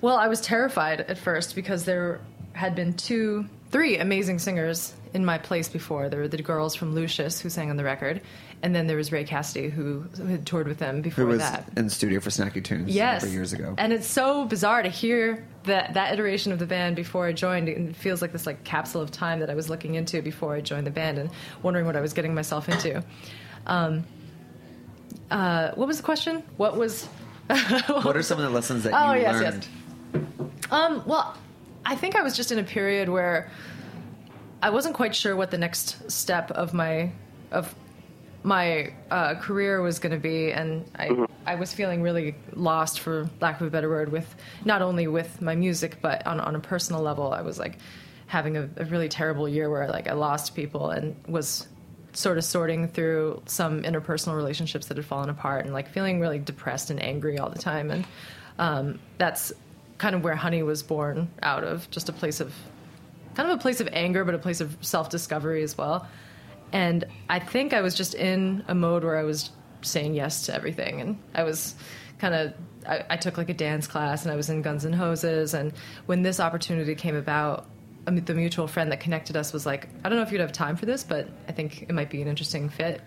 Well, 0.00 0.16
I 0.16 0.28
was 0.28 0.40
terrified 0.40 1.02
at 1.02 1.18
first 1.18 1.54
because 1.54 1.84
there 1.84 2.20
had 2.54 2.74
been 2.74 2.94
two, 2.94 3.44
three 3.70 3.98
amazing 3.98 4.38
singers 4.38 4.94
in 5.14 5.24
my 5.24 5.38
place 5.38 5.68
before. 5.68 6.08
There 6.08 6.20
were 6.20 6.28
the 6.28 6.42
girls 6.42 6.74
from 6.74 6.94
Lucius 6.94 7.40
who 7.40 7.48
sang 7.48 7.70
on 7.70 7.76
the 7.76 7.84
record, 7.84 8.20
and 8.62 8.74
then 8.74 8.86
there 8.86 8.96
was 8.96 9.12
Rae 9.12 9.24
Cassidy 9.24 9.68
who, 9.70 10.00
who 10.16 10.26
had 10.26 10.46
toured 10.46 10.66
with 10.68 10.78
them 10.78 11.00
before 11.02 11.24
Who 11.24 11.30
was 11.30 11.38
that. 11.40 11.68
in 11.76 11.84
the 11.86 11.90
studio 11.90 12.20
for 12.20 12.30
Snacky 12.30 12.62
Tunes 12.62 12.88
Yes, 12.90 13.22
a 13.22 13.26
number 13.26 13.30
of 13.30 13.34
years 13.34 13.52
ago. 13.52 13.74
and 13.78 13.92
it's 13.92 14.06
so 14.06 14.44
bizarre 14.44 14.82
to 14.82 14.88
hear 14.88 15.46
that 15.64 15.94
that 15.94 16.12
iteration 16.12 16.52
of 16.52 16.58
the 16.58 16.66
band 16.66 16.96
before 16.96 17.26
I 17.26 17.32
joined. 17.32 17.68
It 17.68 17.96
feels 17.96 18.22
like 18.22 18.32
this 18.32 18.46
like 18.46 18.62
capsule 18.64 19.00
of 19.02 19.10
time 19.10 19.40
that 19.40 19.50
I 19.50 19.54
was 19.54 19.68
looking 19.70 19.94
into 19.96 20.22
before 20.22 20.54
I 20.54 20.60
joined 20.60 20.86
the 20.86 20.90
band 20.92 21.18
and 21.18 21.30
wondering 21.62 21.86
what 21.86 21.96
I 21.96 22.00
was 22.00 22.12
getting 22.12 22.34
myself 22.34 22.68
into. 22.68 23.02
Um, 23.66 24.04
uh, 25.30 25.72
what 25.74 25.88
was 25.88 25.96
the 25.96 26.02
question? 26.02 26.42
What 26.56 26.76
was? 26.76 27.06
what 27.46 28.16
are 28.16 28.22
some 28.22 28.38
of 28.38 28.44
the 28.44 28.50
lessons 28.50 28.82
that 28.84 28.92
Oh, 28.94 29.12
you 29.14 29.22
yes, 29.22 29.40
yes. 30.14 30.22
Um, 30.70 31.02
well, 31.06 31.36
I 31.84 31.94
think 31.94 32.16
I 32.16 32.22
was 32.22 32.36
just 32.36 32.50
in 32.50 32.58
a 32.58 32.64
period 32.64 33.08
where 33.08 33.50
I 34.62 34.70
wasn't 34.70 34.94
quite 34.94 35.14
sure 35.14 35.36
what 35.36 35.50
the 35.50 35.58
next 35.58 36.10
step 36.10 36.50
of 36.50 36.74
my 36.74 37.12
of 37.50 37.74
my 38.42 38.92
uh, 39.10 39.34
career 39.34 39.82
was 39.82 39.98
going 39.98 40.12
to 40.12 40.20
be, 40.20 40.52
and 40.52 40.88
I 40.96 41.26
I 41.46 41.54
was 41.56 41.72
feeling 41.72 42.02
really 42.02 42.34
lost, 42.52 43.00
for 43.00 43.28
lack 43.40 43.60
of 43.60 43.66
a 43.66 43.70
better 43.70 43.88
word, 43.88 44.10
with 44.10 44.34
not 44.64 44.82
only 44.82 45.06
with 45.06 45.42
my 45.42 45.54
music, 45.54 45.98
but 46.00 46.26
on 46.26 46.40
on 46.40 46.54
a 46.54 46.60
personal 46.60 47.02
level. 47.02 47.32
I 47.32 47.42
was 47.42 47.58
like 47.58 47.78
having 48.26 48.56
a, 48.56 48.68
a 48.76 48.84
really 48.86 49.08
terrible 49.08 49.48
year 49.48 49.70
where 49.70 49.88
like 49.88 50.08
I 50.08 50.12
lost 50.12 50.54
people 50.54 50.90
and 50.90 51.16
was 51.28 51.68
sort 52.12 52.38
of 52.38 52.44
sorting 52.44 52.88
through 52.88 53.42
some 53.46 53.82
interpersonal 53.82 54.34
relationships 54.34 54.86
that 54.86 54.96
had 54.96 55.06
fallen 55.06 55.28
apart 55.28 55.64
and 55.64 55.74
like 55.74 55.88
feeling 55.88 56.18
really 56.18 56.38
depressed 56.38 56.90
and 56.90 57.00
angry 57.02 57.38
all 57.38 57.50
the 57.50 57.58
time 57.58 57.90
and 57.90 58.06
um, 58.58 58.98
that's 59.18 59.52
kind 59.98 60.14
of 60.14 60.24
where 60.24 60.34
honey 60.34 60.62
was 60.62 60.82
born 60.82 61.28
out 61.42 61.62
of 61.62 61.88
just 61.90 62.08
a 62.08 62.12
place 62.12 62.40
of 62.40 62.54
kind 63.36 63.48
of 63.48 63.56
a 63.56 63.60
place 63.60 63.80
of 63.80 63.88
anger 63.92 64.24
but 64.24 64.34
a 64.34 64.38
place 64.38 64.60
of 64.60 64.76
self-discovery 64.80 65.62
as 65.62 65.78
well 65.78 66.08
and 66.72 67.04
i 67.28 67.38
think 67.38 67.72
i 67.72 67.80
was 67.80 67.94
just 67.94 68.14
in 68.14 68.64
a 68.68 68.74
mode 68.74 69.04
where 69.04 69.16
i 69.16 69.22
was 69.22 69.50
saying 69.82 70.14
yes 70.14 70.46
to 70.46 70.54
everything 70.54 71.00
and 71.00 71.18
i 71.34 71.44
was 71.44 71.76
kind 72.18 72.34
of 72.34 72.52
I, 72.88 73.04
I 73.10 73.16
took 73.16 73.38
like 73.38 73.50
a 73.50 73.54
dance 73.54 73.86
class 73.86 74.24
and 74.24 74.32
i 74.32 74.36
was 74.36 74.50
in 74.50 74.62
guns 74.62 74.84
and 74.84 74.94
hoses 74.94 75.54
and 75.54 75.72
when 76.06 76.22
this 76.22 76.40
opportunity 76.40 76.94
came 76.94 77.14
about 77.14 77.68
the 78.06 78.34
mutual 78.34 78.68
friend 78.68 78.92
that 78.92 79.00
connected 79.00 79.36
us 79.36 79.52
was 79.52 79.66
like, 79.66 79.88
I 80.04 80.08
don't 80.08 80.16
know 80.16 80.22
if 80.22 80.30
you'd 80.30 80.40
have 80.40 80.52
time 80.52 80.76
for 80.76 80.86
this, 80.86 81.02
but 81.02 81.28
I 81.48 81.52
think 81.52 81.82
it 81.82 81.92
might 81.92 82.08
be 82.08 82.22
an 82.22 82.28
interesting 82.28 82.68
fit. 82.68 83.00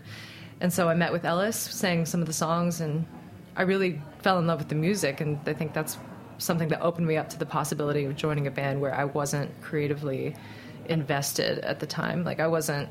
And 0.61 0.73
so 0.73 0.89
I 0.89 0.93
met 0.93 1.13
with 1.13 1.23
Ellis, 1.23 1.55
sang 1.55 2.05
some 2.05 2.19
of 2.19 2.27
the 2.27 2.34
songs, 2.34 2.82
and 2.82 3.05
I 3.55 3.61
really 3.61 4.01
fell 4.21 4.39
in 4.39 4.47
love 4.47 4.59
with 4.59 4.67
the 4.67 4.75
music. 4.75 5.21
And 5.21 5.39
I 5.45 5.53
think 5.53 5.73
that's 5.73 5.97
something 6.40 6.68
that 6.70 6.82
opened 6.82 7.06
me 7.06 7.16
up 7.16 7.30
to 7.30 7.38
the 7.38 7.46
possibility 7.46 8.06
of 8.06 8.16
joining 8.16 8.48
a 8.48 8.52
band 8.52 8.82
where 8.82 8.96
I 8.96 9.04
wasn't 9.04 9.50
creatively 9.62 10.36
invested 10.88 11.60
at 11.60 11.80
the 11.80 11.86
time. 11.86 12.24
Like, 12.24 12.40
I 12.40 12.48
wasn't, 12.48 12.90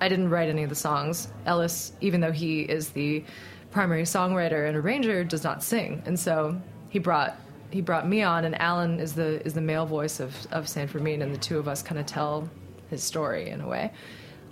I 0.00 0.08
didn't 0.08 0.28
write 0.28 0.50
any 0.50 0.62
of 0.62 0.68
the 0.68 0.74
songs. 0.74 1.28
Ellis, 1.46 1.92
even 2.00 2.20
though 2.20 2.32
he 2.32 2.62
is 2.62 2.90
the 2.90 3.24
primary 3.70 4.02
songwriter 4.02 4.68
and 4.68 4.76
arranger, 4.76 5.24
does 5.24 5.44
not 5.44 5.62
sing. 5.62 6.02
And 6.04 6.18
so 6.18 6.60
he 6.90 6.98
brought 6.98 7.40
he 7.70 7.82
brought 7.82 8.08
me 8.08 8.22
on, 8.22 8.46
and 8.46 8.58
Alan 8.60 8.98
is 8.98 9.14
the 9.14 9.44
is 9.44 9.52
the 9.52 9.60
male 9.60 9.84
voice 9.84 10.20
of 10.20 10.34
of 10.52 10.68
San 10.68 10.88
Fermin, 10.88 11.20
and 11.22 11.34
the 11.34 11.38
two 11.38 11.58
of 11.58 11.68
us 11.68 11.82
kind 11.82 11.98
of 11.98 12.06
tell 12.06 12.48
his 12.88 13.02
story 13.02 13.50
in 13.50 13.60
a 13.60 13.68
way. 13.68 13.92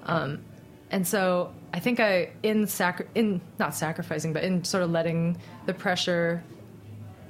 Um, 0.05 0.45
and 0.91 1.07
so 1.07 1.53
I 1.73 1.81
think 1.81 1.99
I 1.99 2.31
in 2.43 2.67
sacri- 2.67 3.09
in 3.15 3.41
not 3.59 3.75
sacrificing, 3.75 4.33
but 4.33 4.45
in 4.45 4.65
sort 4.65 4.83
of 4.83 4.91
letting 4.91 5.39
the 5.65 5.75
pressure 5.75 6.45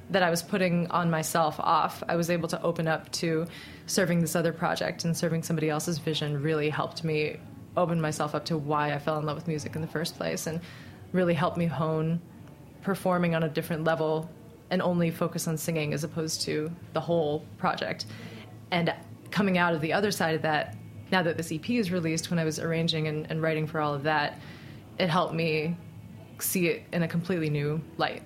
that 0.09 0.23
I 0.23 0.29
was 0.29 0.41
putting 0.41 0.87
on 0.87 1.09
myself 1.09 1.59
off, 1.59 2.01
I 2.07 2.15
was 2.15 2.29
able 2.29 2.47
to 2.49 2.61
open 2.61 2.87
up 2.87 3.11
to 3.13 3.45
serving 3.87 4.21
this 4.21 4.35
other 4.35 4.53
project 4.53 5.03
and 5.03 5.15
serving 5.15 5.43
somebody 5.43 5.69
else's 5.69 5.97
vision. 5.97 6.41
Really 6.41 6.69
helped 6.69 7.03
me 7.03 7.37
open 7.75 7.99
myself 7.99 8.33
up 8.33 8.45
to 8.45 8.57
why 8.57 8.93
I 8.93 8.99
fell 8.99 9.19
in 9.19 9.25
love 9.25 9.35
with 9.35 9.47
music 9.47 9.75
in 9.75 9.81
the 9.81 9.87
first 9.87 10.15
place, 10.15 10.47
and 10.47 10.61
really 11.11 11.33
helped 11.33 11.57
me 11.57 11.65
hone 11.65 12.21
performing 12.81 13.35
on 13.35 13.43
a 13.43 13.49
different 13.49 13.83
level 13.83 14.29
and 14.69 14.81
only 14.81 15.11
focus 15.11 15.47
on 15.47 15.57
singing 15.57 15.93
as 15.93 16.03
opposed 16.03 16.41
to 16.41 16.71
the 16.93 16.99
whole 16.99 17.45
project. 17.57 18.05
And 18.71 18.93
coming 19.31 19.57
out 19.57 19.73
of 19.73 19.81
the 19.81 19.93
other 19.93 20.11
side 20.11 20.35
of 20.35 20.41
that, 20.41 20.75
now 21.11 21.23
that 21.23 21.37
this 21.37 21.51
EP 21.51 21.69
is 21.69 21.91
released, 21.91 22.29
when 22.29 22.39
I 22.39 22.43
was 22.43 22.59
arranging 22.59 23.07
and, 23.07 23.29
and 23.29 23.41
writing 23.41 23.67
for 23.67 23.79
all 23.79 23.93
of 23.93 24.03
that, 24.03 24.39
it 24.99 25.09
helped 25.09 25.33
me 25.33 25.77
see 26.39 26.67
it 26.67 26.83
in 26.91 27.03
a 27.03 27.07
completely 27.07 27.49
new 27.49 27.81
light. 27.97 28.23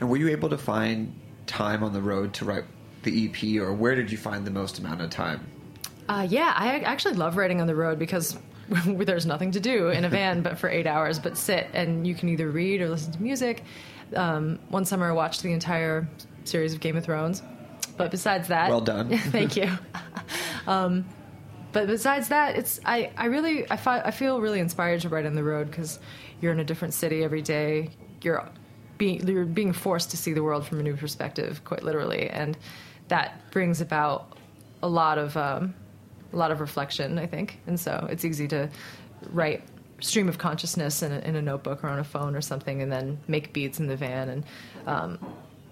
And 0.00 0.08
were 0.10 0.16
you 0.16 0.28
able 0.28 0.48
to 0.50 0.58
find 0.58 1.12
time 1.46 1.82
on 1.82 1.92
the 1.92 2.02
road 2.02 2.34
to 2.34 2.44
write 2.44 2.64
the 3.02 3.26
EP, 3.26 3.60
or 3.60 3.72
where 3.72 3.94
did 3.94 4.10
you 4.10 4.18
find 4.18 4.46
the 4.46 4.50
most 4.50 4.78
amount 4.78 5.00
of 5.00 5.10
time? 5.10 5.46
Uh, 6.08 6.26
yeah, 6.28 6.52
I 6.56 6.78
actually 6.80 7.14
love 7.14 7.36
writing 7.36 7.60
on 7.60 7.66
the 7.66 7.74
road 7.74 7.98
because 7.98 8.38
there's 8.86 9.26
nothing 9.26 9.52
to 9.52 9.60
do 9.60 9.88
in 9.88 10.04
a 10.04 10.08
van 10.08 10.42
but 10.42 10.58
for 10.58 10.68
eight 10.68 10.86
hours 10.86 11.18
but 11.18 11.36
sit 11.38 11.66
and 11.72 12.06
you 12.06 12.14
can 12.14 12.28
either 12.28 12.48
read 12.50 12.80
or 12.80 12.88
listen 12.88 13.12
to 13.12 13.22
music. 13.22 13.62
Um, 14.14 14.58
one 14.68 14.84
summer 14.84 15.10
I 15.10 15.12
watched 15.12 15.42
the 15.42 15.52
entire 15.52 16.08
series 16.44 16.72
of 16.72 16.80
Game 16.80 16.96
of 16.96 17.04
Thrones. 17.04 17.42
But 17.96 18.10
besides 18.10 18.48
that, 18.48 18.70
Well 18.70 18.80
done. 18.80 19.16
thank 19.18 19.56
you. 19.56 19.70
um, 20.66 21.04
but 21.72 21.86
besides 21.86 22.28
that, 22.28 22.56
it's 22.56 22.80
I, 22.84 23.10
I 23.16 23.26
really 23.26 23.70
I, 23.70 23.76
fi- 23.76 24.00
I 24.00 24.10
feel 24.10 24.40
really 24.40 24.60
inspired 24.60 25.02
to 25.02 25.08
write 25.08 25.26
on 25.26 25.34
the 25.34 25.44
road 25.44 25.70
because 25.70 25.98
you're 26.40 26.52
in 26.52 26.60
a 26.60 26.64
different 26.64 26.94
city 26.94 27.22
every 27.22 27.42
day. 27.42 27.90
You're 28.22 28.48
being 28.98 29.26
you're 29.26 29.44
being 29.44 29.72
forced 29.72 30.10
to 30.10 30.16
see 30.16 30.32
the 30.32 30.42
world 30.42 30.66
from 30.66 30.80
a 30.80 30.82
new 30.82 30.96
perspective, 30.96 31.64
quite 31.64 31.82
literally, 31.82 32.28
and 32.28 32.58
that 33.08 33.50
brings 33.50 33.80
about 33.80 34.36
a 34.82 34.88
lot 34.88 35.18
of 35.18 35.36
um, 35.36 35.74
a 36.32 36.36
lot 36.36 36.50
of 36.50 36.60
reflection, 36.60 37.18
I 37.18 37.26
think. 37.26 37.60
And 37.66 37.78
so 37.78 38.06
it's 38.10 38.24
easy 38.24 38.48
to 38.48 38.68
write 39.30 39.62
stream 40.00 40.28
of 40.28 40.38
consciousness 40.38 41.02
in 41.02 41.12
a, 41.12 41.18
in 41.20 41.34
a 41.36 41.42
notebook 41.42 41.82
or 41.82 41.88
on 41.88 41.98
a 41.98 42.04
phone 42.04 42.36
or 42.36 42.40
something, 42.40 42.82
and 42.82 42.92
then 42.92 43.18
make 43.28 43.52
beats 43.52 43.78
in 43.80 43.86
the 43.86 43.96
van 43.96 44.28
and. 44.28 44.44
Um, 44.86 45.18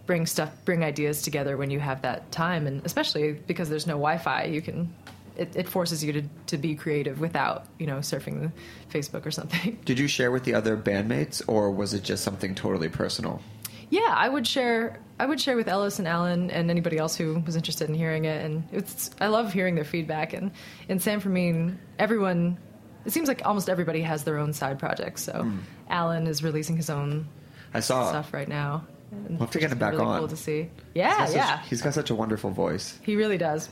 bring 0.07 0.25
stuff, 0.25 0.53
bring 0.65 0.85
ideas 0.85 1.21
together 1.23 1.57
when 1.57 1.69
you 1.69 1.81
have 1.81 2.03
that 2.03 2.31
time, 2.31 2.69
and 2.69 2.81
especially 2.87 3.33
because 3.33 3.69
there's 3.69 3.89
no 3.89 3.95
Wi-Fi, 3.95 4.45
you 4.45 4.63
can. 4.63 4.95
It, 5.37 5.55
it 5.55 5.69
forces 5.69 6.03
you 6.03 6.13
to, 6.15 6.23
to 6.47 6.57
be 6.59 6.75
creative 6.75 7.21
without, 7.21 7.67
you 7.79 7.87
know, 7.87 7.99
surfing 7.99 8.41
the 8.41 8.99
Facebook 8.99 9.27
or 9.27 9.31
something. 9.31 9.79
Did 9.85 9.99
you 9.99 10.09
share 10.09 10.31
with 10.31 10.45
the 10.45 10.55
other 10.55 10.77
bandmates, 10.77 11.43
or 11.47 11.71
was 11.71 11.93
it 11.95 12.03
just 12.03 12.25
something 12.25 12.55
totally 12.55 12.89
personal? 12.89 13.43
Yeah, 13.91 14.13
I 14.17 14.29
would 14.29 14.47
share. 14.47 15.01
I 15.21 15.27
would 15.27 15.41
share 15.41 15.57
with 15.57 15.69
Ellis 15.69 15.99
and 15.99 16.09
Alan 16.09 16.51
and 16.51 16.71
anybody 16.71 16.99
else 16.99 17.17
who 17.17 17.39
was 17.47 17.55
interested 17.57 17.89
in 17.89 17.95
hearing 17.95 18.25
it. 18.25 18.45
And 18.45 18.67
it's. 18.73 19.11
I 19.21 19.29
love 19.29 19.53
hearing 19.53 19.75
their 19.77 19.85
feedback. 19.85 20.33
And 20.33 20.51
in 20.89 20.99
San 20.99 21.21
Fermin, 21.21 21.79
everyone. 21.99 22.59
It 23.05 23.13
seems 23.13 23.29
like 23.29 23.43
almost 23.45 23.69
everybody 23.69 24.01
has 24.03 24.25
their 24.25 24.39
own 24.39 24.53
side 24.53 24.81
projects. 24.81 25.23
So 25.23 25.43
hmm. 25.45 25.59
Alan 25.89 26.27
is 26.27 26.43
releasing 26.43 26.77
his 26.77 26.91
own 26.91 27.29
I 27.73 27.79
saw. 27.79 28.09
stuff 28.09 28.35
right 28.35 28.49
now. 28.49 28.85
And 29.13 29.31
We'll 29.31 29.39
have 29.41 29.51
to 29.53 29.61
get 29.61 29.71
him 29.71 29.79
back 29.79 29.93
really 29.93 30.05
on. 30.05 30.19
Cool 30.19 30.29
to 30.29 30.37
see. 30.37 30.69
Yeah, 30.95 31.11
He's 31.11 31.17
got 31.19 31.27
such- 31.29 31.37
yeah, 31.37 31.63
he's 31.69 31.83
got 31.83 31.95
such 31.95 32.11
a 32.11 32.15
wonderful 32.17 32.51
voice. 32.51 32.99
he 33.03 33.15
really 33.15 33.39
does. 33.39 33.69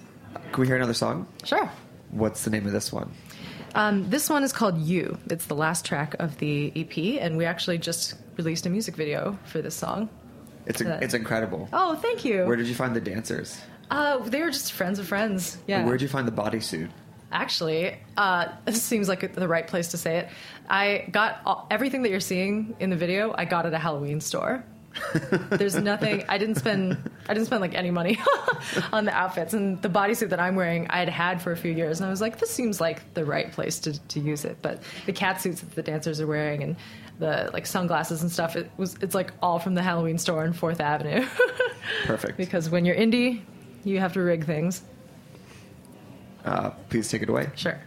Can 0.53 0.61
we 0.61 0.67
hear 0.67 0.77
another 0.77 0.95
song? 0.95 1.27
Sure. 1.45 1.71
What's 2.11 2.45
the 2.45 2.51
name 2.51 2.67
of 2.67 2.73
this 2.73 2.93
one? 2.93 3.11
Um, 3.75 4.09
this 4.09 4.31
one 4.31 4.45
is 4.45 4.53
called 4.53 4.79
"You." 4.79 5.19
It's 5.31 5.47
the 5.47 5.57
last 5.57 5.85
track 5.85 6.15
of 6.21 6.39
the 6.39 6.73
EP, 6.77 7.21
and 7.21 7.37
we 7.37 7.45
actually 7.45 7.79
just 7.79 8.15
released 8.37 8.67
a 8.67 8.71
music 8.71 8.95
video 8.97 9.37
for 9.47 9.61
this 9.63 9.75
song. 9.75 10.09
It's 10.67 10.81
Uh, 10.81 10.99
it's 11.03 11.15
incredible. 11.15 11.69
Oh, 11.73 11.97
thank 11.97 12.25
you. 12.25 12.45
Where 12.47 12.57
did 12.57 12.67
you 12.69 12.75
find 12.75 12.95
the 12.95 13.01
dancers? 13.01 13.61
uh, 13.91 14.19
they 14.19 14.41
were 14.41 14.51
just 14.51 14.73
friends 14.73 14.99
of 14.99 15.07
friends. 15.07 15.59
Yeah. 15.67 15.85
Where 15.85 15.95
did 15.97 16.03
you 16.03 16.09
find 16.09 16.27
the 16.27 16.33
bodysuit? 16.33 16.89
Actually, 17.33 17.99
uh, 18.17 18.47
this 18.65 18.83
seems 18.83 19.09
like 19.09 19.35
the 19.35 19.49
right 19.49 19.67
place 19.67 19.89
to 19.89 19.97
say 19.99 20.19
it. 20.19 20.29
I 20.71 21.09
got 21.11 21.41
all, 21.45 21.67
everything 21.71 22.03
that 22.03 22.11
you're 22.11 22.21
seeing 22.21 22.77
in 22.79 22.91
the 22.91 22.97
video. 22.97 23.35
I 23.37 23.45
got 23.45 23.67
at 23.67 23.75
a 23.75 23.79
Halloween 23.79 24.21
store. 24.21 24.65
There's 25.51 25.75
nothing. 25.77 26.25
I 26.29 26.39
didn't 26.39 26.57
spend. 26.57 26.97
I 27.29 27.35
didn't 27.35 27.47
spend 27.47 27.61
like 27.61 27.75
any 27.75 27.91
money 27.91 28.19
on 28.93 29.05
the 29.05 29.13
outfits 29.13 29.53
and 29.55 29.81
the 29.83 29.89
bodysuit 29.89 30.31
that 30.31 30.41
I'm 30.41 30.57
wearing. 30.57 30.87
I 30.89 30.99
had 30.99 31.09
had 31.09 31.43
for 31.43 31.53
a 31.53 31.57
few 31.57 31.73
years, 31.73 32.01
and 32.01 32.07
I 32.07 32.11
was 32.11 32.21
like, 32.21 32.39
this 32.39 32.51
seems 32.51 32.81
like 32.81 33.15
the 33.15 33.25
right 33.25 33.51
place 33.51 33.79
to, 33.81 33.99
to 34.09 34.21
use 34.21 34.45
it. 34.45 34.59
But 34.63 34.83
the 35.07 35.13
cat 35.13 35.41
suits 35.41 35.61
that 35.61 35.75
the 35.75 35.83
dancers 35.83 36.21
are 36.21 36.27
wearing 36.27 36.63
and 36.63 36.77
the 37.19 37.51
like 37.53 37.67
sunglasses 37.67 38.23
and 38.23 38.31
stuff. 38.31 38.57
It 38.57 38.71
was. 38.77 38.97
It's 39.01 39.15
like 39.15 39.33
all 39.43 39.59
from 39.59 39.75
the 39.75 39.83
Halloween 39.83 40.19
store 40.19 40.45
on 40.45 40.53
Fourth 40.53 40.81
Avenue. 40.81 41.27
Perfect. 42.05 42.37
because 42.37 42.71
when 42.71 42.85
you're 42.85 42.97
indie, 42.97 43.43
you 43.85 44.01
have 44.01 44.13
to 44.15 44.21
rig 44.21 44.45
things. 44.47 44.83
Uh, 46.45 46.71
please 46.91 47.09
take 47.09 47.23
it 47.23 47.29
away. 47.29 47.51
Sure. 47.57 47.81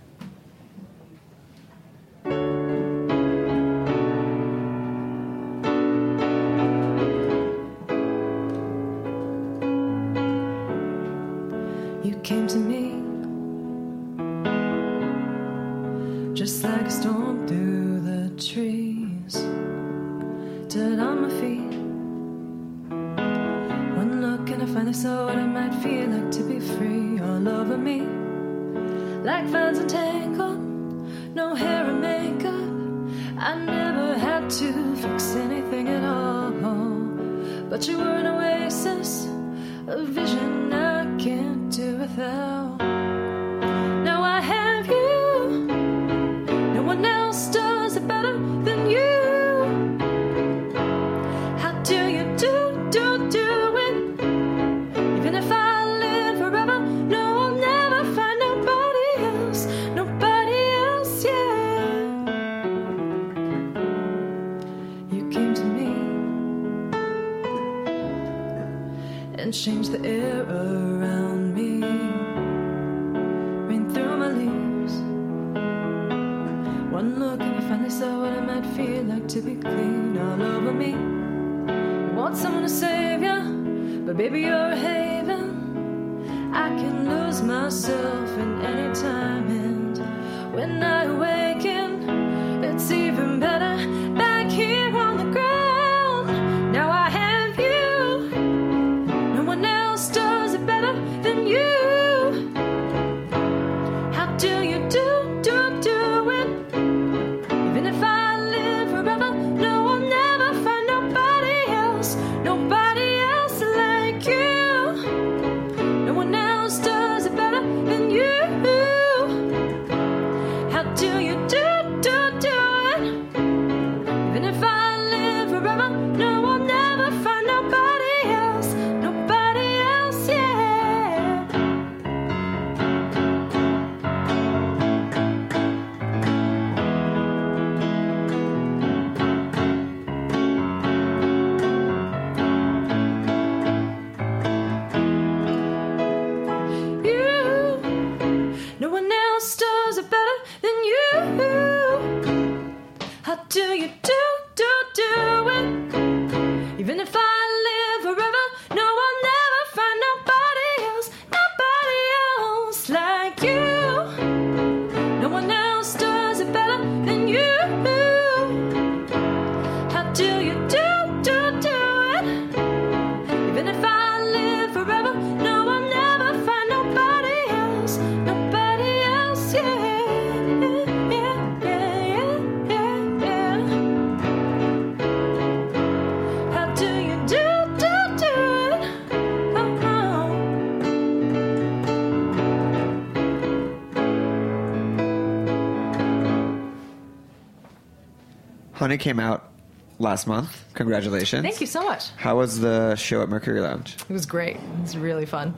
Honey 198.88 198.98
came 198.98 199.20
out 199.20 199.52
last 200.00 200.28
month. 200.28 200.64
Congratulations. 200.74 201.42
Thank 201.42 201.60
you 201.60 201.68
so 201.68 201.84
much. 201.84 202.08
How 202.12 202.38
was 202.38 202.62
the 202.62 202.96
show 202.96 203.22
at 203.22 203.28
Mercury 203.28 203.60
Lounge? 203.60 203.98
It 204.08 204.14
was 204.14 204.26
great. 204.26 204.56
It 204.56 204.82
was 204.82 204.98
really 204.98 205.26
fun. 205.26 205.54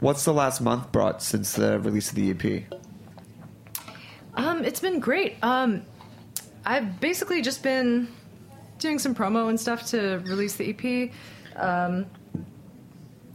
What's 0.00 0.26
the 0.26 0.34
last 0.34 0.60
month 0.60 0.92
brought 0.92 1.22
since 1.22 1.54
the 1.54 1.80
release 1.80 2.10
of 2.10 2.16
the 2.16 2.32
EP? 2.32 2.64
Um, 4.34 4.62
it's 4.62 4.78
been 4.78 5.00
great. 5.00 5.42
Um, 5.42 5.86
I've 6.66 7.00
basically 7.00 7.40
just 7.40 7.62
been 7.62 8.08
doing 8.78 8.98
some 8.98 9.14
promo 9.14 9.48
and 9.48 9.58
stuff 9.58 9.86
to 9.92 10.18
release 10.26 10.56
the 10.56 10.68
EP. 10.68 11.12
Um, 11.56 12.04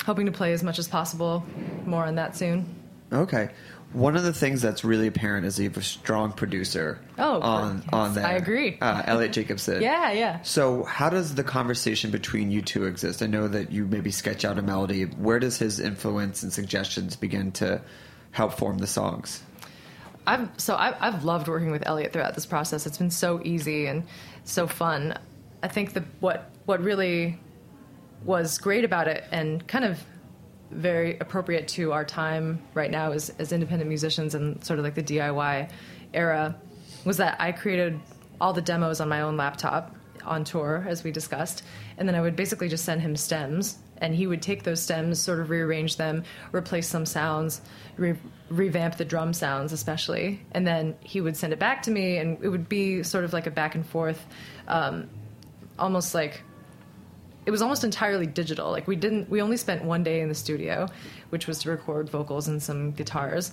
hoping 0.06 0.28
to 0.28 0.32
play 0.32 0.54
as 0.54 0.62
much 0.62 0.78
as 0.78 0.88
possible. 0.88 1.44
More 1.88 2.06
on 2.06 2.14
that 2.14 2.36
soon. 2.38 2.76
Okay. 3.12 3.50
One 3.94 4.18
of 4.18 4.24
the 4.24 4.34
things 4.34 4.62
that's 4.62 4.84
really 4.84 5.08
apparent 5.08 5.46
is 5.46 5.58
you 5.58 5.70
have 5.70 5.78
a 5.78 5.82
strong 5.82 6.34
producer. 6.34 7.00
Oh, 7.18 7.40
on 7.42 7.78
yes, 7.78 7.90
on 7.94 8.14
there. 8.14 8.26
I 8.26 8.34
agree. 8.34 8.78
Uh, 8.82 9.04
Elliot 9.06 9.32
Jacobson. 9.34 9.82
Yeah, 9.82 10.12
yeah. 10.12 10.42
So, 10.42 10.84
how 10.84 11.10
does 11.10 11.36
the 11.36 11.44
conversation 11.44 12.12
between 12.12 12.52
you 12.52 12.62
two 12.62 12.86
exist? 12.86 13.24
I 13.24 13.28
know 13.28 13.48
that 13.48 13.72
you 13.72 13.86
maybe 13.86 14.12
sketch 14.12 14.44
out 14.44 14.58
a 14.58 14.62
melody. 14.62 15.04
Where 15.04 15.40
does 15.40 15.58
his 15.58 15.80
influence 15.80 16.44
and 16.44 16.52
suggestions 16.52 17.16
begin 17.16 17.52
to 17.54 17.82
help 18.32 18.54
form 18.54 18.80
the 18.80 18.88
songs? 18.88 19.42
I've 20.28 20.50
so 20.58 20.76
I've, 20.76 20.96
I've 21.00 21.24
loved 21.24 21.48
working 21.48 21.72
with 21.72 21.86
Elliot 21.86 22.12
throughout 22.12 22.36
this 22.36 22.46
process. 22.46 22.86
It's 22.86 22.98
been 22.98 23.12
so 23.12 23.42
easy 23.44 23.88
and 23.88 24.04
so 24.44 24.68
fun. 24.68 25.18
I 25.64 25.68
think 25.68 25.94
the 25.94 26.04
what 26.20 26.50
what 26.66 26.82
really 26.82 27.40
was 28.24 28.58
great 28.58 28.84
about 28.84 29.08
it 29.08 29.24
and 29.32 29.66
kind 29.68 29.86
of 29.86 30.04
very 30.72 31.18
appropriate 31.20 31.68
to 31.70 31.92
our 31.92 32.04
time 32.04 32.62
right 32.74 32.92
now 32.92 33.12
as, 33.12 33.30
as 33.40 33.52
independent 33.52 33.88
musicians 33.88 34.36
and 34.36 34.64
sort 34.64 34.80
of 34.80 34.86
like 34.86 34.96
the 34.96 35.04
DIY 35.04 35.70
era 36.14 36.56
was 37.04 37.18
that 37.18 37.40
I 37.40 37.52
created 37.52 38.00
all 38.42 38.54
the 38.54 38.62
demos 38.62 39.00
on 39.00 39.10
my 39.10 39.22
own 39.22 39.38
laptop 39.38 39.96
on 40.24 40.44
tour, 40.44 40.84
as 40.88 41.04
we 41.04 41.12
discussed, 41.12 41.64
and 41.98 42.08
then 42.08 42.16
I 42.16 42.22
would 42.22 42.36
basically 42.36 42.68
just 42.68 42.84
send 42.84 43.02
him 43.02 43.16
stems, 43.16 43.78
and 44.00 44.14
he 44.14 44.28
would 44.28 44.42
take 44.42 44.64
those 44.64 44.82
stems, 44.82 45.22
sort 45.22 45.40
of 45.40 45.50
rearrange 45.50 45.98
them, 45.98 46.24
replace 46.52 46.88
some 46.88 47.06
sounds, 47.06 47.62
re- 47.98 48.18
revamp 48.50 48.98
the 48.98 49.06
drum 49.06 49.34
sounds, 49.34 49.72
especially, 49.72 50.42
and 50.52 50.66
then 50.66 50.96
he 51.02 51.22
would 51.22 51.38
send 51.38 51.54
it 51.54 51.60
back 51.60 51.84
to 51.84 51.92
me, 51.92 52.18
and 52.18 52.44
it 52.44 52.50
would 52.50 52.68
be 52.68 53.04
sort 53.04 53.24
of 53.24 53.34
like 53.34 53.48
a 53.48 53.52
back 53.52 53.76
and 53.76 53.86
forth, 53.86 54.26
um, 54.68 55.10
almost 55.78 56.14
like 56.14 56.42
it 57.46 57.52
was 57.52 57.62
almost 57.62 57.84
entirely 57.84 58.26
digital. 58.26 58.72
Like 58.72 58.88
we 58.88 58.96
didn't, 58.96 59.30
we 59.30 59.42
only 59.42 59.58
spent 59.58 59.84
one 59.84 60.04
day 60.04 60.22
in 60.22 60.30
the 60.30 60.36
studio, 60.36 60.88
which 61.30 61.48
was 61.48 61.60
to 61.60 61.70
record 61.70 62.10
vocals 62.10 62.48
and 62.48 62.62
some 62.62 62.92
guitars, 62.92 63.52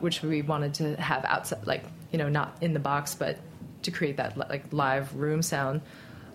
which 0.00 0.22
we 0.22 0.42
wanted 0.42 0.74
to 0.74 0.96
have 0.96 1.24
outside, 1.24 1.66
like 1.66 1.84
you 2.12 2.18
know, 2.18 2.28
not 2.28 2.56
in 2.60 2.72
the 2.74 2.80
box, 2.80 3.14
but 3.14 3.38
to 3.82 3.90
create 3.90 4.16
that 4.18 4.36
like 4.36 4.64
live 4.72 5.14
room 5.14 5.42
sound. 5.42 5.80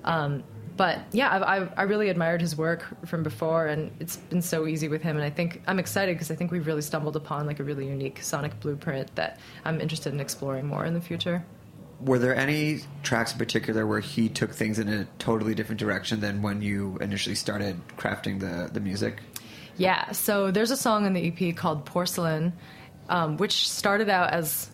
Um, 0.04 0.44
but 0.78 1.00
yeah, 1.12 1.34
I've, 1.34 1.44
I've, 1.44 1.74
I 1.78 1.84
really 1.84 2.10
admired 2.10 2.42
his 2.42 2.58
work 2.58 2.86
from 3.08 3.24
before, 3.24 3.68
and 3.68 3.92
it's 4.00 4.18
been 4.18 4.42
so 4.42 4.68
easy 4.68 4.90
with 4.90 5.02
him. 5.02 5.16
And 5.16 5.26
I 5.26 5.30
think 5.30 5.62
I'm 5.68 5.80
excited 5.80 6.16
because 6.16 6.32
I 6.32 6.36
think 6.36 6.52
we've 6.52 6.68
really 6.68 6.82
stumbled 6.82 7.16
upon 7.16 7.46
like 7.46 7.60
a 7.60 7.64
really 7.64 7.88
unique 7.88 8.22
sonic 8.22 8.60
blueprint 8.60 9.16
that 9.16 9.40
I'm 9.64 9.80
interested 9.80 10.14
in 10.14 10.20
exploring 10.20 10.66
more 10.66 10.86
in 10.86 10.94
the 10.94 11.02
future. 11.02 11.46
Were 12.02 12.20
there 12.20 12.36
any 12.36 12.82
tracks 13.04 13.32
in 13.32 13.38
particular 13.38 13.88
where 13.88 14.00
he 14.00 14.30
took 14.30 14.52
things 14.52 14.80
in 14.80 14.90
a 14.90 15.06
totally 15.18 15.56
different 15.56 15.80
direction 15.80 16.20
than 16.20 16.42
when 16.42 16.62
you 16.62 16.98
initially 17.02 17.36
started 17.36 17.80
crafting 17.98 18.40
the, 18.40 18.70
the 18.72 18.80
music? 18.80 19.22
Yeah, 19.78 20.12
so 20.12 20.52
there's 20.52 20.72
a 20.72 20.78
song 20.78 21.06
on 21.06 21.14
the 21.14 21.28
EP 21.28 21.56
called 21.56 21.86
Porcelain, 21.86 22.54
um, 23.10 23.38
which 23.38 23.70
started 23.70 24.10
out 24.10 24.32
as 24.32 24.70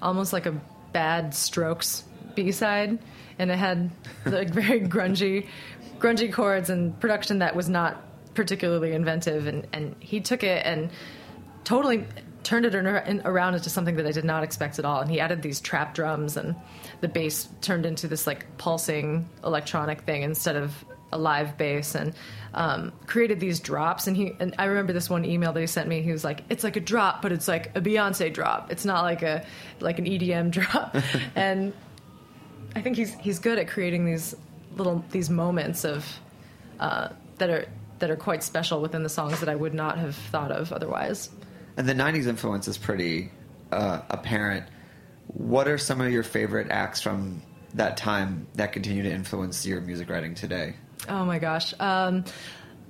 almost 0.00 0.32
like 0.32 0.46
a 0.46 0.60
bad 0.92 1.34
Strokes 1.34 2.04
B 2.34 2.52
side, 2.52 2.98
and 3.38 3.50
it 3.50 3.56
had 3.56 3.90
like 4.26 4.50
very 4.54 4.80
grungy, 4.80 5.48
grungy 5.98 6.32
chords 6.32 6.70
and 6.70 6.98
production 7.00 7.40
that 7.40 7.56
was 7.56 7.68
not 7.68 8.02
particularly 8.34 8.92
inventive. 8.92 9.46
And, 9.46 9.66
and 9.72 9.96
he 10.00 10.20
took 10.20 10.42
it 10.42 10.64
and 10.64 10.90
totally 11.64 12.04
turned 12.44 12.66
it 12.66 12.74
around 12.74 13.54
into 13.54 13.70
something 13.70 13.96
that 13.96 14.06
I 14.06 14.12
did 14.12 14.24
not 14.24 14.44
expect 14.44 14.78
at 14.78 14.84
all. 14.84 15.00
And 15.00 15.10
he 15.10 15.18
added 15.18 15.42
these 15.42 15.60
trap 15.60 15.94
drums, 15.94 16.36
and 16.36 16.54
the 17.00 17.08
bass 17.08 17.48
turned 17.60 17.86
into 17.86 18.06
this 18.06 18.26
like 18.26 18.56
pulsing 18.58 19.28
electronic 19.42 20.02
thing 20.02 20.22
instead 20.22 20.56
of 20.56 20.84
a 21.12 21.18
live 21.18 21.56
bass, 21.56 21.94
and 21.94 22.14
um, 22.52 22.92
created 23.06 23.40
these 23.40 23.60
drops. 23.60 24.06
And 24.06 24.16
he 24.16 24.32
and 24.38 24.54
I 24.58 24.66
remember 24.66 24.92
this 24.92 25.10
one 25.10 25.24
email 25.24 25.52
that 25.52 25.60
he 25.60 25.66
sent 25.66 25.88
me. 25.88 26.02
He 26.02 26.12
was 26.12 26.22
like, 26.24 26.42
"It's 26.48 26.62
like 26.62 26.76
a 26.76 26.80
drop, 26.80 27.22
but 27.22 27.32
it's 27.32 27.48
like 27.48 27.74
a 27.76 27.80
Beyonce 27.80 28.32
drop. 28.32 28.70
It's 28.70 28.84
not 28.84 29.02
like 29.02 29.22
a 29.22 29.44
like 29.80 29.98
an 29.98 30.04
EDM 30.04 30.50
drop." 30.52 30.96
and 31.34 31.72
I 32.76 32.82
think 32.82 32.96
he's 32.96 33.14
he's 33.14 33.38
good 33.38 33.58
at 33.58 33.68
creating 33.68 34.04
these 34.04 34.34
little 34.76 35.04
these 35.10 35.30
moments 35.30 35.84
of 35.84 36.06
uh, 36.80 37.08
that 37.38 37.50
are 37.50 37.66
that 38.00 38.10
are 38.10 38.16
quite 38.16 38.42
special 38.42 38.80
within 38.82 39.02
the 39.02 39.08
songs 39.08 39.40
that 39.40 39.48
I 39.48 39.54
would 39.54 39.74
not 39.74 39.98
have 39.98 40.14
thought 40.14 40.50
of 40.50 40.72
otherwise. 40.72 41.30
And 41.76 41.88
the 41.88 41.94
90s 41.94 42.26
influence 42.26 42.68
is 42.68 42.78
pretty 42.78 43.30
uh, 43.72 44.02
apparent. 44.10 44.66
What 45.28 45.68
are 45.68 45.78
some 45.78 46.00
of 46.00 46.10
your 46.12 46.22
favorite 46.22 46.70
acts 46.70 47.00
from 47.00 47.42
that 47.74 47.96
time 47.96 48.46
that 48.54 48.72
continue 48.72 49.02
to 49.02 49.10
influence 49.10 49.66
your 49.66 49.80
music 49.80 50.08
writing 50.08 50.34
today? 50.34 50.74
Oh 51.08 51.24
my 51.24 51.38
gosh. 51.38 51.74
Um, 51.80 52.24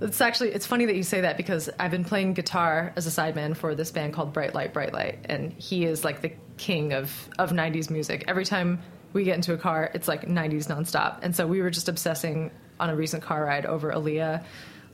it's 0.01 0.20
actually 0.20 0.53
it's 0.53 0.66
funny 0.66 0.87
that 0.87 0.97
you 0.97 1.03
say 1.03 1.22
that 1.22 1.37
because 1.37 1.70
I've 1.78 1.91
been 1.91 2.05
playing 2.05 2.35
guitar 2.35 2.93
as 2.97 3.07
a 3.07 3.11
sideman 3.11 3.57
for 3.57 3.74
this 3.74 3.91
band 3.91 4.12
called 4.12 4.32
Bright 4.32 4.55
Light 4.55 4.72
Bright 4.72 4.93
Light, 4.93 5.20
and 5.26 5.53
he 5.53 5.85
is 5.85 6.05
like 6.05 6.20
the 6.20 6.32
king 6.57 6.93
of 6.93 7.28
of 7.39 7.51
'90s 7.53 7.91
music. 7.91 8.24
Every 8.26 8.45
time 8.45 8.82
we 9.12 9.24
get 9.24 9.37
into 9.37 9.55
a 9.55 9.59
car, 9.59 9.91
it's 9.95 10.09
like 10.09 10.26
'90s 10.26 10.66
nonstop. 10.66 11.20
And 11.22 11.35
so 11.35 11.47
we 11.47 11.62
were 11.62 11.70
just 11.70 11.89
obsessing 11.89 12.51
on 12.80 12.91
a 12.91 12.97
recent 12.97 13.22
car 13.22 13.45
ride 13.45 13.66
over 13.66 13.93
Aaliyah, 13.93 14.45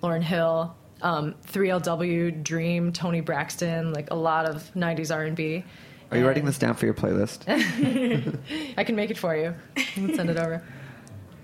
Lauryn 0.02 0.22
Hill, 0.22 0.76
um, 1.02 1.34
3LW, 1.46 2.42
Dream, 2.42 2.92
Toni 2.92 3.20
Braxton, 3.20 3.92
like 3.92 4.10
a 4.10 4.14
lot 4.14 4.46
of 4.46 4.70
'90s 4.74 5.14
R&B. 5.14 5.64
Are 6.10 6.18
you 6.18 6.26
writing 6.26 6.44
this 6.44 6.58
down 6.58 6.74
for 6.74 6.86
your 6.86 6.94
playlist? 6.94 7.44
I 8.76 8.84
can 8.84 8.96
make 8.96 9.10
it 9.10 9.18
for 9.18 9.36
you. 9.36 9.54
Let's 9.96 10.16
send 10.16 10.28
it 10.28 10.36
over. 10.38 10.62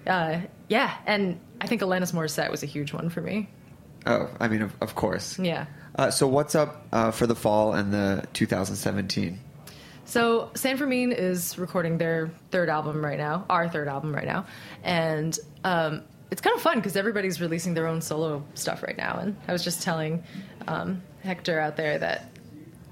Uh, 0.07 0.41
yeah, 0.69 0.97
and 1.07 1.39
I 1.61 1.67
think 1.67 1.83
Alanis 1.83 2.13
Morissette 2.13 2.51
was 2.51 2.63
a 2.63 2.67
huge 2.67 2.93
one 2.93 3.09
for 3.09 3.21
me. 3.21 3.49
oh, 4.07 4.29
I 4.41 4.49
mean, 4.49 4.63
of, 4.63 4.75
of 4.81 4.95
course. 4.97 5.39
Yeah. 5.39 5.67
Uh, 5.95 6.11
so, 6.11 6.27
what's 6.27 6.55
up 6.55 6.87
uh, 6.93 7.11
for 7.11 7.27
the 7.27 7.37
fall 7.37 7.73
and 7.75 7.93
the 7.93 8.27
2017? 8.33 9.41
So 10.07 10.51
San 10.55 10.77
Fermin 10.77 11.11
is 11.11 11.59
recording 11.59 11.99
their 11.99 12.31
third 12.53 12.69
album 12.69 13.05
right 13.05 13.19
now, 13.19 13.45
our 13.51 13.69
third 13.69 13.89
album 13.89 14.15
right 14.15 14.25
now, 14.25 14.47
and 14.85 15.37
um, 15.65 16.03
it's 16.31 16.41
kind 16.41 16.57
of 16.57 16.63
fun 16.63 16.77
because 16.77 16.97
everybody's 16.97 17.41
releasing 17.41 17.75
their 17.75 17.87
own 17.87 18.01
solo 18.01 18.45
stuff 18.55 18.83
right 18.83 18.97
now. 18.97 19.19
And 19.21 19.37
I 19.47 19.53
was 19.53 19.63
just 19.63 19.83
telling 19.83 20.25
um, 20.67 21.03
Hector 21.23 21.61
out 21.61 21.77
there 21.77 21.99
that 21.99 22.31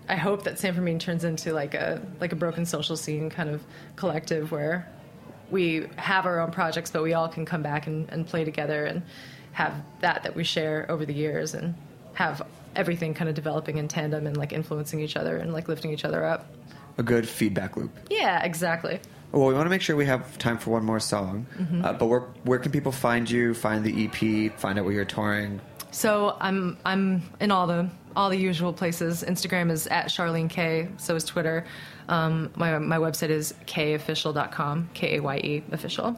I 0.09 0.17
hope 0.17 0.45
that 0.45 0.59
San 0.59 0.75
Fermin 0.75 0.99
turns 0.99 1.25
into 1.25 1.53
like 1.53 1.75
a 1.75 2.01
like 2.21 2.33
a 2.33 2.37
broken 2.37 2.67
social 2.67 2.97
scene 2.97 3.31
kind 3.31 3.49
of 3.49 3.63
collective 3.97 4.53
where 4.53 4.89
we 5.51 5.87
have 5.97 6.27
our 6.27 6.41
own 6.41 6.51
projects, 6.51 6.91
but 6.91 7.03
we 7.03 7.15
all 7.15 7.29
can 7.29 7.45
come 7.45 7.63
back 7.63 7.87
and, 7.87 8.09
and 8.11 8.27
play 8.27 8.45
together 8.45 8.85
and 8.85 9.03
have 9.53 9.75
that 10.01 10.23
that 10.25 10.35
we 10.35 10.45
share 10.45 10.91
over 10.91 11.05
the 11.05 11.15
years 11.15 11.55
and 11.55 11.75
have 12.15 12.43
everything 12.77 13.15
kind 13.15 13.29
of 13.29 13.35
developing 13.35 13.79
in 13.79 13.89
tandem 13.89 14.27
and 14.27 14.37
like 14.37 14.53
influencing 14.53 15.01
each 15.01 15.17
other 15.17 15.37
and 15.37 15.53
like 15.53 15.69
lifting 15.69 15.93
each 15.93 16.05
other 16.05 16.25
up. 16.25 16.53
A 16.99 17.03
good 17.03 17.29
feedback 17.29 17.77
loop. 17.77 17.91
Yeah, 18.11 18.45
exactly. 18.45 19.01
Well, 19.35 19.49
we 19.49 19.55
want 19.55 19.67
to 19.67 19.71
make 19.71 19.83
sure 19.83 19.97
we 19.97 20.07
have 20.07 20.39
time 20.39 20.59
for 20.59 20.71
one 20.71 20.85
more 20.85 21.01
song. 21.01 21.47
Mhm. 21.59 21.85
Uh, 21.85 21.93
but 21.95 22.07
where, 22.07 22.21
where 22.45 22.61
can 22.61 22.71
people 22.71 22.93
find 22.93 23.29
you, 23.29 23.53
find 23.53 23.85
the 23.85 24.05
EP, 24.05 24.57
find 24.61 24.79
out 24.79 24.85
where 24.85 24.95
you're 24.95 25.05
touring? 25.05 25.61
So 25.91 26.37
I'm 26.41 26.77
I'm 26.85 27.23
in 27.41 27.51
all 27.51 27.67
the 27.67 27.89
all 28.15 28.31
the 28.31 28.39
usual 28.39 28.73
places. 28.73 29.25
Instagram 29.27 29.73
is 29.73 29.89
at 29.89 30.07
Charlene 30.07 30.49
Kaye. 30.49 30.89
So 30.99 31.17
is 31.17 31.25
Twitter. 31.25 31.65
Um, 32.09 32.51
my 32.55 32.79
my 32.79 32.99
website 32.99 33.31
is 33.31 33.55
kayeofficial.com. 33.67 34.91
K 34.95 35.17
A 35.17 35.21
Y 35.23 35.37
E 35.39 35.63
official. 35.73 36.17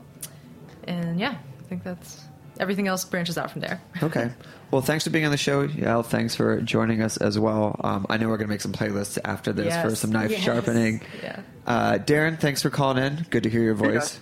And 0.84 1.18
yeah, 1.18 1.36
I 1.60 1.62
think 1.68 1.84
that's 1.84 2.22
everything 2.58 2.88
else 2.88 3.04
branches 3.04 3.36
out 3.38 3.50
from 3.50 3.60
there. 3.62 3.80
Okay. 4.02 4.30
Well, 4.70 4.82
thanks 4.82 5.04
for 5.04 5.10
being 5.10 5.24
on 5.24 5.30
the 5.30 5.36
show, 5.36 5.68
Yael. 5.68 6.04
Thanks 6.04 6.34
for 6.34 6.60
joining 6.60 7.00
us 7.00 7.16
as 7.16 7.38
well. 7.38 7.80
Um, 7.84 8.04
I 8.10 8.16
know 8.16 8.28
we're 8.28 8.36
going 8.36 8.48
to 8.48 8.52
make 8.52 8.60
some 8.60 8.72
playlists 8.72 9.16
after 9.24 9.52
this 9.52 9.76
for 9.80 9.94
some 9.94 10.10
knife 10.10 10.32
Yes. 10.32 10.40
sharpening. 10.42 11.02
Yeah. 11.22 11.40
Uh, 11.66 11.98
Darin, 11.98 12.36
thanks 12.36 12.62
for 12.62 12.70
calling 12.70 13.02
in. 13.02 13.26
Good 13.30 13.44
to 13.44 13.48
hear 13.50 13.62
your 13.62 13.74
voice. 13.74 14.18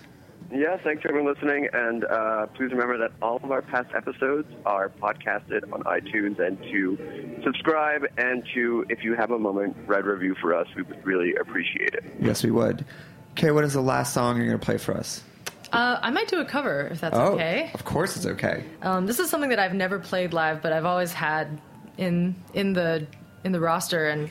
Yeah, 0.51 0.77
thanks 0.83 1.01
for 1.01 1.09
everyone 1.09 1.33
listening, 1.33 1.67
and 1.73 2.05
uh, 2.05 2.45
please 2.55 2.71
remember 2.71 2.97
that 2.99 3.11
all 3.21 3.37
of 3.37 3.51
our 3.51 3.63
past 3.63 3.89
episodes 3.95 4.47
are 4.65 4.89
podcasted 4.89 5.63
on 5.73 5.81
iTunes, 5.83 6.39
and 6.39 6.57
to 6.71 7.41
subscribe 7.43 8.05
and 8.17 8.43
to, 8.53 8.85
if 8.89 9.03
you 9.03 9.15
have 9.15 9.31
a 9.31 9.39
moment, 9.39 9.75
write 9.87 10.05
a 10.05 10.09
review 10.13 10.35
for 10.39 10.53
us. 10.55 10.67
We 10.75 10.83
would 10.83 11.03
really 11.05 11.33
appreciate 11.35 11.95
it. 11.95 12.03
Yes, 12.19 12.43
we 12.43 12.51
would. 12.51 12.85
Okay, 13.31 13.51
what 13.51 13.63
is 13.65 13.73
the 13.73 13.81
last 13.81 14.13
song 14.13 14.37
you're 14.37 14.45
going 14.45 14.59
to 14.59 14.65
play 14.65 14.77
for 14.77 14.93
us? 14.95 15.23
Uh, 15.71 15.99
I 16.01 16.09
might 16.11 16.27
do 16.27 16.39
a 16.39 16.45
cover 16.45 16.87
if 16.91 17.01
that's 17.01 17.17
oh, 17.17 17.33
okay. 17.33 17.71
of 17.73 17.83
course 17.85 18.15
it's 18.15 18.25
okay. 18.25 18.63
Um, 18.81 19.05
this 19.05 19.19
is 19.19 19.29
something 19.29 19.49
that 19.49 19.59
I've 19.59 19.73
never 19.73 19.99
played 19.99 20.33
live, 20.33 20.61
but 20.61 20.71
I've 20.73 20.85
always 20.85 21.13
had 21.13 21.59
in 21.97 22.35
in 22.53 22.73
the 22.73 23.07
in 23.43 23.51
the 23.51 23.59
roster, 23.59 24.09
and 24.09 24.29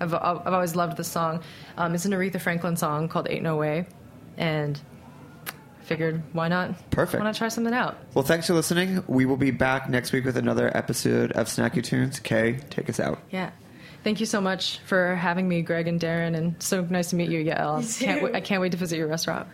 I've 0.00 0.14
I've 0.14 0.52
always 0.52 0.76
loved 0.76 0.96
this 0.96 1.08
song. 1.08 1.42
Um, 1.76 1.94
it's 1.94 2.04
an 2.04 2.12
Aretha 2.12 2.40
Franklin 2.40 2.76
song 2.76 3.08
called 3.08 3.28
"Ain't 3.30 3.42
No 3.42 3.56
Way," 3.56 3.86
and 4.36 4.80
I 5.46 5.84
figured 5.84 6.22
why 6.32 6.48
not? 6.48 6.90
Perfect. 6.90 7.20
Why 7.20 7.26
not 7.26 7.34
try 7.34 7.48
something 7.48 7.74
out? 7.74 7.96
Well, 8.14 8.24
thanks 8.24 8.46
for 8.46 8.54
listening. 8.54 9.02
We 9.06 9.26
will 9.26 9.36
be 9.36 9.50
back 9.50 9.88
next 9.88 10.12
week 10.12 10.24
with 10.24 10.36
another 10.36 10.74
episode 10.76 11.32
of 11.32 11.46
Snacky 11.46 11.82
Tunes. 11.82 12.20
Kaye, 12.20 12.60
take 12.70 12.88
us 12.88 13.00
out. 13.00 13.18
Yeah. 13.30 13.50
Thank 14.04 14.20
you 14.20 14.26
so 14.26 14.40
much 14.40 14.78
for 14.86 15.16
having 15.16 15.48
me, 15.48 15.60
Greg 15.60 15.88
and 15.88 15.98
Darin, 15.98 16.36
and 16.36 16.62
so 16.62 16.82
nice 16.82 17.10
to 17.10 17.16
meet 17.16 17.30
you, 17.30 17.44
Yael. 17.44 17.82
You 17.82 18.06
Can't 18.06 18.20
too. 18.20 18.26
wait, 18.26 18.34
I 18.36 18.40
can't 18.40 18.60
wait 18.60 18.70
to 18.72 18.78
visit 18.78 18.96
your 18.96 19.08
restaurant. 19.08 19.48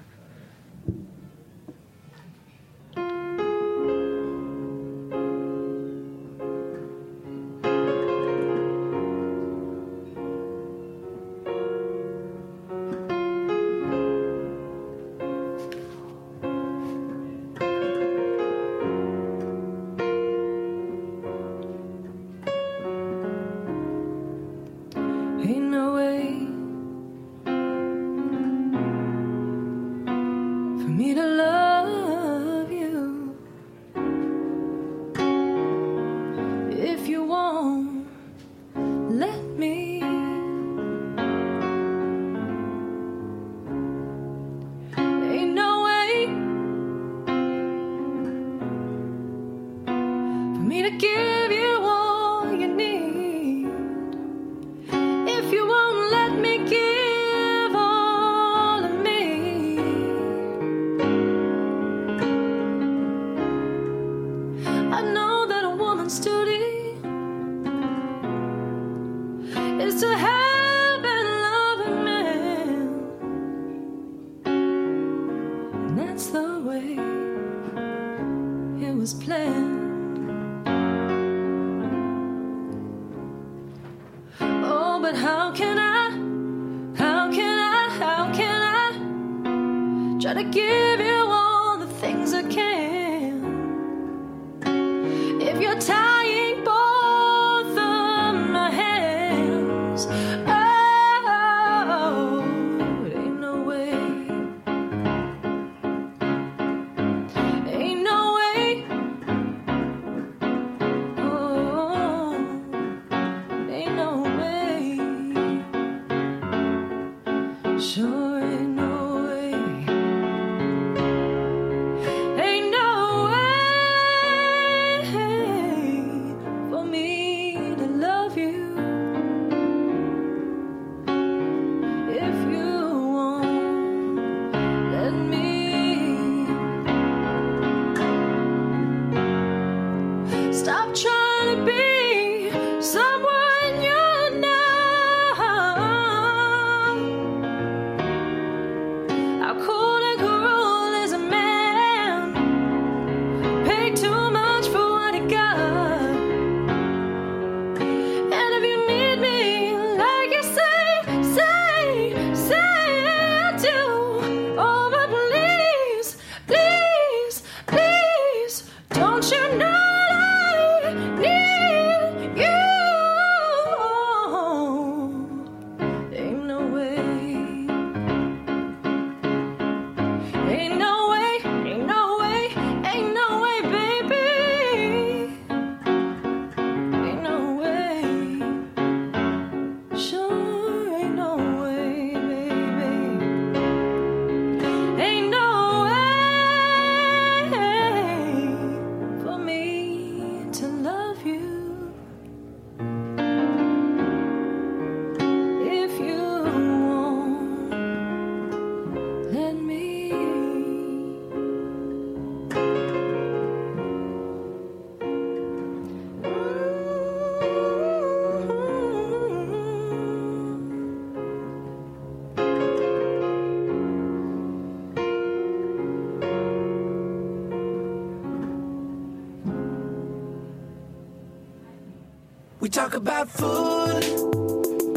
about 233.05 233.28
food, 233.28 234.02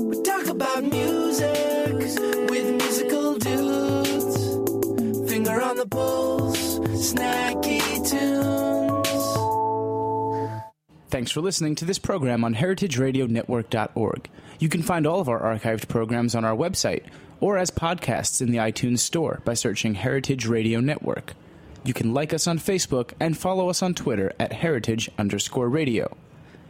we 0.01 0.23
talk 0.23 0.47
about 0.47 0.81
music 0.81 1.93
with 2.49 2.75
musical 2.81 3.35
dudes. 3.35 5.29
Finger 5.29 5.61
on 5.61 5.75
the 5.75 5.85
pulse, 5.85 6.79
snacky 6.79 7.81
tunes. 8.09 9.09
Thanks 11.09 11.31
for 11.31 11.41
listening 11.41 11.75
to 11.75 11.83
this 11.83 11.99
program 11.99 12.45
on 12.45 12.55
heritageradionetwork.org. 12.55 14.29
You 14.59 14.69
can 14.69 14.83
find 14.83 15.05
all 15.05 15.19
of 15.19 15.27
our 15.27 15.41
archived 15.41 15.89
programs 15.89 16.33
on 16.33 16.45
our 16.45 16.55
website 16.55 17.03
or 17.41 17.57
as 17.57 17.71
podcasts 17.71 18.41
in 18.41 18.51
the 18.51 18.59
iTunes 18.59 18.99
Store 18.99 19.41
by 19.43 19.53
searching 19.53 19.95
Heritage 19.95 20.47
Radio 20.47 20.79
Network. 20.79 21.33
You 21.83 21.93
can 21.93 22.13
like 22.13 22.31
us 22.33 22.47
on 22.47 22.57
Facebook 22.57 23.11
and 23.19 23.37
follow 23.37 23.69
us 23.69 23.81
on 23.81 23.93
Twitter 23.93 24.31
at 24.39 24.53
heritage 24.53 25.11
underscore 25.17 25.67
radio. 25.67 26.15